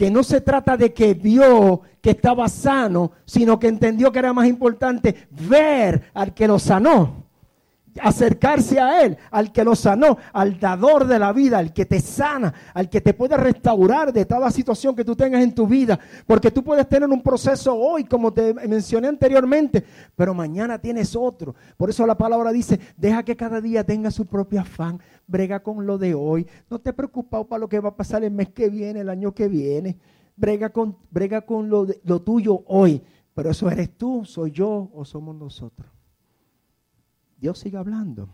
que 0.00 0.10
no 0.10 0.24
se 0.24 0.40
trata 0.40 0.78
de 0.78 0.94
que 0.94 1.12
vio 1.12 1.82
que 2.00 2.12
estaba 2.12 2.48
sano, 2.48 3.12
sino 3.26 3.58
que 3.58 3.68
entendió 3.68 4.10
que 4.10 4.18
era 4.18 4.32
más 4.32 4.48
importante 4.48 5.28
ver 5.30 6.04
al 6.14 6.32
que 6.32 6.48
lo 6.48 6.58
sanó 6.58 7.19
acercarse 8.00 8.78
a 8.78 9.02
Él, 9.02 9.16
al 9.30 9.52
que 9.52 9.64
lo 9.64 9.74
sanó, 9.74 10.18
al 10.32 10.58
dador 10.58 11.06
de 11.06 11.18
la 11.18 11.32
vida, 11.32 11.58
al 11.58 11.72
que 11.72 11.86
te 11.86 12.00
sana, 12.00 12.52
al 12.74 12.88
que 12.88 13.00
te 13.00 13.14
puede 13.14 13.36
restaurar 13.36 14.12
de 14.12 14.24
toda 14.24 14.50
situación 14.50 14.94
que 14.94 15.04
tú 15.04 15.16
tengas 15.16 15.42
en 15.42 15.54
tu 15.54 15.66
vida. 15.66 15.98
Porque 16.26 16.50
tú 16.50 16.62
puedes 16.62 16.88
tener 16.88 17.08
un 17.08 17.22
proceso 17.22 17.74
hoy, 17.74 18.04
como 18.04 18.32
te 18.32 18.54
mencioné 18.54 19.08
anteriormente, 19.08 19.84
pero 20.14 20.34
mañana 20.34 20.78
tienes 20.78 21.16
otro. 21.16 21.54
Por 21.76 21.90
eso 21.90 22.06
la 22.06 22.16
palabra 22.16 22.52
dice, 22.52 22.78
deja 22.96 23.22
que 23.22 23.36
cada 23.36 23.60
día 23.60 23.84
tenga 23.84 24.10
su 24.10 24.26
propio 24.26 24.60
afán, 24.60 25.00
brega 25.26 25.60
con 25.60 25.86
lo 25.86 25.98
de 25.98 26.14
hoy. 26.14 26.46
No 26.68 26.78
te 26.78 26.92
preocupes 26.92 27.46
para 27.46 27.60
lo 27.60 27.68
que 27.68 27.80
va 27.80 27.90
a 27.90 27.96
pasar 27.96 28.24
el 28.24 28.30
mes 28.30 28.50
que 28.50 28.68
viene, 28.68 29.00
el 29.00 29.08
año 29.08 29.32
que 29.32 29.48
viene. 29.48 29.98
Brega 30.36 30.70
con, 30.70 30.96
brega 31.10 31.42
con 31.42 31.68
lo, 31.68 31.86
lo 32.04 32.22
tuyo 32.22 32.62
hoy. 32.66 33.02
Pero 33.34 33.50
eso 33.50 33.70
eres 33.70 33.96
tú, 33.96 34.24
soy 34.24 34.50
yo 34.50 34.90
o 34.92 35.04
somos 35.04 35.36
nosotros. 35.36 35.99
Dios 37.40 37.58
sigue 37.58 37.78
hablando. 37.78 38.28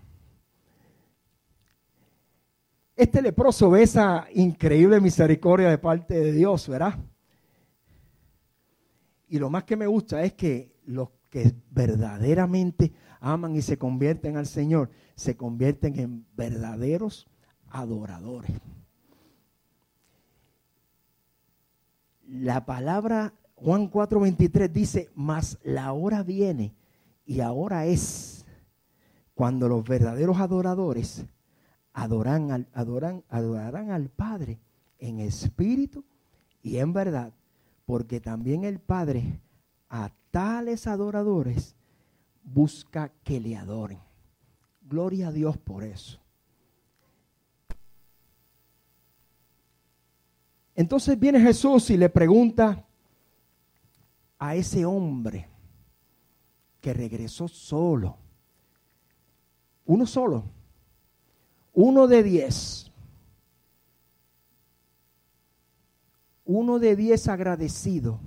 Este 2.97 3.23
leproso 3.23 3.71
ve 3.71 3.83
esa 3.83 4.27
increíble 4.35 5.01
misericordia 5.01 5.69
de 5.69 5.79
parte 5.79 6.15
de 6.15 6.33
Dios, 6.33 6.69
¿verdad? 6.69 6.99
Y 9.29 9.39
lo 9.39 9.51
más 9.51 9.65
que 9.65 9.77
me 9.77 9.87
gusta 9.87 10.23
es 10.23 10.33
que 10.33 10.75
los 10.87 11.11
que 11.31 11.55
verdaderamente 11.71 12.93
aman 13.21 13.55
y 13.55 13.63
se 13.63 13.79
convierten 13.79 14.37
al 14.37 14.47
Señor, 14.47 14.91
se 15.15 15.37
convierten 15.37 15.99
en 15.99 16.27
verdaderos 16.37 17.29
adoradores. 17.69 18.53
La 22.27 22.67
palabra 22.67 23.35
Juan 23.55 23.91
4:23 23.91 24.69
dice, 24.73 25.11
mas 25.15 25.59
la 25.63 25.93
hora 25.93 26.23
viene 26.23 26.75
y 27.25 27.41
ahora 27.41 27.87
es 27.87 28.36
cuando 29.37 29.69
los 29.69 29.85
verdaderos 29.85 30.39
adoradores 30.39 31.27
adoran 31.93 32.51
al, 32.53 32.67
adoran, 32.73 33.23
adorarán 33.29 33.91
al 33.91 34.09
Padre 34.09 34.59
en 34.99 35.21
espíritu 35.21 36.03
y 36.63 36.79
en 36.79 36.95
verdad, 36.95 37.35
porque 37.85 38.19
también 38.19 38.65
el 38.65 38.81
Padre 38.81 39.39
a 39.91 40.11
tales 40.31 40.87
adoradores 40.87 41.77
busca 42.45 43.13
que 43.25 43.39
le 43.39 43.59
adoren. 43.59 44.01
Gloria 44.81 45.29
a 45.29 45.33
Dios 45.33 45.59
por 45.59 45.85
eso. 45.85 46.19
Entonces 50.75 51.21
viene 51.21 51.41
Jesús 51.41 51.91
y 51.91 51.99
le 51.99 52.09
pregunta 52.09 52.87
a 54.39 54.55
ese 54.55 54.87
hombre 54.87 55.47
que 56.81 56.95
regresó 56.95 57.49
solo 57.49 58.17
Uno 59.87 60.07
solo. 60.07 60.45
Uno 61.73 62.07
de 62.07 62.23
diez. 62.23 62.91
Uno 66.45 66.79
de 66.79 66.97
diez 66.97 67.29
agradecido. 67.29 68.21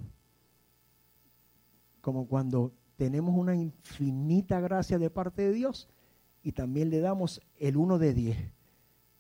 Como 2.02 2.28
cuando 2.28 2.74
tenemos 2.96 3.36
una 3.36 3.56
infinita 3.56 4.60
gracia 4.60 4.98
de 4.98 5.10
parte 5.10 5.44
de 5.44 5.54
Dios 5.54 5.88
y 6.44 6.52
también 6.52 6.90
le 6.90 7.00
damos 7.00 7.42
el 7.58 7.78
uno 7.78 7.98
de 7.98 8.14
diez, 8.14 8.38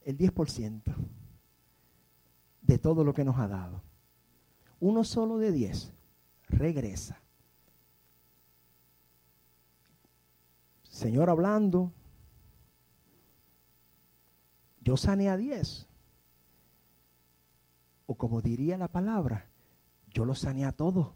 el 0.02 0.18
diez 0.18 0.32
por 0.32 0.50
ciento 0.50 0.94
de 2.62 2.78
todo 2.78 3.04
lo 3.04 3.14
que 3.14 3.24
nos 3.24 3.38
ha 3.38 3.48
dado. 3.48 3.82
Uno 4.80 5.04
solo 5.04 5.38
de 5.38 5.52
diez 5.52 5.92
regresa. 6.48 7.22
Señor 10.84 11.30
hablando, 11.30 11.94
yo 14.82 14.98
sané 14.98 15.30
a 15.30 15.38
diez. 15.38 15.88
O 18.06 18.16
como 18.16 18.42
diría 18.42 18.78
la 18.78 18.88
palabra, 18.88 19.50
yo 20.14 20.26
lo 20.26 20.36
sané 20.36 20.66
a 20.66 20.72
todos. 20.72 21.14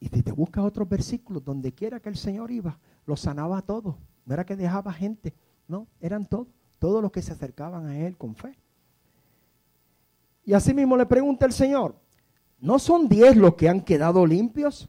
Y 0.00 0.08
si 0.08 0.22
te 0.22 0.32
buscas 0.32 0.64
otros 0.64 0.88
versículos, 0.88 1.44
donde 1.44 1.72
quiera 1.72 2.00
que 2.00 2.08
el 2.08 2.16
Señor 2.16 2.50
iba, 2.50 2.78
lo 3.06 3.16
sanaba 3.16 3.58
a 3.58 3.62
todos. 3.62 3.96
No 4.24 4.34
era 4.34 4.44
que 4.44 4.54
dejaba 4.54 4.92
gente, 4.92 5.34
no, 5.66 5.88
eran 6.00 6.26
todos, 6.26 6.48
todos 6.78 7.02
los 7.02 7.10
que 7.10 7.22
se 7.22 7.32
acercaban 7.32 7.86
a 7.86 7.98
Él 7.98 8.16
con 8.16 8.34
fe. 8.34 8.56
Y 10.44 10.52
así 10.52 10.72
mismo 10.72 10.96
le 10.96 11.06
pregunta 11.06 11.46
el 11.46 11.52
Señor, 11.52 11.96
¿no 12.58 12.78
son 12.78 13.08
diez 13.08 13.36
los 13.36 13.54
que 13.54 13.68
han 13.68 13.80
quedado 13.82 14.24
limpios? 14.26 14.88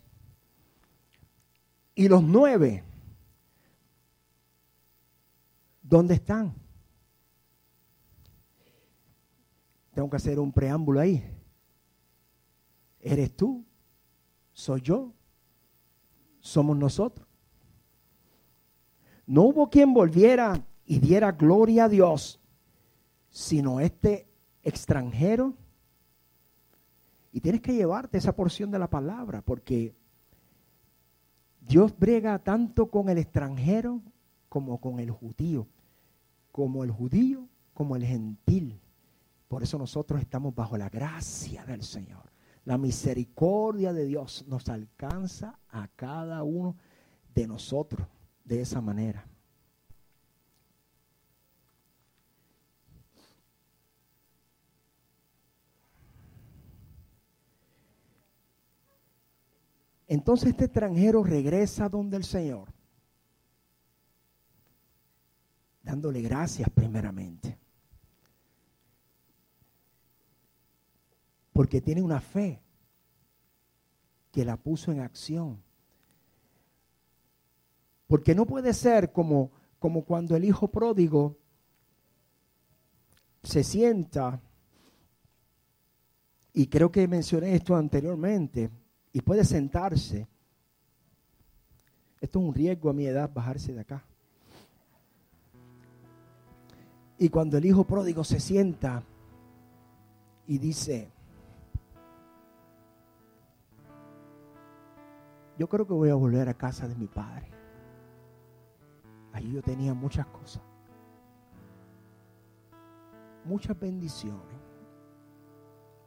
Y 1.96 2.08
los 2.08 2.24
nueve, 2.24 2.84
¿dónde 5.82 6.14
están? 6.14 6.54
Tengo 10.00 10.12
que 10.12 10.16
hacer 10.16 10.40
un 10.40 10.54
preámbulo 10.54 11.02
ahí. 11.02 11.22
¿Eres 13.02 13.36
tú? 13.36 13.66
¿Soy 14.54 14.80
yo? 14.80 15.12
¿Somos 16.40 16.78
nosotros? 16.78 17.28
No 19.26 19.42
hubo 19.42 19.70
quien 19.70 19.94
volviera 19.94 20.66
y 20.86 21.00
diera 21.00 21.34
gloria 21.34 21.84
a 21.84 21.90
Dios, 21.90 22.40
sino 23.30 23.82
este 23.82 24.30
extranjero. 24.64 25.54
Y 27.34 27.42
tienes 27.42 27.60
que 27.60 27.74
llevarte 27.74 28.20
esa 28.20 28.34
porción 28.34 28.72
de 28.72 28.80
la 28.80 28.90
palabra, 28.90 29.42
porque 29.42 29.94
Dios 31.60 31.94
brega 32.00 32.40
tanto 32.40 32.90
con 32.90 33.10
el 33.10 33.18
extranjero 33.18 34.02
como 34.48 34.80
con 34.80 35.02
el 35.02 35.12
judío, 35.12 35.68
como 36.54 36.86
el 36.86 36.92
judío, 36.92 37.50
como 37.74 37.98
el 37.98 38.06
gentil. 38.06 38.80
Por 39.50 39.64
eso 39.64 39.80
nosotros 39.80 40.22
estamos 40.22 40.54
bajo 40.54 40.78
la 40.78 40.90
gracia 40.90 41.66
del 41.66 41.82
Señor. 41.84 42.32
La 42.66 42.78
misericordia 42.78 43.92
de 43.92 44.06
Dios 44.06 44.46
nos 44.48 44.70
alcanza 44.70 45.60
a 45.70 45.88
cada 45.88 46.44
uno 46.44 46.78
de 47.34 47.48
nosotros 47.48 48.08
de 48.46 48.62
esa 48.62 48.80
manera. 48.80 49.28
Entonces 60.06 60.50
este 60.50 60.66
extranjero 60.66 61.24
regresa 61.24 61.90
donde 61.90 62.18
el 62.18 62.24
Señor, 62.24 62.72
dándole 65.82 66.22
gracias 66.22 66.70
primeramente. 66.70 67.59
Porque 71.60 71.82
tiene 71.82 72.02
una 72.02 72.22
fe 72.22 72.62
que 74.32 74.46
la 74.46 74.56
puso 74.56 74.94
en 74.94 75.02
acción. 75.02 75.62
Porque 78.08 78.34
no 78.34 78.46
puede 78.46 78.74
ser 78.74 79.12
como, 79.12 79.52
como 79.78 80.06
cuando 80.06 80.38
el 80.38 80.46
hijo 80.46 80.70
pródigo 80.70 81.36
se 83.44 83.66
sienta, 83.66 84.42
y 86.54 86.68
creo 86.68 86.94
que 86.94 87.06
mencioné 87.10 87.54
esto 87.56 87.76
anteriormente, 87.76 88.70
y 89.12 89.20
puede 89.20 89.44
sentarse. 89.44 90.30
Esto 92.22 92.40
es 92.40 92.46
un 92.46 92.54
riesgo 92.54 92.90
a 92.90 92.94
mi 92.94 93.06
edad, 93.06 93.30
bajarse 93.34 93.74
de 93.74 93.82
acá. 93.82 94.06
Y 97.18 97.28
cuando 97.28 97.58
el 97.58 97.66
hijo 97.66 97.84
pródigo 97.84 98.24
se 98.24 98.40
sienta 98.40 99.04
y 100.48 100.58
dice, 100.58 101.19
yo 105.60 105.68
creo 105.68 105.86
que 105.86 105.94
voy 105.94 106.10
a 106.10 106.16
volver 106.16 106.48
a 106.48 106.54
casa 106.54 106.88
de 106.88 106.96
mi 106.96 107.08
padre. 107.08 107.52
Allí 109.34 109.52
yo 109.52 109.62
tenía 109.62 109.94
muchas 109.94 110.26
cosas. 110.28 110.64
Muchas 113.44 113.78
bendiciones. 113.78 114.56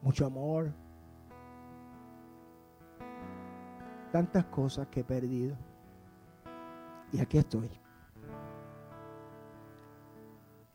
Mucho 0.00 0.24
amor. 0.24 0.72
Tantas 4.10 4.46
cosas 4.46 4.88
que 4.88 5.00
he 5.00 5.04
perdido. 5.04 5.54
Y 7.12 7.20
aquí 7.20 7.36
estoy. 7.36 7.70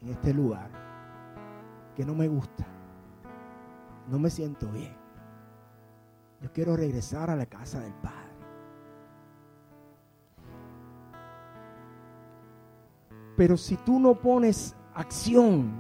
En 0.02 0.10
este 0.10 0.36
lugar 0.36 0.70
que 1.96 2.06
no 2.06 2.14
me 2.14 2.28
gusta. 2.28 2.64
No 4.08 4.20
me 4.20 4.30
siento 4.30 4.68
bien. 4.68 4.96
Yo 6.42 6.54
quiero 6.54 6.78
regresar 6.78 7.32
a 7.32 7.36
la 7.36 7.48
casa 7.48 7.80
del 7.80 7.96
Padre. 7.96 8.17
Pero 13.38 13.56
si 13.56 13.78
tú 13.78 14.00
no 14.00 14.16
pones 14.16 14.76
acción 14.96 15.72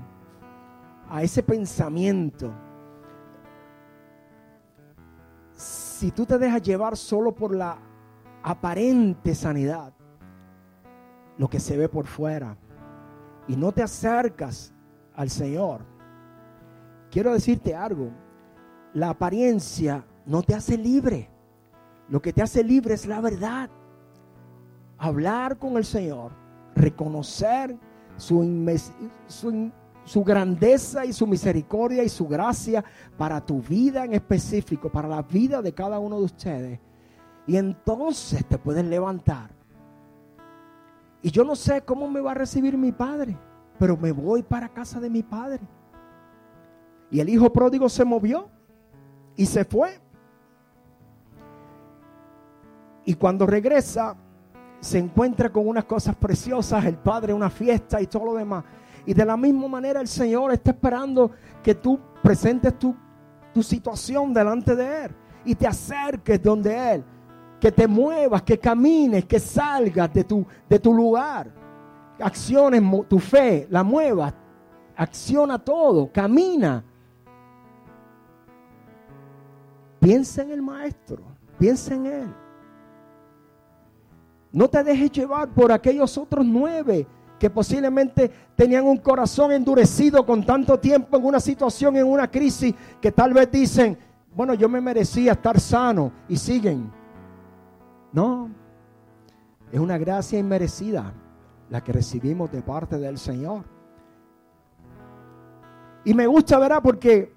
a 1.10 1.24
ese 1.24 1.41
pensamiento, 1.41 2.53
si 5.53 6.12
tú 6.12 6.24
te 6.28 6.38
dejas 6.38 6.62
llevar 6.62 6.95
solo 6.95 7.34
por 7.34 7.55
la 7.55 7.80
aparente 8.43 9.34
sanidad, 9.34 9.91
lo 11.39 11.49
que 11.49 11.60
se 11.60 11.76
ve 11.76 11.89
por 11.89 12.05
fuera, 12.05 12.55
y 13.47 13.55
no 13.55 13.72
te 13.72 13.82
acercas 13.82 14.72
al 15.16 15.32
Señor, 15.32 15.82
quiero 17.10 17.34
decirte 17.34 17.76
algo, 17.76 18.12
la 18.93 19.10
apariencia 19.10 20.05
no 20.28 20.43
te 20.43 20.53
hace 20.53 20.78
libre, 20.78 21.28
lo 22.08 22.22
que 22.22 22.34
te 22.34 22.43
hace 22.43 22.64
libre 22.64 22.93
es 22.93 23.08
la 23.08 23.20
verdad, 23.20 23.72
hablar 24.99 25.58
con 25.58 25.78
el 25.78 25.86
Señor 25.86 26.47
reconocer 26.78 27.78
su, 28.15 29.71
su, 30.05 30.23
grandeza 30.23 31.05
y 31.05 31.13
su 31.13 31.28
misericordia 31.28 32.03
y 32.03 32.09
su 32.09 32.28
gracia 32.28 32.84
para 33.17 33.45
tu 33.45 33.61
vida 33.61 34.05
en 34.05 34.13
específico, 34.13 34.89
para 34.89 35.07
la 35.07 35.21
vida 35.21 35.61
de 35.61 35.73
cada 35.73 35.99
uno 35.99 36.19
de 36.19 36.25
ustedes. 36.25 36.80
Y 37.45 37.57
entonces 37.57 38.45
te 38.45 38.57
puedes 38.57 38.86
levantar. 38.86 39.49
Y 41.21 41.32
yo 41.32 41.43
no 41.43 41.55
sé 41.55 41.82
cómo 41.82 42.09
me 42.09 42.21
va 42.21 42.32
a 42.32 42.36
recibir 42.36 42.78
mi 42.78 42.91
padre, 42.91 43.38
pero 43.80 43.97
me 43.97 44.11
voy 44.11 44.43
para 44.43 44.69
casa 44.69 44.99
de 44.99 45.09
mi 45.09 45.23
padre. 45.23 45.61
Y 47.09 47.19
el 47.19 47.30
hijo 47.30 47.51
pródigo 47.51 47.89
se 47.89 48.05
movió 48.05 48.49
y 49.36 49.45
se 49.45 49.63
fue. 49.65 49.99
Y 53.05 53.13
cuando 53.13 53.45
regresa, 53.45 54.17
se 54.80 54.99
encuentra 54.99 55.49
con 55.49 55.67
unas 55.67 55.86
cosas 55.86 56.15
preciosas, 56.15 56.86
el 56.86 56.97
Padre, 56.97 57.34
una 57.34 57.49
fiesta 57.49 58.01
y 58.01 58.07
todo 58.07 58.25
lo 58.25 58.36
demás. 58.36 58.63
Y 59.05 59.13
de 59.13 59.25
la 59.25 59.38
misma 59.38 59.67
manera 59.67 60.01
el 60.01 60.07
Señor 60.07 60.51
está 60.51 60.71
esperando 60.71 61.32
que 61.63 61.75
tú 61.75 61.99
presentes 62.21 62.78
tu, 62.78 62.95
tu 63.53 63.63
situación 63.63 64.34
delante 64.34 64.75
de 64.75 65.05
Él 65.05 65.11
y 65.45 65.55
te 65.55 65.65
acerques 65.65 66.41
donde 66.41 66.93
Él, 66.93 67.03
que 67.59 67.71
te 67.71 67.88
muevas, 67.88 68.41
que 68.43 68.59
camines, 68.59 69.25
que 69.25 69.39
salgas 69.39 70.13
de 70.13 70.23
tu, 70.23 70.45
de 70.69 70.80
tu 70.80 70.93
lugar. 70.93 71.51
Acciones 72.19 72.82
tu 73.07 73.19
fe, 73.19 73.67
la 73.69 73.84
muevas, 73.84 74.34
acciona 74.95 75.57
todo, 75.57 76.11
camina. 76.11 76.84
Piensa 79.99 80.41
en 80.41 80.51
el 80.51 80.61
Maestro, 80.61 81.23
piensa 81.57 81.93
en 81.93 82.05
Él. 82.05 82.47
No 84.58 84.68
te 84.68 84.84
dejes 84.84 85.12
llevar 85.12 85.49
por 85.49 85.72
aquellos 85.72 86.18
otros 86.18 86.43
nueve 86.43 87.05
que 87.38 87.47
posiblemente 87.47 88.32
tenían 88.55 88.86
un 88.86 88.97
corazón 88.97 89.51
endurecido 89.51 90.26
con 90.26 90.43
tanto 90.43 90.80
tiempo 90.80 91.16
en 91.16 91.26
una 91.26 91.39
situación, 91.39 91.95
en 91.95 92.08
una 92.08 92.28
crisis, 92.28 92.74
que 92.99 93.12
tal 93.12 93.36
vez 93.36 93.51
dicen, 93.51 93.95
bueno, 94.36 94.55
yo 94.55 94.68
me 94.68 94.82
merecía 94.82 95.34
estar 95.34 95.60
sano 95.60 96.12
y 96.28 96.38
siguen. 96.38 96.91
No, 98.12 98.49
es 99.72 99.80
una 99.80 99.99
gracia 99.99 100.39
inmerecida. 100.39 101.14
la 101.70 101.84
que 101.84 101.93
recibimos 101.93 102.51
de 102.51 102.64
parte 102.64 102.97
del 102.97 103.20
Señor. 103.20 103.64
Y 106.03 106.16
me 106.16 106.26
gusta, 106.26 106.58
¿verdad? 106.58 106.80
Porque 106.82 107.32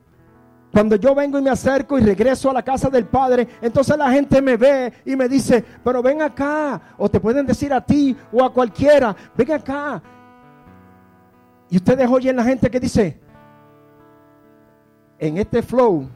cuando 0.72 0.96
yo 0.96 1.14
vengo 1.14 1.38
y 1.38 1.42
me 1.42 1.50
acerco 1.50 1.98
y 1.98 2.02
regreso 2.02 2.50
a 2.50 2.54
la 2.54 2.62
casa 2.62 2.88
del 2.88 3.06
Padre, 3.06 3.48
entonces 3.60 3.96
la 3.96 4.10
gente 4.10 4.40
me 4.40 4.56
ve 4.56 4.92
y 5.04 5.16
me 5.16 5.28
dice, 5.28 5.64
pero 5.82 6.02
ven 6.02 6.22
acá. 6.22 6.80
O 6.96 7.08
te 7.08 7.18
pueden 7.18 7.44
decir 7.44 7.72
a 7.72 7.80
ti 7.80 8.16
o 8.32 8.44
a 8.44 8.52
cualquiera, 8.52 9.14
ven 9.36 9.52
acá. 9.52 10.00
Y 11.68 11.76
ustedes 11.76 12.08
oyen 12.08 12.36
la 12.36 12.44
gente 12.44 12.70
que 12.70 12.78
dice, 12.78 13.20
en 15.18 15.38
este 15.38 15.62
flow, 15.62 16.08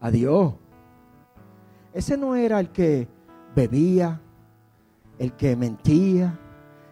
adiós. 0.00 0.54
Ese 1.92 2.16
no 2.16 2.36
era 2.36 2.60
el 2.60 2.70
que 2.70 3.08
bebía, 3.54 4.20
el 5.18 5.32
que 5.32 5.56
mentía, 5.56 6.38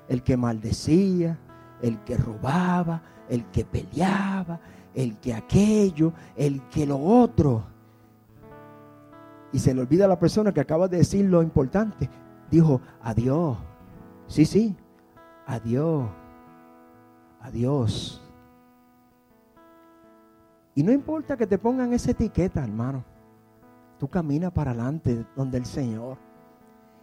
el 0.09 0.22
que 0.22 0.36
maldecía, 0.36 1.38
el 1.82 1.99
que 2.01 2.16
robaba, 2.16 3.03
el 3.28 3.44
que 3.47 3.64
peleaba, 3.64 4.61
el 4.97 5.18
que 5.18 5.34
aquello, 5.34 6.12
el 6.34 6.62
que 6.68 6.86
lo 6.86 6.99
otro. 6.99 7.64
Y 9.53 9.59
se 9.59 9.74
le 9.74 9.82
olvida 9.82 10.07
a 10.07 10.09
la 10.09 10.18
persona 10.18 10.53
que 10.53 10.61
acaba 10.61 10.88
de 10.88 10.97
decir 10.97 11.26
lo 11.26 11.42
importante. 11.42 12.09
Dijo, 12.51 12.80
adiós. 13.03 13.59
Sí, 14.26 14.47
sí, 14.47 14.74
adiós. 15.47 16.09
Adiós. 17.40 18.22
Y 20.74 20.82
no 20.82 20.92
importa 20.92 21.36
que 21.36 21.47
te 21.47 21.59
pongan 21.59 21.92
esa 21.92 22.11
etiqueta, 22.11 22.64
hermano. 22.64 23.05
Tú 23.99 24.09
camina 24.09 24.51
para 24.51 24.72
adelante 24.72 25.26
donde 25.36 25.59
el 25.59 25.66
Señor. 25.66 26.16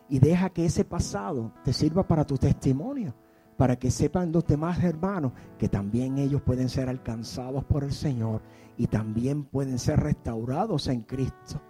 Y 0.10 0.20
deja 0.20 0.50
que 0.50 0.66
ese 0.66 0.84
pasado 0.84 1.52
te 1.64 1.72
sirva 1.74 2.04
para 2.04 2.26
tu 2.26 2.38
testimonio 2.38 3.14
para 3.58 3.78
que 3.78 3.92
sepan 3.92 4.32
los 4.32 4.46
demás 4.46 4.84
hermanos 4.84 5.32
que 5.58 5.70
también 5.70 6.18
ellos 6.18 6.42
pueden 6.42 6.70
ser 6.70 6.90
alcanzados 6.90 7.64
por 7.64 7.84
el 7.84 7.94
Señor 7.94 8.42
y 8.78 8.88
también 8.88 9.44
pueden 9.44 9.78
ser 9.80 10.00
restaurados 10.00 10.88
en 10.88 11.02
Cristo, 11.02 11.62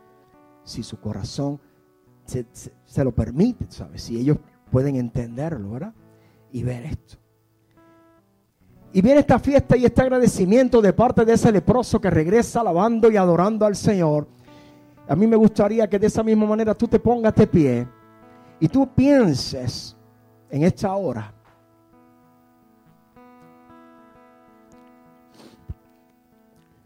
si 0.64 0.84
su 0.84 1.00
corazón 1.00 1.60
se, 2.26 3.04
lo 3.04 3.12
permite, 3.14 3.66
¿sabes? 3.70 4.04
Si 4.04 4.18
ellos 4.18 4.38
pueden 4.72 4.96
entenderlo, 4.96 5.72
¿verdad? 5.72 5.94
Y 6.52 6.64
ver 6.64 6.86
esto. 6.86 7.18
Y 8.94 9.02
viene 9.02 9.20
esta 9.20 9.40
fiesta 9.40 9.76
y 9.76 9.86
este 9.86 10.02
agradecimiento 10.02 10.82
de 10.82 10.94
parte 10.94 11.26
de 11.26 11.34
ese 11.34 11.52
leproso 11.52 12.00
que 12.00 12.10
regresa 12.10 12.62
alabando 12.62 13.12
y 13.12 13.18
adorando 13.18 13.66
al 13.66 13.76
Señor. 13.76 14.28
A 15.08 15.16
mí 15.16 15.28
me 15.28 15.36
gustaría 15.36 15.90
que 15.90 16.00
de 16.00 16.08
esa 16.08 16.24
misma 16.24 16.46
manera 16.46 16.74
tú 16.74 16.88
te 16.88 17.00
pongas 17.00 17.36
de 17.36 17.48
pie 17.48 17.88
y 18.60 18.68
tú 18.70 18.88
pienses 18.94 19.98
en 20.50 20.64
esta 20.64 20.94
hora 20.96 21.33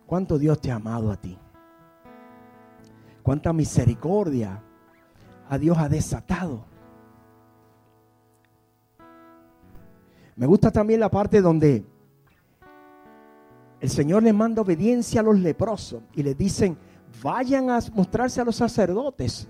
cuánto 0.07 0.39
Dios 0.39 0.59
te 0.59 0.71
ha 0.71 0.75
amado 0.75 1.11
a 1.11 1.17
ti. 1.17 1.37
Cuánta 3.21 3.53
misericordia 3.53 4.63
a 5.49 5.57
Dios 5.57 5.77
ha 5.77 5.89
desatado. 5.89 6.65
Me 10.35 10.45
gusta 10.45 10.71
también 10.71 11.01
la 11.01 11.11
parte 11.11 11.41
donde 11.41 11.85
el 13.79 13.89
Señor 13.89 14.23
le 14.23 14.33
manda 14.33 14.61
obediencia 14.61 15.19
a 15.19 15.23
los 15.23 15.37
leprosos 15.37 16.01
y 16.13 16.23
le 16.23 16.33
dicen, 16.33 16.77
vayan 17.21 17.69
a 17.69 17.79
mostrarse 17.93 18.39
a 18.39 18.45
los 18.45 18.55
sacerdotes. 18.55 19.47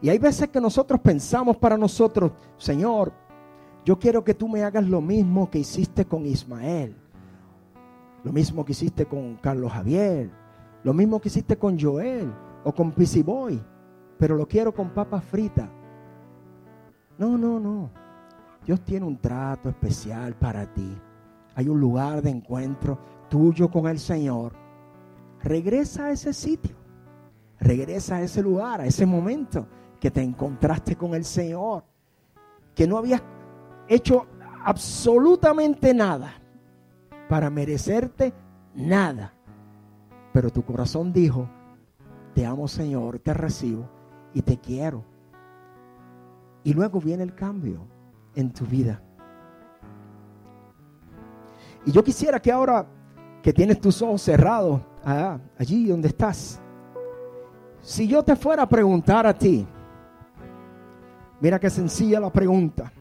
Y 0.00 0.08
hay 0.10 0.18
veces 0.18 0.48
que 0.48 0.60
nosotros 0.60 1.00
pensamos 1.00 1.56
para 1.56 1.76
nosotros, 1.76 2.32
Señor, 2.56 3.12
yo 3.84 3.98
quiero 3.98 4.22
que 4.22 4.34
tú 4.34 4.48
me 4.48 4.62
hagas 4.62 4.86
lo 4.86 5.00
mismo 5.00 5.50
que 5.50 5.58
hiciste 5.58 6.04
con 6.04 6.24
Ismael. 6.24 6.94
Lo 8.24 8.32
mismo 8.32 8.64
que 8.64 8.72
hiciste 8.72 9.06
con 9.06 9.36
Carlos 9.36 9.72
Javier. 9.72 10.30
Lo 10.82 10.92
mismo 10.92 11.20
que 11.20 11.28
hiciste 11.28 11.56
con 11.56 11.78
Joel 11.78 12.32
o 12.64 12.72
con 12.72 12.92
Boy. 13.24 13.62
Pero 14.18 14.36
lo 14.36 14.46
quiero 14.46 14.74
con 14.74 14.90
papa 14.90 15.20
frita. 15.20 15.70
No, 17.16 17.38
no, 17.38 17.60
no. 17.60 17.90
Dios 18.64 18.80
tiene 18.82 19.06
un 19.06 19.18
trato 19.18 19.68
especial 19.68 20.34
para 20.34 20.66
ti. 20.72 20.96
Hay 21.54 21.68
un 21.68 21.80
lugar 21.80 22.22
de 22.22 22.30
encuentro 22.30 22.98
tuyo 23.28 23.70
con 23.70 23.86
el 23.86 23.98
Señor. 23.98 24.52
Regresa 25.42 26.06
a 26.06 26.10
ese 26.10 26.32
sitio. 26.32 26.76
Regresa 27.60 28.16
a 28.16 28.22
ese 28.22 28.42
lugar, 28.42 28.80
a 28.80 28.86
ese 28.86 29.06
momento 29.06 29.66
que 30.00 30.10
te 30.10 30.22
encontraste 30.22 30.96
con 30.96 31.14
el 31.14 31.24
Señor. 31.24 31.84
Que 32.74 32.86
no 32.86 32.98
habías 32.98 33.22
hecho 33.88 34.26
absolutamente 34.64 35.94
nada 35.94 36.34
para 37.28 37.50
merecerte 37.50 38.32
nada. 38.74 39.32
Pero 40.32 40.50
tu 40.50 40.64
corazón 40.64 41.12
dijo, 41.12 41.48
te 42.34 42.46
amo 42.46 42.68
Señor, 42.68 43.18
te 43.18 43.34
recibo 43.34 43.88
y 44.34 44.42
te 44.42 44.58
quiero. 44.58 45.04
Y 46.64 46.74
luego 46.74 47.00
viene 47.00 47.22
el 47.22 47.34
cambio 47.34 47.86
en 48.34 48.52
tu 48.52 48.64
vida. 48.64 49.02
Y 51.86 51.92
yo 51.92 52.02
quisiera 52.04 52.40
que 52.40 52.52
ahora 52.52 52.86
que 53.42 53.52
tienes 53.52 53.80
tus 53.80 54.02
ojos 54.02 54.22
cerrados, 54.22 54.80
ah, 55.04 55.38
allí 55.58 55.86
donde 55.86 56.08
estás, 56.08 56.60
si 57.80 58.06
yo 58.06 58.22
te 58.22 58.36
fuera 58.36 58.64
a 58.64 58.68
preguntar 58.68 59.26
a 59.26 59.32
ti, 59.32 59.66
mira 61.40 61.58
qué 61.58 61.70
sencilla 61.70 62.20
la 62.20 62.30
pregunta. 62.30 62.92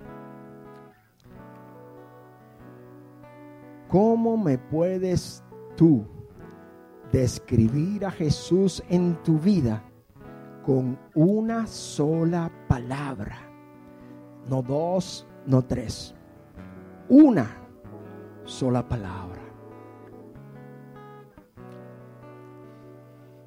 ¿Cómo 3.90 4.36
me 4.36 4.58
puedes 4.58 5.44
tú 5.78 6.06
describir 7.12 8.06
a 8.06 8.12
Jesús 8.12 8.84
en 8.90 9.16
tu 9.24 9.40
vida 9.40 9.82
con 10.66 11.00
una 11.16 11.66
sola 11.68 12.52
palabra? 12.68 13.38
No 14.50 14.62
dos, 14.62 15.26
no 15.46 15.64
tres. 15.64 16.14
Una 17.08 17.48
sola 18.44 18.88
palabra. 18.88 19.42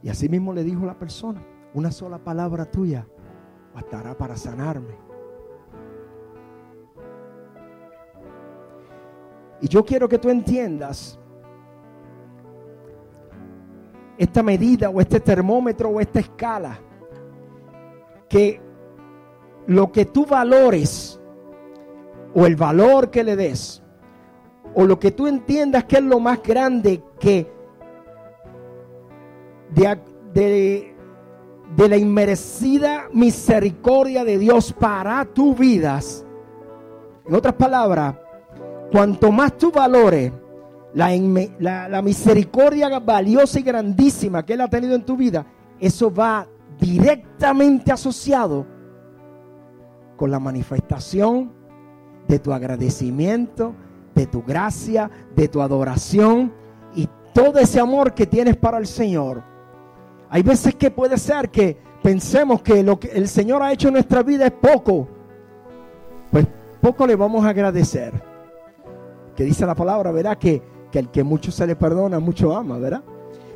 Y 0.03 0.09
así 0.09 0.31
mismo 0.31 0.55
le 0.55 0.65
dijo 0.65 0.87
la 0.87 0.99
persona, 0.99 1.45
una 1.75 1.91
sola 1.91 2.19
palabra 2.19 2.65
tuya 2.65 3.07
bastará 3.75 4.17
para 4.17 4.37
sanarme. 4.37 5.10
Y 9.61 9.69
yo 9.69 9.85
quiero 9.85 10.09
que 10.09 10.19
tú 10.19 10.31
entiendas 10.31 11.19
esta 14.17 14.43
medida 14.43 14.91
o 14.91 15.01
este 15.01 15.21
termómetro 15.21 15.89
o 15.89 16.01
esta 16.01 16.21
escala, 16.21 16.79
que 18.29 18.61
lo 19.67 19.91
que 19.91 20.05
tú 20.05 20.27
valores 20.27 21.21
o 22.35 22.47
el 22.47 22.57
valor 22.57 23.11
que 23.11 23.25
le 23.25 23.37
des, 23.37 23.83
o 24.75 24.85
lo 24.85 24.99
que 24.99 25.11
tú 25.11 25.27
entiendas 25.27 25.85
que 25.85 25.97
es 25.97 26.03
lo 26.03 26.21
más 26.21 26.43
grande 26.43 27.03
que 27.19 27.51
de, 29.75 30.95
la 31.77 31.97
inmerecida 31.97 33.09
misericordia 33.13 34.25
de 34.25 34.39
Dios 34.39 34.73
para 34.73 35.25
tus 35.25 35.59
vidas, 35.59 36.27
en 37.27 37.35
otras 37.35 37.55
palabras, 37.55 38.17
Cuanto 38.91 39.31
más 39.31 39.57
tú 39.57 39.71
valores 39.71 40.33
la, 40.95 42.03
misericordia 42.03 42.99
valiosa 42.99 43.61
y 43.61 43.63
grandísima 43.63 44.45
que 44.45 44.55
Él 44.55 44.61
ha 44.61 44.69
tenido 44.69 44.95
en 44.95 45.05
tu 45.05 45.17
vida, 45.17 45.47
eso 45.79 46.13
va 46.13 46.47
directamente 46.81 47.93
asociado 47.93 48.67
con 50.17 50.31
la 50.31 50.41
manifestación 50.41 51.53
de 52.27 52.39
tu 52.39 52.53
agradecimiento, 52.53 53.75
de 54.15 54.27
tu 54.27 54.43
gracia, 54.43 55.11
de 55.37 55.49
tu 55.49 55.63
adoración 55.63 56.53
y 56.95 57.09
todo 57.33 57.59
ese 57.59 57.79
amor 57.79 58.13
que 58.13 58.27
tienes 58.27 58.57
para 58.57 58.79
el 58.79 58.87
Señor. 58.87 59.43
Hay 60.29 60.43
veces 60.43 60.75
que 60.75 60.91
puede 60.91 61.17
ser 61.17 61.51
que 61.51 61.79
pensemos 62.03 62.61
que 62.63 62.83
lo 62.83 62.99
que 62.99 63.09
el 63.09 63.29
Señor 63.29 63.63
ha 63.63 63.73
hecho 63.73 63.89
en 63.89 63.95
nuestra 63.95 64.23
vida 64.23 64.47
es 64.47 64.53
poco. 64.53 65.09
Pues 66.31 66.47
poco 66.81 67.07
le 67.07 67.15
vamos 67.15 67.45
a 67.45 67.51
agradecer 67.51 68.30
que 69.41 69.47
dice 69.47 69.65
la 69.65 69.75
palabra, 69.75 70.13
¿verdad? 70.13 70.37
Que, 70.37 70.61
que 70.93 70.99
el 70.99 71.09
que 71.09 71.25
mucho 71.25 71.51
se 71.51 71.67
le 71.67 71.75
perdona, 71.75 72.21
mucho 72.21 72.55
ama, 72.55 72.77
¿verdad? 72.77 73.03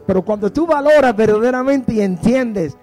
Pero 0.06 0.24
cuando 0.24 0.50
tú 0.50 0.66
valoras 0.66 1.14
verdaderamente 1.14 1.92
y 1.92 2.00
entiendes 2.00 2.78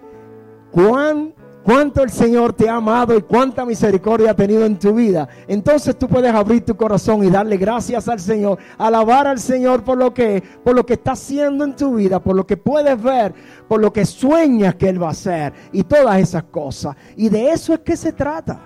cuán, 0.70 1.34
cuánto 1.64 2.04
el 2.04 2.12
Señor 2.12 2.54
te 2.54 2.70
ha 2.70 2.76
amado 2.76 3.18
y 3.18 3.24
cuánta 3.24 3.66
misericordia 3.66 4.30
ha 4.30 4.36
tenido 4.36 4.68
en 4.68 4.78
tu 4.78 4.94
vida, 4.94 5.28
entonces 5.48 5.98
tú 5.98 6.08
puedes 6.08 6.32
abrir 6.32 6.64
tu 6.64 6.76
corazón 6.78 7.24
y 7.24 7.32
darle 7.32 7.58
gracias 7.58 8.08
al 8.08 8.20
Señor, 8.20 8.60
alabar 8.78 9.26
al 9.26 9.40
Señor 9.40 9.84
por 9.84 9.98
lo 9.98 10.14
que 10.14 10.44
por 10.64 10.76
lo 10.76 10.86
que 10.86 10.94
está 10.94 11.14
haciendo 11.14 11.64
en 11.64 11.76
tu 11.76 11.96
vida, 11.96 12.20
por 12.20 12.36
lo 12.36 12.46
que 12.46 12.56
puedes 12.56 13.02
ver, 13.02 13.34
por 13.68 13.82
lo 13.82 13.92
que 13.92 14.06
sueñas 14.06 14.76
que 14.76 14.90
Él 14.90 15.02
va 15.02 15.08
a 15.08 15.12
hacer 15.14 15.54
y 15.72 15.82
todas 15.86 16.20
esas 16.20 16.44
cosas. 16.44 16.96
Y 17.16 17.30
de 17.30 17.50
eso 17.50 17.74
es 17.74 17.80
que 17.80 17.98
se 17.98 18.14
trata 18.14 18.62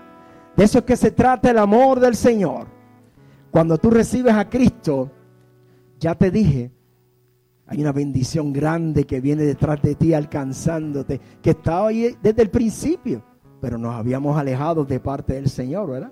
De 0.57 0.65
eso 0.65 0.79
es 0.79 0.83
que 0.83 0.97
se 0.97 1.11
trata 1.11 1.51
el 1.51 1.57
amor 1.57 2.01
del 2.01 2.17
Señor. 2.17 2.74
Cuando 3.55 3.77
tú 3.77 3.89
recibes 3.89 4.33
a 4.33 4.49
Cristo, 4.49 5.09
ya 5.97 6.13
te 6.13 6.29
dije, 6.29 6.73
hay 7.65 7.79
una 7.79 7.93
bendición 7.93 8.51
grande 8.51 9.05
que 9.05 9.21
viene 9.21 9.43
detrás 9.43 9.81
de 9.81 9.95
ti 9.95 10.13
alcanzándote, 10.13 11.21
que 11.41 11.51
estaba 11.51 11.87
ahí 11.87 12.17
desde 12.21 12.41
el 12.41 12.49
principio, 12.49 13.23
pero 13.61 13.77
nos 13.77 13.95
habíamos 13.95 14.37
alejado 14.37 14.83
de 14.83 14.99
parte 14.99 15.35
del 15.35 15.47
Señor, 15.47 15.89
¿verdad? 15.89 16.11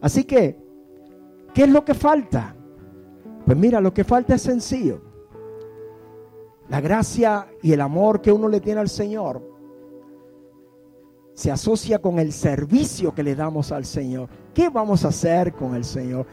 Así 0.00 0.22
que, 0.22 0.56
¿qué 1.52 1.64
es 1.64 1.70
lo 1.70 1.84
que 1.84 1.94
falta? 1.94 2.54
Pues 3.44 3.58
mira, 3.58 3.80
lo 3.80 3.92
que 3.92 4.04
falta 4.04 4.36
es 4.36 4.42
sencillo. 4.42 5.02
La 6.68 6.80
gracia 6.80 7.48
y 7.62 7.72
el 7.72 7.80
amor 7.80 8.20
que 8.20 8.30
uno 8.30 8.48
le 8.48 8.60
tiene 8.60 8.78
al 8.78 8.88
Señor 8.88 9.42
se 11.34 11.50
asocia 11.50 11.98
con 11.98 12.18
el 12.18 12.32
servicio 12.32 13.14
que 13.14 13.22
le 13.22 13.34
damos 13.34 13.72
al 13.72 13.84
Señor. 13.84 14.28
¿Qué 14.54 14.68
vamos 14.68 15.04
a 15.04 15.08
hacer 15.08 15.52
con 15.52 15.74
el 15.74 15.84
Señor? 15.84 16.26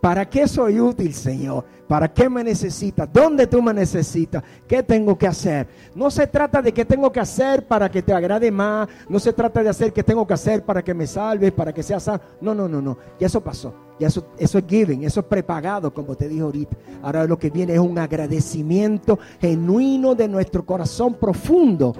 ¿Para 0.00 0.28
qué 0.28 0.46
soy 0.46 0.78
útil, 0.78 1.12
Señor? 1.14 1.64
¿Para 1.88 2.12
qué 2.12 2.28
me 2.28 2.44
necesitas? 2.44 3.08
¿Dónde 3.12 3.46
tú 3.46 3.60
me 3.60 3.74
necesitas? 3.74 4.42
¿Qué 4.66 4.82
tengo 4.82 5.18
que 5.18 5.26
hacer? 5.26 5.66
No 5.94 6.10
se 6.10 6.26
trata 6.26 6.62
de 6.62 6.72
qué 6.72 6.84
tengo 6.84 7.10
que 7.10 7.20
hacer 7.20 7.66
para 7.66 7.90
que 7.90 8.02
te 8.02 8.12
agrade 8.12 8.50
más. 8.50 8.88
No 9.08 9.18
se 9.18 9.32
trata 9.32 9.62
de 9.62 9.68
hacer 9.68 9.92
qué 9.92 10.02
tengo 10.02 10.26
que 10.26 10.34
hacer 10.34 10.64
para 10.64 10.84
que 10.84 10.94
me 10.94 11.06
salves, 11.06 11.50
para 11.52 11.72
que 11.72 11.82
seas 11.82 12.04
sano. 12.04 12.20
No, 12.40 12.54
no, 12.54 12.68
no, 12.68 12.80
no. 12.80 12.98
Ya 13.18 13.26
eso 13.26 13.42
pasó. 13.42 13.74
Ya 13.98 14.08
eso, 14.08 14.26
eso 14.38 14.58
es 14.58 14.64
giving, 14.68 15.04
eso 15.04 15.20
es 15.20 15.26
prepagado, 15.26 15.92
como 15.92 16.14
te 16.14 16.28
dije 16.28 16.42
ahorita. 16.42 16.76
Ahora 17.02 17.24
lo 17.24 17.38
que 17.38 17.50
viene 17.50 17.72
es 17.72 17.80
un 17.80 17.98
agradecimiento 17.98 19.18
genuino 19.40 20.14
de 20.14 20.28
nuestro 20.28 20.64
corazón 20.64 21.14
profundo 21.14 21.94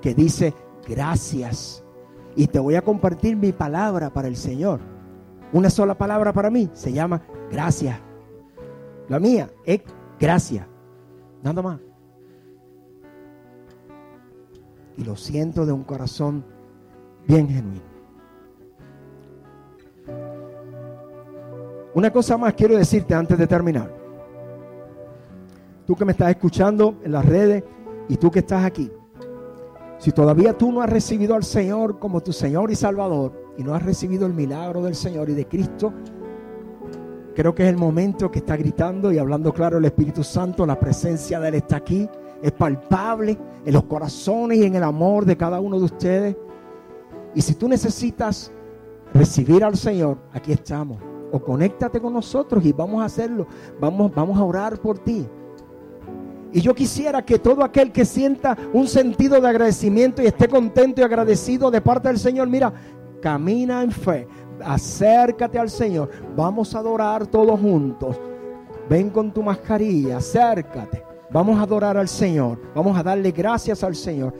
que 0.00 0.14
dice 0.14 0.54
gracias. 0.88 1.84
Y 2.36 2.46
te 2.46 2.58
voy 2.58 2.76
a 2.76 2.82
compartir 2.82 3.36
mi 3.36 3.52
palabra 3.52 4.10
para 4.10 4.28
el 4.28 4.36
Señor. 4.36 4.80
Una 5.52 5.68
sola 5.68 5.96
palabra 5.96 6.32
para 6.32 6.50
mí 6.50 6.70
se 6.72 6.92
llama 6.92 7.22
gracias. 7.50 7.98
La 9.08 9.18
mía 9.18 9.50
es 9.64 9.80
gracias. 10.18 10.66
Nada 11.42 11.62
más. 11.62 11.80
Y 14.96 15.04
lo 15.04 15.16
siento 15.16 15.66
de 15.66 15.72
un 15.72 15.82
corazón 15.82 16.44
bien 17.26 17.48
genuino. 17.48 17.90
Una 21.94 22.12
cosa 22.12 22.36
más 22.36 22.54
quiero 22.54 22.76
decirte 22.76 23.14
antes 23.14 23.36
de 23.36 23.46
terminar. 23.46 23.92
Tú 25.86 25.96
que 25.96 26.04
me 26.04 26.12
estás 26.12 26.30
escuchando 26.30 27.00
en 27.02 27.12
las 27.12 27.24
redes 27.24 27.64
y 28.08 28.16
tú 28.16 28.30
que 28.30 28.40
estás 28.40 28.64
aquí. 28.64 28.90
Si 30.00 30.12
todavía 30.12 30.56
tú 30.56 30.72
no 30.72 30.80
has 30.80 30.88
recibido 30.88 31.34
al 31.34 31.44
Señor 31.44 31.98
como 31.98 32.22
tu 32.22 32.32
Señor 32.32 32.70
y 32.70 32.74
Salvador 32.74 33.32
y 33.58 33.62
no 33.62 33.74
has 33.74 33.82
recibido 33.82 34.24
el 34.24 34.32
milagro 34.32 34.82
del 34.82 34.94
Señor 34.94 35.28
y 35.28 35.34
de 35.34 35.46
Cristo, 35.46 35.92
creo 37.34 37.54
que 37.54 37.64
es 37.64 37.68
el 37.68 37.76
momento 37.76 38.30
que 38.30 38.38
está 38.38 38.56
gritando 38.56 39.12
y 39.12 39.18
hablando 39.18 39.52
claro 39.52 39.76
el 39.76 39.84
Espíritu 39.84 40.24
Santo, 40.24 40.64
la 40.64 40.80
presencia 40.80 41.38
de 41.38 41.48
Él 41.48 41.54
está 41.56 41.76
aquí, 41.76 42.08
es 42.40 42.52
palpable 42.52 43.36
en 43.62 43.74
los 43.74 43.84
corazones 43.84 44.56
y 44.56 44.64
en 44.64 44.76
el 44.76 44.84
amor 44.84 45.26
de 45.26 45.36
cada 45.36 45.60
uno 45.60 45.78
de 45.78 45.84
ustedes. 45.84 46.36
Y 47.34 47.42
si 47.42 47.54
tú 47.54 47.68
necesitas 47.68 48.50
recibir 49.12 49.62
al 49.62 49.76
Señor, 49.76 50.16
aquí 50.32 50.52
estamos. 50.52 50.96
O 51.30 51.40
conéctate 51.40 52.00
con 52.00 52.14
nosotros 52.14 52.64
y 52.64 52.72
vamos 52.72 53.02
a 53.02 53.04
hacerlo. 53.04 53.46
Vamos, 53.78 54.10
vamos 54.14 54.38
a 54.38 54.44
orar 54.44 54.80
por 54.80 54.98
ti. 54.98 55.28
Y 56.52 56.60
yo 56.60 56.74
quisiera 56.74 57.24
que 57.24 57.38
todo 57.38 57.62
aquel 57.62 57.92
que 57.92 58.04
sienta 58.04 58.56
un 58.72 58.88
sentido 58.88 59.40
de 59.40 59.48
agradecimiento 59.48 60.22
y 60.22 60.26
esté 60.26 60.48
contento 60.48 61.00
y 61.00 61.04
agradecido 61.04 61.70
de 61.70 61.80
parte 61.80 62.08
del 62.08 62.18
Señor, 62.18 62.48
mira, 62.48 62.72
camina 63.22 63.82
en 63.82 63.92
fe, 63.92 64.26
acércate 64.64 65.58
al 65.58 65.70
Señor, 65.70 66.10
vamos 66.36 66.74
a 66.74 66.80
adorar 66.80 67.26
todos 67.26 67.58
juntos. 67.60 68.20
Ven 68.88 69.10
con 69.10 69.32
tu 69.32 69.42
mascarilla, 69.42 70.16
acércate, 70.16 71.04
vamos 71.30 71.58
a 71.58 71.62
adorar 71.62 71.96
al 71.96 72.08
Señor, 72.08 72.60
vamos 72.74 72.98
a 72.98 73.02
darle 73.04 73.30
gracias 73.30 73.84
al 73.84 73.94
Señor. 73.94 74.34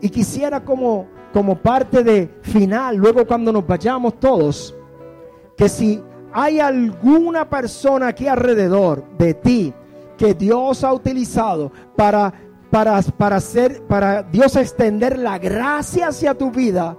Y 0.00 0.08
quisiera 0.08 0.64
como, 0.64 1.06
como 1.32 1.56
parte 1.56 2.02
de 2.02 2.28
final, 2.42 2.96
luego 2.96 3.24
cuando 3.24 3.52
nos 3.52 3.64
vayamos 3.64 4.18
todos, 4.18 4.74
que 5.56 5.68
si 5.68 6.02
hay 6.32 6.58
alguna 6.58 7.48
persona 7.48 8.08
aquí 8.08 8.26
alrededor 8.26 9.04
de 9.16 9.34
ti, 9.34 9.74
que 10.18 10.34
Dios 10.34 10.84
ha 10.84 10.92
utilizado 10.92 11.72
para, 11.96 12.34
para, 12.70 13.00
para, 13.00 13.36
hacer, 13.36 13.82
para 13.84 14.22
Dios 14.24 14.56
extender 14.56 15.18
la 15.18 15.38
gracia 15.38 16.08
hacia 16.08 16.34
tu 16.34 16.50
vida, 16.50 16.98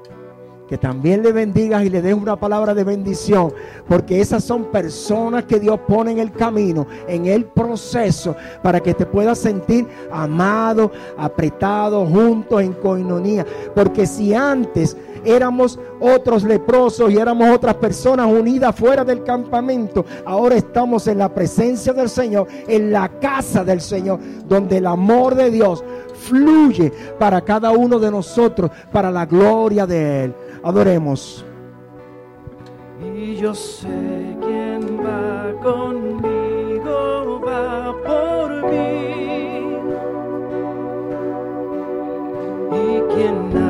que 0.67 0.78
también 0.78 1.22
le 1.22 1.32
bendigas 1.32 1.84
y 1.84 1.89
le 1.89 2.01
des 2.01 2.13
una 2.13 2.36
palabra 2.39 2.74
de 2.74 2.84
bendición, 2.84 3.51
porque 3.88 4.22
esas 4.22 4.43
son 4.43 4.65
personas 4.65 5.43
que 5.45 5.59
Dios 5.59 5.80
pone 5.88 6.11
en 6.11 6.20
el 6.20 6.32
camino, 6.32 6.88
en 7.07 7.26
el 7.26 7.45
proceso, 7.45 8.36
para 8.63 8.80
que 8.80 8.93
te 8.93 9.05
puedas 9.05 9.39
sentir 9.39 9.88
amado, 10.11 10.91
apretado, 11.17 12.05
juntos 12.05 12.61
en 12.61 12.74
coinonía. 12.74 13.45
Porque 13.76 14.05
si 14.05 14.34
antes 14.34 14.95
éramos 15.24 15.80
otros 15.99 16.43
leprosos 16.43 17.11
y 17.11 17.17
éramos 17.17 17.49
otras 17.49 17.76
personas 17.76 18.28
unidas 18.28 18.76
fuera 18.76 19.03
del 19.03 19.24
campamento. 19.24 20.05
Ahora 20.26 20.55
estamos 20.55 21.07
en 21.07 21.17
la 21.17 21.34
presencia 21.34 21.93
del 21.93 22.09
Señor, 22.09 22.47
en 22.67 22.91
la 22.91 23.09
casa 23.20 23.63
del 23.63 23.82
Señor, 23.82 24.20
donde 24.47 24.78
el 24.78 24.88
amor 24.88 25.36
de 25.36 25.51
Dios 25.51 25.84
fluye 26.13 26.91
para 27.17 27.41
cada 27.41 27.72
uno 27.72 27.99
de 27.99 28.11
nosotros, 28.11 28.72
para 28.91 29.11
la 29.11 29.26
gloria 29.26 29.86
de 29.86 30.26
Él. 30.26 30.36
Adoremos. 30.63 31.45
Y 33.01 33.38
yo 33.38 33.55
sé 33.55 33.88
quién 34.41 34.99
va 34.99 35.53
conmigo, 35.63 37.41
va 37.45 37.95
por 38.05 38.70
mí. 38.70 39.70
Y 42.72 43.01
quien 43.13 43.68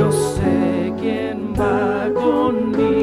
yo 0.00 0.10
sé 0.10 0.94
quién 0.98 1.52
va 1.52 2.08
conmigo, 2.14 2.99